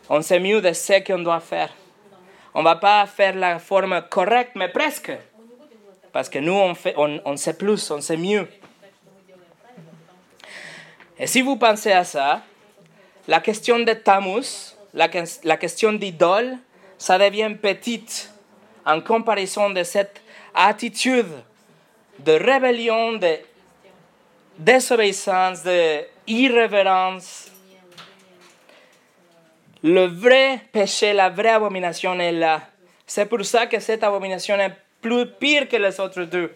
On 0.09 0.23
sait 0.23 0.39
mieux 0.39 0.61
de 0.61 0.73
ce 0.73 1.05
qu'on 1.05 1.19
doit 1.19 1.41
faire. 1.41 1.71
On 2.55 2.61
ne 2.61 2.65
va 2.65 2.77
pas 2.77 3.05
faire 3.07 3.35
la 3.35 3.59
forme 3.59 4.03
correcte, 4.09 4.53
mais 4.55 4.69
presque. 4.69 5.13
Parce 6.13 6.29
que 6.29 6.39
nous, 6.39 6.53
on, 6.55 6.75
fait, 6.75 6.95
on, 6.97 7.21
on 7.25 7.37
sait 7.37 7.55
plus, 7.55 7.91
on 7.91 8.01
sait 8.01 8.17
mieux. 8.17 8.49
Et 11.19 11.27
si 11.27 11.43
vous 11.43 11.57
pensez 11.57 11.91
à 11.91 12.05
ça, 12.05 12.43
la 13.27 13.41
question 13.41 13.81
de 13.81 13.93
Tammuz, 13.95 14.77
la, 14.95 15.09
la 15.43 15.57
question 15.57 15.93
d'idole, 15.93 16.57
ça 16.99 17.19
devient 17.19 17.55
petite 17.61 18.33
en 18.85 19.01
comparaison 19.01 19.71
de 19.71 19.83
cette 19.83 20.23
attitude 20.57 21.31
de 22.19 22.33
rébellion, 22.33 23.13
de 23.13 23.39
désobéissance, 24.59 25.63
de 25.63 26.01
irrévérence. 26.27 27.51
Le 29.83 30.07
vrai 30.07 30.61
péché, 30.73 31.13
la 31.13 31.29
vraie 31.29 31.51
abomination 31.51 32.19
est 32.19 32.33
là. 32.33 32.63
C'est 33.07 33.27
pour 33.27 33.45
ça 33.45 33.67
que 33.67 33.79
cette 33.79 34.03
abomination 34.03 34.57
est 34.57 34.73
plus 35.01 35.27
pire 35.27 35.69
que 35.69 35.77
les 35.77 36.01
autres 36.01 36.23
deux. 36.23 36.53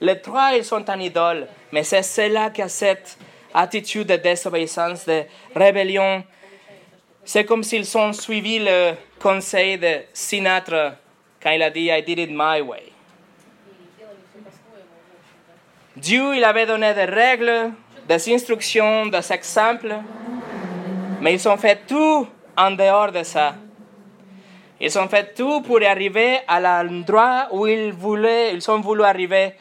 Les 0.00 0.20
trois, 0.20 0.52
ils 0.54 0.64
sont 0.64 0.88
en 0.88 1.00
idole, 1.00 1.48
mais 1.72 1.82
c'est 1.82 2.02
cela 2.02 2.50
qui 2.50 2.62
a 2.62 2.68
cette 2.68 3.18
attitude 3.52 4.06
de 4.06 4.16
désobéissance, 4.16 5.06
de 5.06 5.24
rébellion. 5.54 6.22
C'est 7.24 7.44
comme 7.44 7.62
s'ils 7.62 7.96
ont 7.98 8.12
suivi 8.12 8.60
le 8.60 8.92
conseil 9.18 9.78
de 9.78 10.02
Sinatra 10.12 10.94
quand 11.42 11.50
il 11.50 11.62
a 11.62 11.70
dit 11.70 11.86
I 11.90 12.02
did 12.02 12.18
it 12.18 12.30
my 12.30 12.60
way. 12.60 12.92
Dieu, 16.00 16.34
il 16.34 16.44
avait 16.44 16.64
donné 16.64 16.94
des 16.94 17.04
règles, 17.04 17.72
des 18.08 18.32
instructions, 18.32 19.06
des 19.06 19.32
exemples, 19.32 19.96
mais 21.20 21.34
ils 21.34 21.48
ont 21.48 21.58
fait 21.58 21.80
tout 21.86 22.26
en 22.56 22.70
dehors 22.70 23.12
de 23.12 23.22
ça. 23.22 23.54
Ils 24.80 24.98
ont 24.98 25.08
fait 25.08 25.34
tout 25.34 25.60
pour 25.60 25.82
arriver 25.82 26.38
à 26.48 26.58
l'endroit 26.58 27.48
où 27.52 27.66
ils 27.66 27.92
voulaient, 27.92 28.54
ils 28.54 28.70
ont 28.70 28.80
voulu 28.80 29.02
arriver 29.02 29.52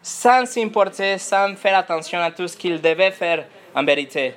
sans 0.00 0.46
s'importer, 0.46 1.18
sans 1.18 1.54
faire 1.56 1.76
attention 1.76 2.20
à 2.20 2.30
tout 2.30 2.48
ce 2.48 2.56
qu'ils 2.56 2.80
devaient 2.80 3.10
faire 3.10 3.44
en 3.74 3.84
vérité. 3.84 4.34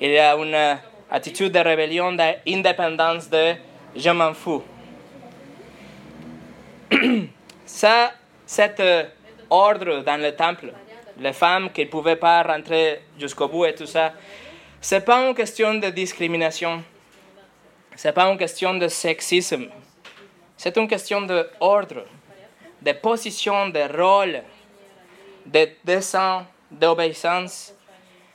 Il 0.00 0.10
y 0.10 0.18
a 0.18 0.34
une 0.34 0.78
attitude 1.10 1.52
de 1.52 1.58
rébellion, 1.58 2.12
d'indépendance, 2.12 3.28
de 3.28 3.54
je 3.94 4.10
m'en 4.10 4.32
fous. 4.32 4.62
Ça, 7.66 8.12
cet 8.46 8.80
euh, 8.80 9.04
ordre 9.52 10.00
dans 10.02 10.16
le 10.20 10.34
temple, 10.34 10.72
les 11.18 11.32
femmes 11.32 11.70
qui 11.70 11.84
ne 11.84 11.90
pouvaient 11.90 12.16
pas 12.16 12.42
rentrer 12.42 13.02
jusqu'au 13.18 13.48
bout 13.48 13.66
et 13.66 13.74
tout 13.74 13.86
ça, 13.86 14.12
ce 14.80 14.94
n'est 14.96 15.00
pas 15.02 15.18
une 15.28 15.34
question 15.34 15.74
de 15.74 15.90
discrimination. 15.90 16.82
Ce 17.94 18.08
n'est 18.08 18.14
pas 18.14 18.24
une 18.30 18.38
question 18.38 18.74
de 18.74 18.88
sexisme. 18.88 19.66
C'est 20.56 20.76
une 20.76 20.88
question 20.88 21.20
d'ordre, 21.22 22.04
de 22.80 22.92
position, 22.92 23.68
de 23.68 23.80
rôle, 24.02 24.42
de 25.44 25.68
dessin, 25.84 26.46
d'obéissance. 26.70 27.74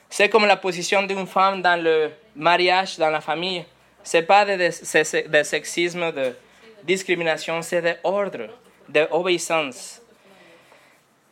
C'est 0.08 0.28
comme 0.28 0.46
la 0.46 0.56
position 0.56 1.02
d'une 1.02 1.26
femme 1.26 1.60
dans 1.60 1.82
le 1.82 2.10
mariage, 2.36 2.96
dans 2.96 3.10
la 3.10 3.20
famille. 3.20 3.64
Ce 4.04 4.18
n'est 4.18 4.22
pas 4.22 4.44
de, 4.46 4.52
de- 4.56 5.28
de 5.38 5.42
sexisme, 5.42 6.12
de 6.12 6.34
discrimination, 6.84 7.60
c'est 7.62 7.82
d'ordre, 8.02 8.48
d'obéissance. 8.88 10.00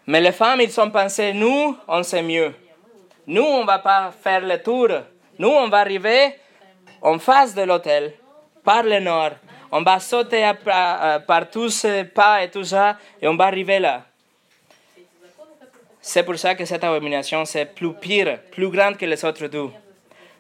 Mais 0.07 0.21
les 0.21 0.33
femmes, 0.33 0.61
ils 0.61 0.81
ont 0.81 0.91
pensé, 0.91 1.33
nous, 1.33 1.77
on 1.89 2.03
sait 2.03 2.23
mieux. 2.23 2.55
Nous, 3.27 3.43
on 3.43 3.63
ne 3.63 3.67
va 3.67 3.81
pas 3.81 4.13
faire 4.23 4.41
le 4.41 4.63
tour. 4.63 4.89
Nous, 5.39 5.49
on 5.49 5.69
va 5.69 5.79
arriver 5.79 6.35
en 7.03 7.19
face 7.19 7.55
de 7.55 7.63
l'hôtel, 7.63 8.15
par 8.65 8.85
le 8.85 9.01
nord. 9.01 9.33
On 9.73 9.83
va 9.83 9.99
sauter 9.99 10.49
par 10.65 11.51
tous 11.51 11.71
ces 11.71 12.05
pas 12.05 12.45
et 12.45 12.51
tout 12.51 12.65
ça, 12.65 12.97
et 13.21 13.27
on 13.27 13.37
va 13.37 13.47
arriver 13.47 13.81
là. 13.81 14.03
C'est 16.01 16.23
pour 16.23 16.39
ça 16.39 16.55
que 16.55 16.65
cette 16.65 16.85
abomination, 16.85 17.45
c'est 17.45 17.65
plus 17.75 17.93
pire, 17.95 18.39
plus 18.53 18.69
grande 18.69 18.97
que 18.97 19.05
les 19.05 19.25
autres 19.25 19.49
deux. 19.49 19.71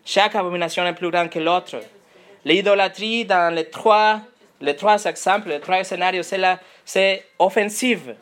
Chaque 0.04 0.36
abomination 0.36 0.86
est 0.86 0.92
plus 0.92 1.10
grande 1.10 1.28
que 1.28 1.40
l'autre. 1.40 1.80
L'idolâtrie, 2.44 3.24
dans 3.24 3.52
les 3.52 3.68
trois, 3.68 4.20
les 4.60 4.76
trois 4.76 5.04
exemples, 5.04 5.48
les 5.48 5.58
trois 5.58 5.82
scénarios, 5.82 6.22
c'est 6.84 7.24
offensive. 7.40 8.14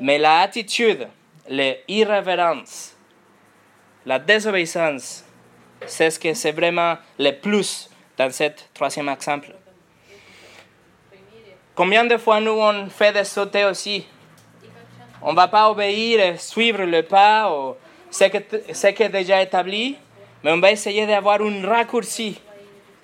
Mais 0.00 0.16
la 0.18 0.40
attitude, 0.40 1.06
l'irrévérence, 1.48 2.96
la 4.06 4.18
désobéissance, 4.18 5.24
c'est 5.86 6.10
ce 6.10 6.18
que 6.18 6.32
c'est 6.32 6.52
vraiment 6.52 6.96
le 7.18 7.32
plus 7.32 7.90
dans 8.16 8.30
ce 8.32 8.44
troisième 8.72 9.10
exemple. 9.10 9.54
Combien 11.74 12.04
de 12.04 12.16
fois 12.16 12.40
nous 12.40 12.52
on 12.52 12.88
fait 12.88 13.12
des 13.12 13.24
sautés 13.24 13.64
aussi? 13.64 14.06
On 15.22 15.32
ne 15.32 15.36
va 15.36 15.48
pas 15.48 15.70
obéir 15.70 16.20
et 16.20 16.38
suivre 16.38 16.82
le 16.84 17.02
pas 17.02 17.52
ou 17.52 17.74
ce 18.10 18.24
qui 18.24 19.02
est 19.02 19.08
déjà 19.10 19.42
établi, 19.42 19.98
mais 20.42 20.52
on 20.52 20.60
va 20.60 20.70
essayer 20.72 21.06
d'avoir 21.06 21.42
un 21.42 21.66
raccourci, 21.66 22.40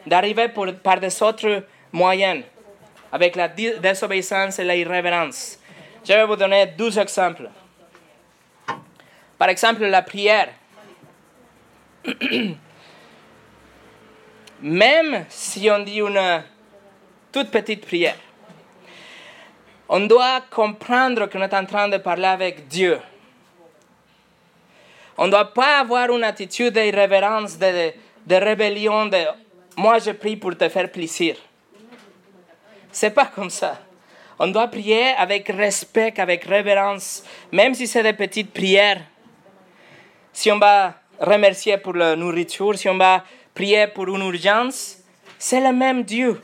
d'arriver 0.06 0.48
par 0.82 0.98
des 0.98 1.22
autres 1.22 1.62
moyens, 1.92 2.42
avec 3.12 3.36
la 3.36 3.48
dé- 3.48 3.78
désobéissance 3.78 4.58
et 4.58 4.64
l'irrévérence. 4.64 5.58
Je 6.06 6.12
vais 6.12 6.24
vous 6.24 6.36
donner 6.36 6.66
deux 6.66 6.96
exemples. 7.00 7.50
Par 9.36 9.48
exemple, 9.48 9.84
la 9.86 10.02
prière. 10.02 10.50
Même 14.62 15.26
si 15.28 15.68
on 15.68 15.80
dit 15.80 15.98
une 15.98 16.44
toute 17.32 17.50
petite 17.50 17.84
prière, 17.84 18.14
on 19.88 20.06
doit 20.06 20.42
comprendre 20.48 21.26
qu'on 21.26 21.42
est 21.42 21.52
en 21.52 21.66
train 21.66 21.88
de 21.88 21.96
parler 21.96 22.26
avec 22.26 22.68
Dieu. 22.68 23.00
On 25.18 25.26
ne 25.26 25.32
doit 25.32 25.52
pas 25.52 25.80
avoir 25.80 26.08
une 26.10 26.22
attitude 26.22 26.74
d'irrévérence, 26.74 27.58
de, 27.58 27.92
de 28.26 28.34
rébellion, 28.36 29.06
de 29.06 29.24
moi 29.76 29.98
je 29.98 30.12
prie 30.12 30.36
pour 30.36 30.56
te 30.56 30.68
faire 30.68 30.90
plaisir. 30.90 31.36
C'est 32.92 33.10
pas 33.10 33.26
comme 33.26 33.50
ça. 33.50 33.80
On 34.38 34.48
doit 34.48 34.68
prier 34.68 35.08
avec 35.16 35.48
respect, 35.48 36.12
avec 36.18 36.44
révérence, 36.44 37.24
même 37.50 37.74
si 37.74 37.86
c'est 37.86 38.02
des 38.02 38.12
petites 38.12 38.52
prières. 38.52 39.00
Si 40.32 40.50
on 40.52 40.58
va 40.58 40.94
remercier 41.18 41.78
pour 41.78 41.94
la 41.94 42.14
nourriture, 42.14 42.76
si 42.76 42.88
on 42.88 42.98
va 42.98 43.24
prier 43.54 43.86
pour 43.86 44.08
une 44.08 44.20
urgence, 44.20 44.98
c'est 45.38 45.60
le 45.60 45.72
même 45.72 46.02
Dieu. 46.02 46.40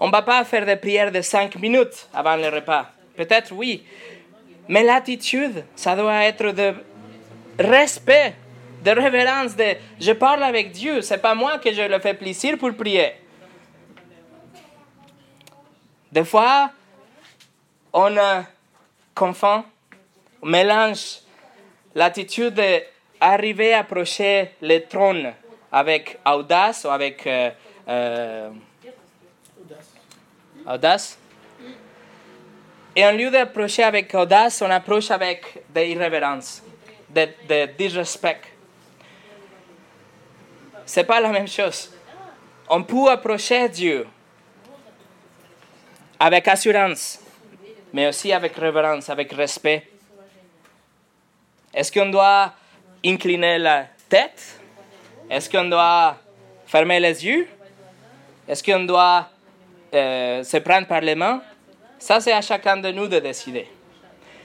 On 0.00 0.06
ne 0.06 0.12
va 0.12 0.22
pas 0.22 0.42
faire 0.44 0.64
des 0.64 0.76
prières 0.76 1.12
de 1.12 1.20
cinq 1.20 1.56
minutes 1.56 2.08
avant 2.14 2.36
le 2.36 2.48
repas. 2.48 2.90
Peut-être 3.16 3.52
oui. 3.52 3.84
Mais 4.68 4.82
l'attitude, 4.82 5.64
ça 5.76 5.94
doit 5.94 6.24
être 6.24 6.52
de 6.52 6.74
respect, 7.58 8.34
de 8.82 8.90
révérence, 8.90 9.54
de 9.54 9.76
je 10.00 10.12
parle 10.12 10.42
avec 10.42 10.72
Dieu. 10.72 11.02
C'est 11.02 11.18
pas 11.18 11.34
moi 11.34 11.58
que 11.58 11.72
je 11.72 11.82
le 11.82 11.98
fais 11.98 12.14
plaisir 12.14 12.56
pour 12.56 12.74
prier. 12.74 13.12
Des 16.10 16.24
fois, 16.24 16.70
on 17.94 18.44
confond, 19.14 19.64
on 20.42 20.46
mélange 20.46 21.20
l'attitude 21.94 22.54
d'arriver 22.54 23.72
à 23.72 23.80
approcher 23.80 24.50
le 24.60 24.80
trône 24.80 25.32
avec 25.70 26.18
audace 26.26 26.84
ou 26.84 26.88
avec 26.88 27.26
euh, 27.26 27.50
euh, 27.88 28.50
Audace. 30.66 31.18
Et 32.96 33.04
en 33.04 33.12
lieu 33.12 33.30
d'approcher 33.30 33.82
avec 33.82 34.14
audace, 34.14 34.62
on 34.62 34.70
approche 34.70 35.10
avec 35.10 35.62
de 35.74 35.80
irrévérence, 35.80 36.62
de, 37.10 37.28
de 37.48 37.66
disrespect. 37.76 38.40
C'est 40.86 41.04
pas 41.04 41.20
la 41.20 41.28
même 41.28 41.48
chose. 41.48 41.92
On 42.68 42.82
peut 42.82 43.10
approcher 43.10 43.68
Dieu 43.68 44.06
avec 46.18 46.48
assurance, 46.48 47.20
mais 47.94 48.08
aussi 48.08 48.32
avec 48.32 48.56
révérence, 48.56 49.08
avec 49.08 49.32
respect. 49.32 49.86
Est-ce 51.72 51.92
qu'on 51.92 52.10
doit 52.10 52.52
incliner 53.06 53.56
la 53.56 53.86
tête? 54.08 54.60
Est-ce 55.30 55.48
qu'on 55.48 55.66
doit 55.66 56.16
fermer 56.66 56.98
les 56.98 57.24
yeux? 57.24 57.46
Est-ce 58.48 58.64
qu'on 58.64 58.80
doit 58.80 59.28
euh, 59.94 60.42
se 60.42 60.56
prendre 60.56 60.88
par 60.88 61.02
les 61.02 61.14
mains? 61.14 61.40
Ça, 61.96 62.18
c'est 62.18 62.32
à 62.32 62.40
chacun 62.40 62.78
de 62.78 62.90
nous 62.90 63.06
de 63.06 63.20
décider. 63.20 63.68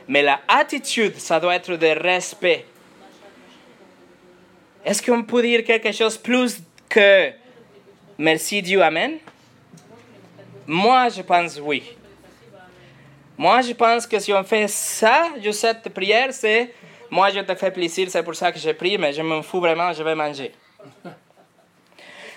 Mais 0.08 0.22
la 0.22 0.42
attitude, 0.48 1.18
ça 1.18 1.40
doit 1.40 1.56
être 1.56 1.76
de 1.76 1.88
respect. 1.88 2.68
Est-ce 4.86 5.02
qu'on 5.02 5.24
peut 5.24 5.42
dire 5.42 5.64
quelque 5.64 5.92
chose 5.92 6.20
plus 6.20 6.62
que 6.88 7.32
merci 8.16 8.62
Dieu, 8.62 8.84
Amen? 8.84 9.18
Moi, 10.68 11.10
je 11.10 11.24
pense 11.24 11.60
oui. 11.60 11.96
Moi, 13.40 13.62
je 13.62 13.72
pense 13.72 14.06
que 14.06 14.20
si 14.20 14.34
on 14.34 14.44
fait 14.44 14.68
ça, 14.68 15.30
cette 15.54 15.88
prière, 15.94 16.34
c'est 16.34 16.74
moi, 17.10 17.30
je 17.30 17.40
te 17.40 17.56
fais 17.56 17.72
plaisir, 17.72 18.10
c'est 18.10 18.22
pour 18.22 18.36
ça 18.36 18.52
que 18.52 18.60
je 18.60 18.72
prie, 18.72 18.98
mais 18.98 19.14
je 19.14 19.22
m'en 19.22 19.42
fous 19.42 19.62
vraiment, 19.62 19.94
je 19.94 20.04
vais 20.04 20.14
manger. 20.14 20.52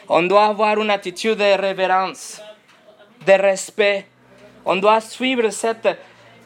On 0.09 0.22
doit 0.22 0.44
avoir 0.44 0.80
une 0.80 0.90
attitude 0.90 1.38
de 1.38 1.61
révérence, 1.61 2.40
de 3.26 3.32
respect. 3.32 4.07
On 4.64 4.76
doit 4.76 5.00
suivre 5.00 5.50
cet 5.50 5.88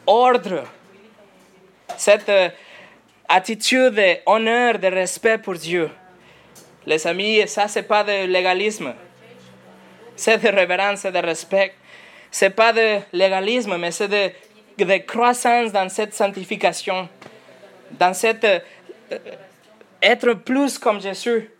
ordre, 0.06 0.64
cette 1.98 2.28
euh, 2.30 2.48
attitude 3.28 3.94
d'honneur, 4.26 4.78
de 4.78 4.86
respect 4.86 5.36
pour 5.36 5.56
Dieu. 5.56 5.90
Les 6.86 7.06
amis, 7.06 7.46
ça, 7.46 7.68
c'est 7.68 7.82
pas 7.82 8.04
de 8.04 8.24
légalisme. 8.24 8.94
C'est 10.16 10.38
de 10.38 10.48
révérence 10.48 11.04
et 11.04 11.12
de 11.12 11.18
respect. 11.18 11.74
C'est 12.38 12.50
pas 12.50 12.70
de 12.70 12.98
légalisme, 13.14 13.78
mais 13.78 13.90
c'est 13.90 14.08
de, 14.08 14.84
de 14.84 14.96
croissance 14.98 15.72
dans 15.72 15.88
cette 15.88 16.12
sanctification, 16.12 17.08
dans 17.92 18.12
cette 18.12 18.44
euh, 18.44 19.18
être 20.02 20.34
plus 20.34 20.78
comme 20.78 21.00
Jésus. 21.00 21.50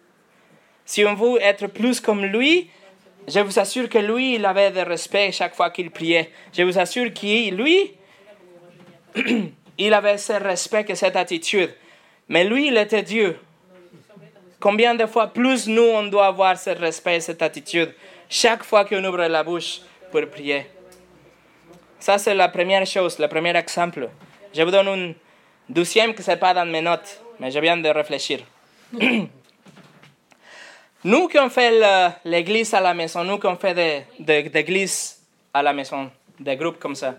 Si 0.85 1.03
on 1.07 1.15
veut 1.15 1.41
être 1.41 1.69
plus 1.69 1.99
comme 1.99 2.27
lui, 2.27 2.69
je 3.27 3.41
vous 3.41 3.59
assure 3.59 3.89
que 3.89 3.97
lui, 3.97 4.35
il 4.35 4.45
avait 4.45 4.71
de 4.71 4.81
respect 4.81 5.33
chaque 5.33 5.55
fois 5.55 5.71
qu'il 5.71 5.91
priait. 5.91 6.31
Je 6.53 6.63
vous 6.63 6.79
assure 6.79 7.11
que 7.15 7.51
lui, 7.55 7.95
il 9.79 9.95
avait 9.95 10.19
ce 10.19 10.35
respect 10.35 10.85
et 10.91 10.95
cette 10.95 11.17
attitude. 11.17 11.71
Mais 12.29 12.45
lui, 12.45 12.67
il 12.67 12.77
était 12.77 13.03
Dieu. 13.03 13.39
Combien 14.61 14.95
de 14.95 15.07
fois 15.07 15.29
plus 15.29 15.69
nous, 15.69 15.81
on 15.81 16.03
doit 16.03 16.27
avoir 16.27 16.59
ce 16.59 16.69
respect 16.69 17.17
et 17.17 17.21
cette 17.21 17.41
attitude 17.41 17.95
chaque 18.29 18.63
fois 18.63 18.85
qu'on 18.85 19.03
ouvre 19.03 19.27
la 19.27 19.43
bouche? 19.43 19.81
Pour 20.11 20.27
prier. 20.29 20.67
Ça, 21.99 22.19
c'est 22.19 22.35
la 22.35 22.49
première 22.49 22.87
chose, 22.87 23.19
le 23.19 23.29
premier 23.29 23.57
exemple. 23.57 24.09
Je 24.55 24.63
vous 24.63 24.71
donne 24.71 24.89
un 24.89 25.13
deuxième 25.69 26.15
que 26.15 26.23
ce 26.23 26.31
n'est 26.31 26.37
pas 26.37 26.55
dans 26.55 26.67
mes 26.67 26.81
notes, 26.83 27.21
mais 27.41 27.51
je 27.51 27.59
viens 27.59 27.77
de 27.77 27.89
réfléchir. 27.89 28.41
nous 31.05 31.29
qui 31.29 31.39
on 31.39 31.51
fait 31.51 32.17
l'église 32.25 32.73
à 32.75 32.81
la 32.81 32.95
maison, 32.95 33.25
nous 33.25 33.39
qui 33.39 33.47
on 33.47 33.57
fait 33.57 33.75
des 33.75 34.05
de, 34.19 34.49
d'église 34.49 35.21
à 35.53 35.63
la 35.63 35.73
maison, 35.73 36.11
des 36.39 36.57
groupes 36.57 36.79
comme 36.79 36.95
ça. 36.95 37.15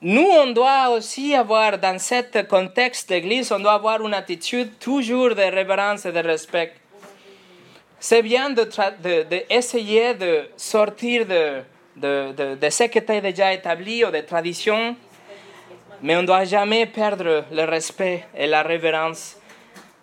Nous, 0.00 0.28
on 0.30 0.52
doit 0.52 0.90
aussi 0.90 1.34
avoir, 1.34 1.76
dans 1.76 1.98
ce 1.98 2.42
contexte 2.42 3.08
d'église, 3.08 3.50
on 3.50 3.58
doit 3.58 3.72
avoir 3.72 4.00
une 4.00 4.14
attitude 4.14 4.78
toujours 4.78 5.34
de 5.34 5.42
révérence 5.42 6.06
et 6.06 6.12
de 6.12 6.20
respect. 6.20 6.72
C'est 8.00 8.22
bien 8.22 8.50
d'essayer 8.50 10.14
de, 10.14 10.18
de, 10.18 10.24
de, 10.24 10.48
sortir 10.56 11.26
de, 11.26 11.62
de, 11.96 12.54
de, 12.54 12.70
ce 12.70 12.84
qui 12.84 12.98
était 12.98 13.20
déjà 13.20 13.52
établi 13.52 14.04
ou 14.04 14.10
des 14.10 14.24
traditions, 14.24 14.94
mais 16.00 16.16
on 16.16 16.22
ne 16.22 16.26
doit 16.26 16.44
jamais 16.44 16.86
perdre 16.86 17.44
le 17.50 17.64
respect 17.64 18.24
et 18.36 18.46
la 18.46 18.62
révérence. 18.62 19.36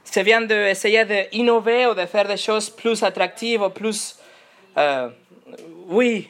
C'est 0.03 0.23
bien 0.23 0.41
d'essayer 0.41 1.05
d'innover 1.05 1.87
ou 1.87 1.93
de 1.93 2.05
faire 2.05 2.27
des 2.27 2.37
choses 2.37 2.69
plus 2.69 3.01
attractives 3.01 3.61
ou 3.61 3.69
plus... 3.69 4.17
Euh, 4.77 5.09
oui, 5.87 6.29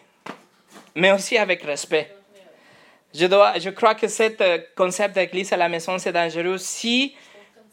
mais 0.93 1.11
aussi 1.11 1.35
avec 1.35 1.63
respect. 1.63 2.15
Je, 3.11 3.25
dois, 3.25 3.57
je 3.57 3.71
crois 3.71 3.95
que 3.95 4.07
ce 4.07 4.73
concept 4.75 5.15
d'église 5.15 5.51
à 5.51 5.57
la 5.57 5.67
maison, 5.67 5.97
c'est 5.97 6.11
dangereux 6.11 6.59
si 6.59 7.15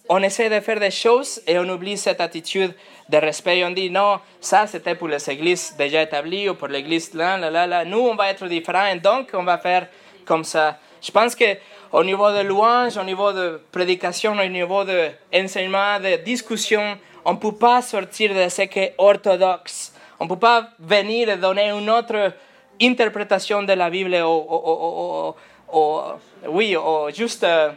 on 0.09 0.23
essaie 0.23 0.49
de 0.49 0.61
faire 0.61 0.81
des 0.81 0.91
choses 0.91 1.43
et 1.47 1.59
on 1.59 1.69
oublie 1.69 1.97
cette 1.97 2.21
attitude 2.21 2.75
de 3.13 3.19
respect. 3.19 3.63
On 3.65 3.71
dit 3.71 3.91
non, 3.91 4.19
ça 4.41 4.67
c'était 4.67 4.95
pour 4.95 5.09
les 5.09 5.31
églises 5.31 5.75
déjà 5.77 6.03
établies 6.03 6.49
ou 6.49 6.55
pour 6.55 6.69
l'église 6.69 7.13
là, 7.15 7.37
là, 7.37 7.51
là, 7.51 7.67
là. 7.67 7.85
Nous, 7.85 7.99
on 7.99 8.15
va 8.15 8.31
être 8.31 8.47
différents 8.47 8.97
donc 8.97 9.29
on 9.35 9.45
va 9.45 9.59
faire 9.59 9.87
comme 10.25 10.45
ça. 10.45 10.79
Je 11.01 11.11
pense 11.11 11.37
qu'au 11.37 12.05
niveau 12.05 12.31
de 12.31 12.43
louange, 12.43 12.97
au 12.97 13.05
niveau 13.05 13.33
de 13.33 13.61
prédication, 13.71 14.33
au 14.33 14.49
niveau 14.49 14.85
de, 14.85 15.11
de 15.33 16.25
discussion, 16.25 16.97
on 17.25 17.33
ne 17.33 17.39
peut 17.39 17.55
pas 17.55 17.83
sortir 17.83 18.35
de 18.35 18.49
ce 18.49 18.63
qui 18.63 18.79
est 18.79 18.95
orthodoxe. 18.99 19.93
On 20.19 20.25
ne 20.25 20.29
peut 20.29 20.39
pas 20.39 20.69
venir 20.79 21.29
et 21.29 21.37
donner 21.37 21.71
une 21.71 21.91
autre 21.91 22.33
interprétation 22.81 23.63
de 23.63 23.73
la 23.73 23.91
Bible 23.91 24.15
ou, 24.15 24.47
ou, 24.55 25.35
ou, 25.73 25.79
ou 25.79 26.01
oui, 26.49 26.77
ou 26.77 27.11
juste 27.13 27.45
euh, 27.45 27.71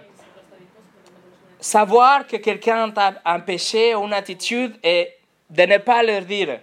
savoir 1.59 2.27
que 2.27 2.37
quelqu'un 2.37 2.93
a 2.95 3.13
un 3.25 3.39
péché 3.39 3.95
ou 3.95 4.03
une 4.05 4.13
attitude 4.13 4.75
et 4.83 5.14
de 5.49 5.63
ne 5.63 5.77
pas 5.77 6.03
leur 6.03 6.21
dire 6.21 6.59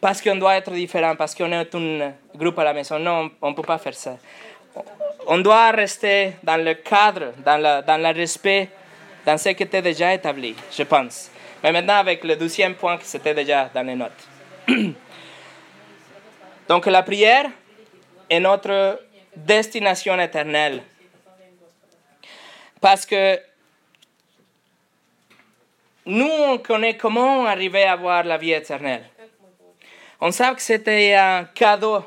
parce 0.00 0.20
qu'on 0.20 0.34
doit 0.34 0.56
être 0.56 0.72
différent, 0.72 1.14
parce 1.14 1.32
qu'on 1.32 1.52
est 1.52 1.74
un 1.74 2.12
groupe 2.34 2.58
à 2.58 2.64
la 2.64 2.72
maison. 2.72 2.98
Non, 2.98 3.30
on 3.40 3.50
ne 3.50 3.54
peut 3.54 3.62
pas 3.62 3.78
faire 3.78 3.94
ça. 3.94 4.16
On 5.28 5.38
doit 5.38 5.70
rester 5.70 6.32
dans 6.42 6.56
le 6.56 6.74
cadre, 6.74 7.32
dans, 7.44 7.56
la, 7.56 7.82
dans 7.82 7.96
le 7.98 8.08
respect, 8.12 8.68
dans 9.24 9.38
ce 9.38 9.50
qui 9.50 9.62
était 9.62 9.80
déjà 9.80 10.12
établi, 10.12 10.56
je 10.76 10.82
pense. 10.82 11.30
Mais 11.62 11.70
maintenant, 11.70 11.98
avec 11.98 12.24
le 12.24 12.34
deuxième 12.34 12.74
point 12.74 12.98
qui 12.98 13.04
c'était 13.04 13.32
déjà 13.32 13.70
dans 13.72 13.86
les 13.86 13.94
notes. 13.94 14.28
Donc 16.68 16.86
la 16.86 17.04
prière 17.04 17.46
est 18.28 18.40
notre 18.40 19.00
destination 19.36 20.18
éternelle. 20.18 20.82
Parce 22.80 23.06
que 23.06 23.38
nous, 26.04 26.28
on 26.28 26.58
connaît 26.58 26.96
comment 26.96 27.46
arriver 27.46 27.84
à 27.84 27.92
avoir 27.92 28.24
la 28.24 28.36
vie 28.36 28.52
éternelle. 28.52 29.04
On 30.20 30.30
sait 30.30 30.54
que 30.54 30.62
c'était 30.62 31.14
un 31.14 31.44
cadeau. 31.44 32.04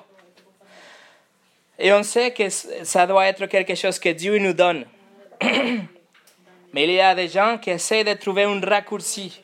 Et 1.77 1.91
on 1.93 2.03
sait 2.03 2.31
que 2.31 2.49
ça 2.49 3.05
doit 3.05 3.25
être 3.27 3.45
quelque 3.45 3.75
chose 3.75 3.99
que 3.99 4.09
Dieu 4.09 4.37
nous 4.37 4.53
donne. 4.53 4.85
Mais 6.73 6.83
il 6.83 6.91
y 6.91 6.99
a 6.99 7.15
des 7.15 7.27
gens 7.27 7.57
qui 7.57 7.69
essaient 7.69 8.03
de 8.03 8.13
trouver 8.13 8.43
un 8.43 8.59
raccourci. 8.59 9.41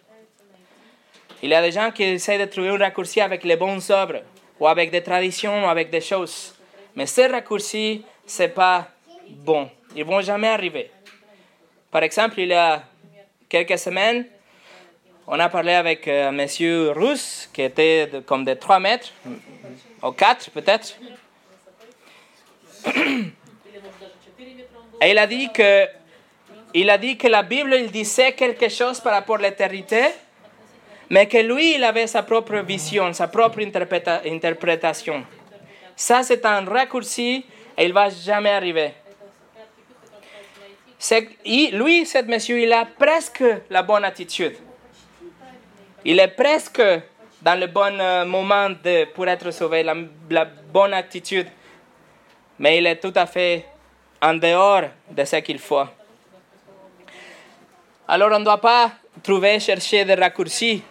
Il 1.43 1.49
y 1.49 1.55
a 1.55 1.61
des 1.61 1.71
gens 1.71 1.91
qui 1.91 2.03
essaient 2.03 2.37
de 2.37 2.45
trouver 2.45 2.69
un 2.69 2.77
raccourci 2.77 3.19
avec 3.21 3.43
les 3.43 3.55
bonnes 3.55 3.81
œuvres 3.89 4.21
ou 4.59 4.67
avec 4.67 4.91
des 4.91 5.01
traditions, 5.01 5.65
ou 5.65 5.67
avec 5.67 5.89
des 5.89 6.01
choses. 6.01 6.53
Mais 6.95 7.05
ces 7.05 7.27
raccourcis, 7.27 8.05
ce 8.27 8.43
n'est 8.43 8.49
pas 8.49 8.87
bon. 9.29 9.69
Ils 9.95 10.05
ne 10.05 10.09
vont 10.09 10.21
jamais 10.21 10.49
arriver. 10.49 10.91
Par 11.89 12.03
exemple, 12.03 12.39
il 12.39 12.49
y 12.49 12.53
a 12.53 12.83
quelques 13.49 13.79
semaines, 13.79 14.25
on 15.27 15.39
a 15.39 15.49
parlé 15.49 15.73
avec 15.73 16.07
un 16.07 16.31
monsieur 16.31 16.91
russe 16.91 17.49
qui 17.53 17.61
était 17.61 18.09
comme 18.25 18.43
de 18.43 18.53
3 18.53 18.79
mètres, 18.79 19.13
ou 20.03 20.11
4 20.11 20.51
peut-être. 20.51 20.95
Et 25.01 25.11
il 25.11 25.17
a 25.17 25.27
dit 25.27 25.49
que 25.51 25.87
il 26.73 26.89
a 26.89 26.97
dit 26.97 27.17
que 27.17 27.27
la 27.27 27.43
Bible 27.43 27.73
il 27.73 27.91
disait 27.91 28.33
quelque 28.33 28.69
chose 28.69 28.99
par 28.99 29.13
rapport 29.13 29.35
à 29.37 29.41
l'éternité, 29.41 30.03
mais 31.09 31.27
que 31.27 31.37
lui, 31.37 31.75
il 31.75 31.83
avait 31.83 32.07
sa 32.07 32.23
propre 32.23 32.57
vision, 32.59 33.11
sa 33.11 33.27
propre 33.27 33.59
interprétation. 34.25 35.25
Ça, 35.95 36.23
c'est 36.23 36.45
un 36.45 36.63
raccourci 36.63 37.45
et 37.77 37.85
il 37.85 37.91
va 37.91 38.09
jamais 38.09 38.51
arriver. 38.51 38.93
lui, 41.73 42.05
cet 42.05 42.27
monsieur, 42.27 42.61
il 42.61 42.71
a 42.71 42.85
presque 42.85 43.43
la 43.69 43.83
bonne 43.83 44.05
attitude. 44.05 44.55
Il 46.03 46.19
est 46.19 46.29
presque 46.29 46.81
dans 47.41 47.59
le 47.59 47.67
bon 47.67 47.99
euh, 47.99 48.25
moment 48.25 48.69
pour 49.13 49.27
être 49.27 49.51
sauvé, 49.51 49.83
la, 49.83 50.45
bonne 50.45 50.93
attitude. 50.93 51.47
Mais 52.59 52.77
il 52.77 52.87
est 52.87 52.97
tout 52.97 53.13
à 53.15 53.25
fait 53.25 53.65
en 54.21 54.33
dehors 54.33 54.83
de 55.09 55.25
ce 55.25 55.35
qu'il 55.37 55.59
faut. 55.59 55.83
Alors 58.07 58.31
on 58.31 58.39
ne 58.39 58.43
doit 58.43 58.61
pas 58.61 58.91
trouver, 59.23 59.59
chercher 59.59 60.05
des 60.05 60.15
raccourcis 60.15 60.83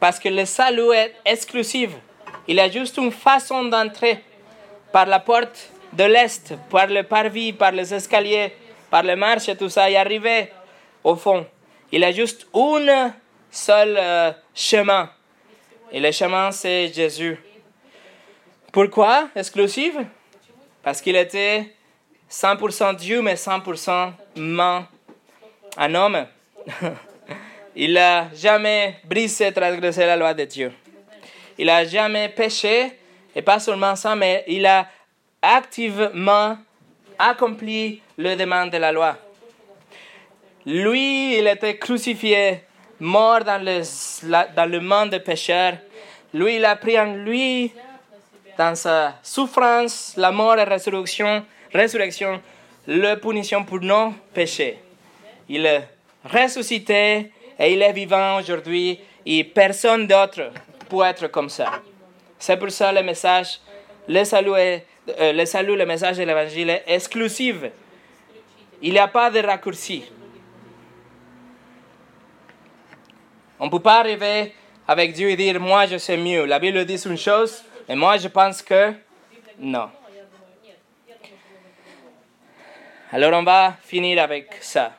parce 0.00 0.18
que 0.18 0.28
le 0.28 0.44
salut 0.44 0.92
est 0.92 1.14
exclusif. 1.24 1.90
Il 2.48 2.56
y 2.56 2.60
a 2.60 2.68
juste 2.68 2.96
une 2.96 3.12
façon 3.12 3.64
d'entrer 3.64 4.24
par 4.92 5.06
la 5.06 5.20
porte 5.20 5.70
de 5.92 6.04
l'Est, 6.04 6.54
par 6.70 6.88
le 6.88 7.02
parvis, 7.02 7.52
par 7.52 7.72
les 7.72 7.94
escaliers, 7.94 8.52
par 8.90 9.02
les 9.02 9.14
marches 9.14 9.48
et 9.48 9.56
tout 9.56 9.68
ça, 9.68 9.88
et 9.88 9.96
arriver 9.96 10.50
au 11.04 11.14
fond. 11.16 11.46
Il 11.92 12.00
y 12.00 12.04
a 12.04 12.12
juste 12.12 12.46
un 12.54 13.12
seul 13.52 13.96
euh, 13.96 14.32
chemin. 14.54 15.10
Et 15.92 16.00
le 16.00 16.10
chemin, 16.10 16.50
c'est 16.50 16.92
Jésus. 16.92 17.38
Pourquoi 18.72 19.28
exclusif 19.36 19.94
Parce 20.82 21.00
qu'il 21.02 21.14
était 21.14 21.74
100% 22.30 22.96
Dieu, 22.96 23.20
mais 23.20 23.34
100% 23.34 24.12
humain, 24.36 24.88
un 25.76 25.94
homme. 25.94 26.26
il 27.76 27.92
n'a 27.92 28.34
jamais 28.34 28.96
brisé, 29.04 29.52
transgressé 29.52 30.06
la 30.06 30.16
loi 30.16 30.32
de 30.32 30.44
Dieu. 30.44 30.72
Il 31.58 31.66
n'a 31.66 31.84
jamais 31.84 32.30
péché, 32.30 32.98
et 33.36 33.42
pas 33.42 33.60
seulement 33.60 33.94
ça, 33.94 34.16
mais 34.16 34.44
il 34.48 34.64
a 34.64 34.88
activement 35.42 36.56
accompli 37.18 38.00
le 38.16 38.34
demande 38.34 38.70
de 38.70 38.78
la 38.78 38.92
loi. 38.92 39.18
Lui, 40.64 41.36
il 41.36 41.46
était 41.46 41.76
crucifié, 41.76 42.62
mort 43.02 43.42
dans 43.44 43.62
le, 43.62 43.82
la- 44.28 44.46
dans 44.46 44.66
le 44.66 44.78
monde 44.80 45.10
des 45.10 45.20
pécheurs. 45.20 45.74
Lui, 46.32 46.56
il 46.56 46.64
a 46.64 46.76
pris 46.76 46.98
en 46.98 47.14
lui, 47.14 47.72
dans 48.56 48.74
sa 48.76 49.14
souffrance, 49.22 50.14
la 50.16 50.30
mort 50.30 50.56
et 50.58 50.64
résurrection, 50.64 51.44
résurrection, 51.74 52.40
la 52.86 53.16
punition 53.16 53.64
pour 53.64 53.80
nos 53.80 54.14
péchés. 54.32 54.78
Il 55.48 55.66
est 55.66 55.88
ressuscité 56.24 57.32
et 57.58 57.72
il 57.72 57.82
est 57.82 57.92
vivant 57.92 58.38
aujourd'hui 58.38 58.98
et 59.26 59.44
personne 59.44 60.06
d'autre 60.06 60.52
peut 60.88 61.02
être 61.04 61.26
comme 61.28 61.48
ça. 61.48 61.72
C'est 62.38 62.56
pour 62.56 62.70
ça 62.70 62.92
le 62.92 63.02
message, 63.02 63.60
le 64.08 64.24
salut, 64.24 64.54
est- 64.56 64.86
euh, 65.18 65.32
le 65.32 65.44
salut, 65.44 65.76
le 65.76 65.86
message 65.86 66.18
de 66.18 66.22
l'évangile 66.22 66.70
est 66.70 66.84
exclusif. 66.86 67.56
Il 68.80 68.92
n'y 68.92 68.98
a 68.98 69.08
pas 69.08 69.30
de 69.30 69.40
raccourci. 69.40 70.04
On 73.62 73.66
ne 73.66 73.70
peut 73.70 73.78
pas 73.78 74.00
arriver 74.00 74.52
avec 74.88 75.12
Dieu 75.12 75.30
et 75.30 75.36
dire 75.36 75.60
moi 75.60 75.86
je 75.86 75.96
sais 75.96 76.16
mieux. 76.16 76.46
La 76.46 76.58
Bible 76.58 76.84
dit 76.84 76.96
une 76.96 77.16
chose 77.16 77.62
et 77.88 77.94
moi 77.94 78.16
je 78.16 78.26
pense 78.26 78.60
que 78.60 78.92
non. 79.56 79.88
Alors 83.12 83.32
on 83.38 83.44
va 83.44 83.76
finir 83.84 84.20
avec 84.20 84.48
ça. 84.60 84.94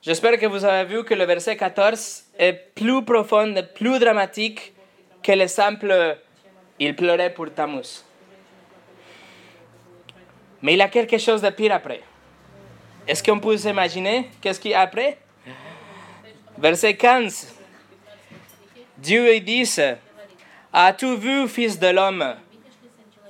J'espère 0.00 0.38
que 0.38 0.46
vous 0.46 0.64
avez 0.64 0.88
vu 0.90 1.04
que 1.04 1.12
le 1.12 1.24
verset 1.24 1.54
14 1.54 2.28
est 2.38 2.54
plus 2.74 3.04
profond 3.04 3.54
et 3.54 3.62
plus 3.62 3.98
dramatique 3.98 4.72
que 5.22 5.32
le 5.32 5.46
simple 5.46 6.16
il 6.78 6.96
pleurait 6.96 7.34
pour 7.34 7.52
Tammuz. 7.52 8.06
Mais 10.62 10.72
il 10.72 10.78
y 10.78 10.82
a 10.82 10.88
quelque 10.88 11.18
chose 11.18 11.42
de 11.42 11.50
pire 11.50 11.74
après. 11.74 12.00
Est-ce 13.06 13.22
qu'on 13.22 13.38
peut 13.38 13.58
s'imaginer 13.58 14.30
qu'est-ce 14.40 14.58
qu'il 14.58 14.70
y 14.70 14.74
a 14.74 14.80
après? 14.80 15.18
Verset 16.56 16.94
15. 16.94 17.52
Dieu 18.98 19.40
dit 19.40 19.68
As-tu 20.72 21.16
vu, 21.16 21.48
fils 21.48 21.78
de 21.78 21.88
l'homme? 21.88 22.36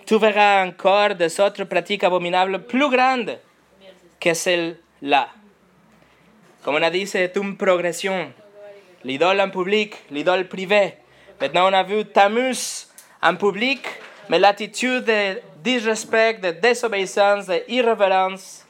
Tu 0.05 0.18
verras 0.18 0.66
encore 0.66 1.14
des 1.14 1.41
autres 1.41 1.64
pratiques 1.64 2.05
abominables 2.05 2.62
plus 2.64 2.91
grandes 2.91 3.39
que 4.20 4.35
celles-là. 4.35 5.29
Comme 6.62 6.75
on 6.75 6.83
a 6.83 6.91
dit, 6.91 7.07
c'est 7.07 7.35
une 7.37 7.57
progression. 7.57 8.31
L'idole 9.05 9.41
en 9.41 9.49
public, 9.49 9.95
l'idole 10.11 10.47
privée. 10.47 10.95
Maintenant, 11.41 11.70
on 11.70 11.72
a 11.72 11.83
vu 11.83 12.05
Tammuz 12.05 12.89
en 13.22 13.37
public, 13.37 13.81
mais 14.29 14.39
l'attitude 14.39 15.05
de 15.05 15.41
disrespect, 15.62 16.41
de 16.41 16.51
désobéissance, 16.51 17.47
d'irrévérence. 17.47 18.66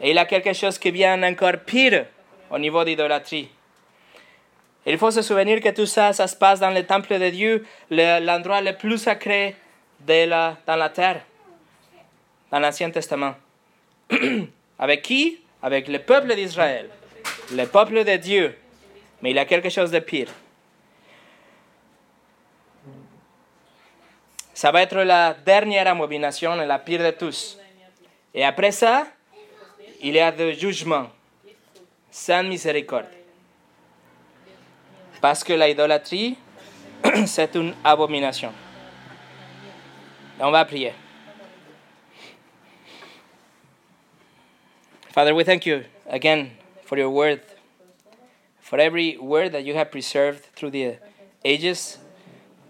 Et 0.00 0.10
il 0.10 0.16
y 0.16 0.18
a 0.18 0.24
quelque 0.24 0.54
chose 0.54 0.78
qui 0.78 0.90
vient 0.90 1.22
encore 1.22 1.58
pire 1.66 2.06
au 2.50 2.58
niveau 2.58 2.84
d'idolâtrie. 2.84 3.48
Il 4.86 4.96
faut 4.96 5.10
se 5.10 5.22
souvenir 5.22 5.60
que 5.60 5.68
tout 5.70 5.86
ça, 5.86 6.12
ça 6.12 6.26
se 6.26 6.36
passe 6.36 6.60
dans 6.60 6.70
le 6.70 6.84
temple 6.86 7.18
de 7.18 7.28
Dieu, 7.30 7.66
le- 7.90 8.24
l'endroit 8.24 8.60
le 8.60 8.72
plus 8.74 8.98
sacré 8.98 9.54
de 10.00 10.24
la, 10.26 10.56
dans 10.66 10.76
la 10.76 10.88
terre, 10.88 11.22
dans 12.50 12.58
l'Ancien 12.58 12.90
Testament. 12.90 13.34
Avec 14.78 15.02
qui? 15.02 15.40
Avec 15.62 15.88
le 15.88 15.98
peuple 15.98 16.34
d'Israël, 16.34 16.88
le 17.52 17.66
peuple 17.66 18.04
de 18.04 18.16
Dieu. 18.16 18.56
Mais 19.20 19.30
il 19.30 19.36
y 19.36 19.40
a 19.40 19.44
quelque 19.44 19.68
chose 19.68 19.90
de 19.90 19.98
pire. 19.98 20.28
Ça 24.54 24.70
va 24.72 24.82
être 24.82 24.98
la 24.98 25.34
dernière 25.34 25.86
abomination 25.88 26.54
la 26.56 26.78
pire 26.78 27.00
de 27.02 27.10
tous. 27.10 27.58
Et 28.34 28.44
après 28.44 28.72
ça, 28.72 29.06
il 30.00 30.14
y 30.14 30.20
a 30.20 30.30
le 30.30 30.52
jugement, 30.52 31.08
sans 32.10 32.42
miséricorde. 32.42 33.08
Parce 35.20 35.42
que 35.42 35.52
l'idolâtrie, 35.52 36.36
c'est 37.26 37.54
une 37.54 37.74
abomination. 37.84 38.52
On 40.40 40.50
va 40.50 40.64
prier. 40.64 40.92
Father, 45.10 45.34
we 45.34 45.42
thank 45.42 45.66
you 45.66 45.84
again 46.06 46.52
for 46.84 46.96
your 46.96 47.10
word, 47.10 47.40
for 48.60 48.78
every 48.78 49.16
word 49.16 49.50
that 49.50 49.64
you 49.64 49.74
have 49.74 49.90
preserved 49.90 50.44
through 50.54 50.70
the 50.70 50.96
ages, 51.44 51.98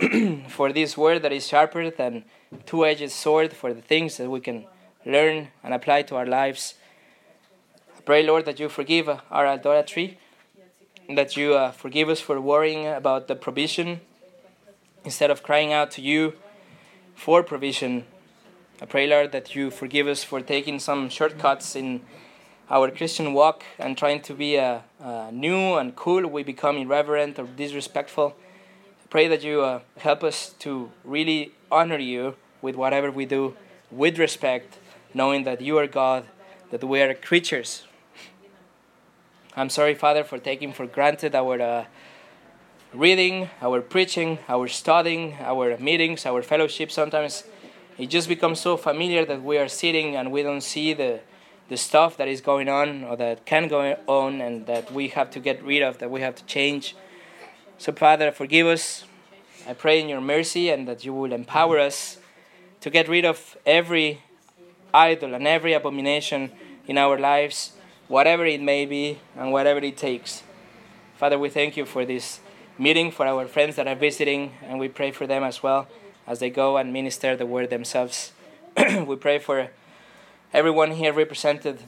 for 0.49 0.72
this 0.72 0.97
word 0.97 1.20
that 1.22 1.32
is 1.32 1.47
sharper 1.47 1.91
than 1.91 2.24
two 2.64 2.86
edged 2.86 3.11
sword, 3.11 3.53
for 3.53 3.74
the 3.74 3.82
things 3.82 4.16
that 4.16 4.30
we 4.30 4.41
can 4.41 4.64
learn 5.05 5.49
and 5.62 5.74
apply 5.74 6.03
to 6.03 6.16
our 6.16 6.24
lives. 6.24 6.74
Pray, 8.09 8.23
Lord, 8.23 8.47
that 8.47 8.59
you 8.59 8.71
forgive 8.71 9.07
our 9.07 9.47
idolatry, 9.47 10.19
that 11.11 11.37
you 11.37 11.53
uh, 11.53 11.73
forgive 11.73 12.09
us 12.09 12.21
for 12.21 12.41
worrying 12.41 12.87
about 12.87 13.29
the 13.29 13.37
provision 13.37 14.01
instead 15.05 15.31
of 15.31 15.43
crying 15.43 15.75
out 15.75 15.91
to 15.91 16.01
you 16.01 16.33
for 17.15 17.43
provision. 17.43 18.07
I 18.81 18.87
pray, 18.87 19.07
Lord, 19.07 19.33
that 19.33 19.55
you 19.55 19.71
forgive 19.71 20.07
us 20.07 20.25
for 20.25 20.41
taking 20.41 20.79
some 20.79 21.11
shortcuts 21.11 21.77
in 21.77 22.01
our 22.71 22.91
Christian 22.91 23.35
walk 23.35 23.63
and 23.79 23.95
trying 23.95 24.23
to 24.23 24.33
be 24.33 24.57
uh, 24.57 24.79
uh, 25.03 25.31
new 25.31 25.75
and 25.75 25.95
cool. 25.95 26.27
We 26.27 26.43
become 26.43 26.79
irreverent 26.79 27.39
or 27.39 27.45
disrespectful. 27.45 28.35
I 29.05 29.07
pray 29.11 29.29
that 29.29 29.45
you 29.45 29.61
uh, 29.61 29.81
help 29.99 30.25
us 30.25 30.55
to 30.61 30.91
really 31.05 31.53
honor 31.71 31.99
you 31.99 32.37
with 32.63 32.75
whatever 32.75 33.11
we 33.11 33.27
do 33.27 33.55
with 33.91 34.19
respect, 34.19 34.79
knowing 35.13 35.45
that 35.45 35.61
you 35.61 35.77
are 35.77 35.87
God, 35.87 36.25
that 36.71 36.83
we 36.83 37.03
are 37.03 37.13
creatures. 37.13 37.83
I'm 39.59 39.71
sorry, 39.71 39.95
Father, 39.95 40.23
for 40.23 40.39
taking 40.39 40.73
for 40.73 40.87
granted 40.87 41.35
our 41.35 41.61
uh, 41.61 41.85
reading, 42.95 43.51
our 43.61 43.81
preaching, 43.81 44.39
our 44.49 44.69
studying, 44.69 45.37
our 45.41 45.77
meetings, 45.79 46.25
our 46.27 46.43
fellowship. 46.43 46.93
Sometimes 46.93 47.43
it 47.99 48.07
just 48.07 48.29
becomes 48.29 48.61
so 48.61 48.77
familiar 48.77 49.25
that 49.25 49.43
we 49.43 49.59
are 49.59 49.67
sitting 49.67 50.15
and 50.15 50.31
we 50.31 50.45
don't 50.45 50.61
see 50.61 50.95
the, 50.95 51.19
the 51.69 51.77
stuff 51.77 52.17
that 52.19 52.29
is 52.29 52.41
going 52.41 52.69
on 52.69 53.03
or 53.03 53.17
that 53.17 53.47
can 53.47 53.67
go 53.67 53.97
on 54.07 54.41
and 54.41 54.67
that 54.67 54.93
we 54.93 55.09
have 55.09 55.29
to 55.33 55.41
get 55.41 55.61
rid 55.65 55.83
of, 55.83 55.99
that 55.99 56.09
we 56.09 56.21
have 56.21 56.37
to 56.37 56.45
change. 56.45 56.95
So, 57.79 57.91
Father, 57.91 58.31
forgive 58.31 58.69
us. 58.69 59.07
I 59.67 59.75
pray 59.75 60.01
in 60.01 60.09
your 60.09 60.21
mercy 60.21 60.71
and 60.71 60.87
that 60.87 61.05
you 61.05 61.13
will 61.13 61.33
empower 61.33 61.81
us 61.81 62.19
to 62.81 62.91
get 62.91 63.09
rid 63.09 63.25
of 63.25 63.57
every 63.67 64.23
idol 64.95 65.35
and 65.35 65.49
every 65.49 65.73
abomination 65.73 66.53
in 66.87 66.97
our 66.97 67.19
lives, 67.19 67.73
whatever 68.09 68.45
it 68.45 68.61
may 68.61 68.87
be 68.87 69.21
and 69.37 69.53
whatever 69.53 69.81
it 69.81 69.97
takes. 69.97 70.43
Father, 71.17 71.39
we 71.39 71.49
thank 71.49 71.77
you 71.77 71.85
for 71.85 72.05
this 72.05 72.41
meeting, 72.79 73.11
for 73.11 73.27
our 73.27 73.47
friends 73.47 73.77
that 73.77 73.87
are 73.87 73.95
visiting, 73.95 74.53
and 74.63 74.79
we 74.79 74.89
pray 74.89 75.11
for 75.11 75.27
them 75.27 75.43
as 75.45 75.63
well 75.63 75.89
as 76.27 76.39
they 76.39 76.51
go 76.51 76.77
and 76.77 76.93
minister 76.93 77.37
the 77.37 77.47
word 77.47 77.71
themselves. 77.71 78.33
we 79.07 79.17
pray 79.17 79.39
for 79.39 79.69
everyone 80.53 80.93
here 80.93 81.13
represented 81.13 81.83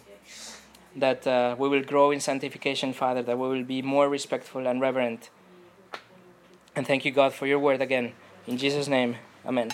that 0.96 1.26
uh, 1.26 1.54
we 1.58 1.68
will 1.68 1.82
grow 1.82 2.10
in 2.10 2.20
sanctification, 2.20 2.92
Father, 2.92 3.22
that 3.22 3.38
we 3.38 3.48
will 3.48 3.64
be 3.64 3.82
more 3.82 4.08
respectful 4.08 4.66
and 4.66 4.80
reverent. 4.80 5.30
And 6.74 6.86
thank 6.86 7.04
you, 7.04 7.12
God, 7.12 7.32
for 7.32 7.46
your 7.46 7.58
word 7.58 7.80
again. 7.80 8.12
In 8.46 8.58
Jesus' 8.58 8.88
name, 8.88 9.16
amen. 9.46 9.70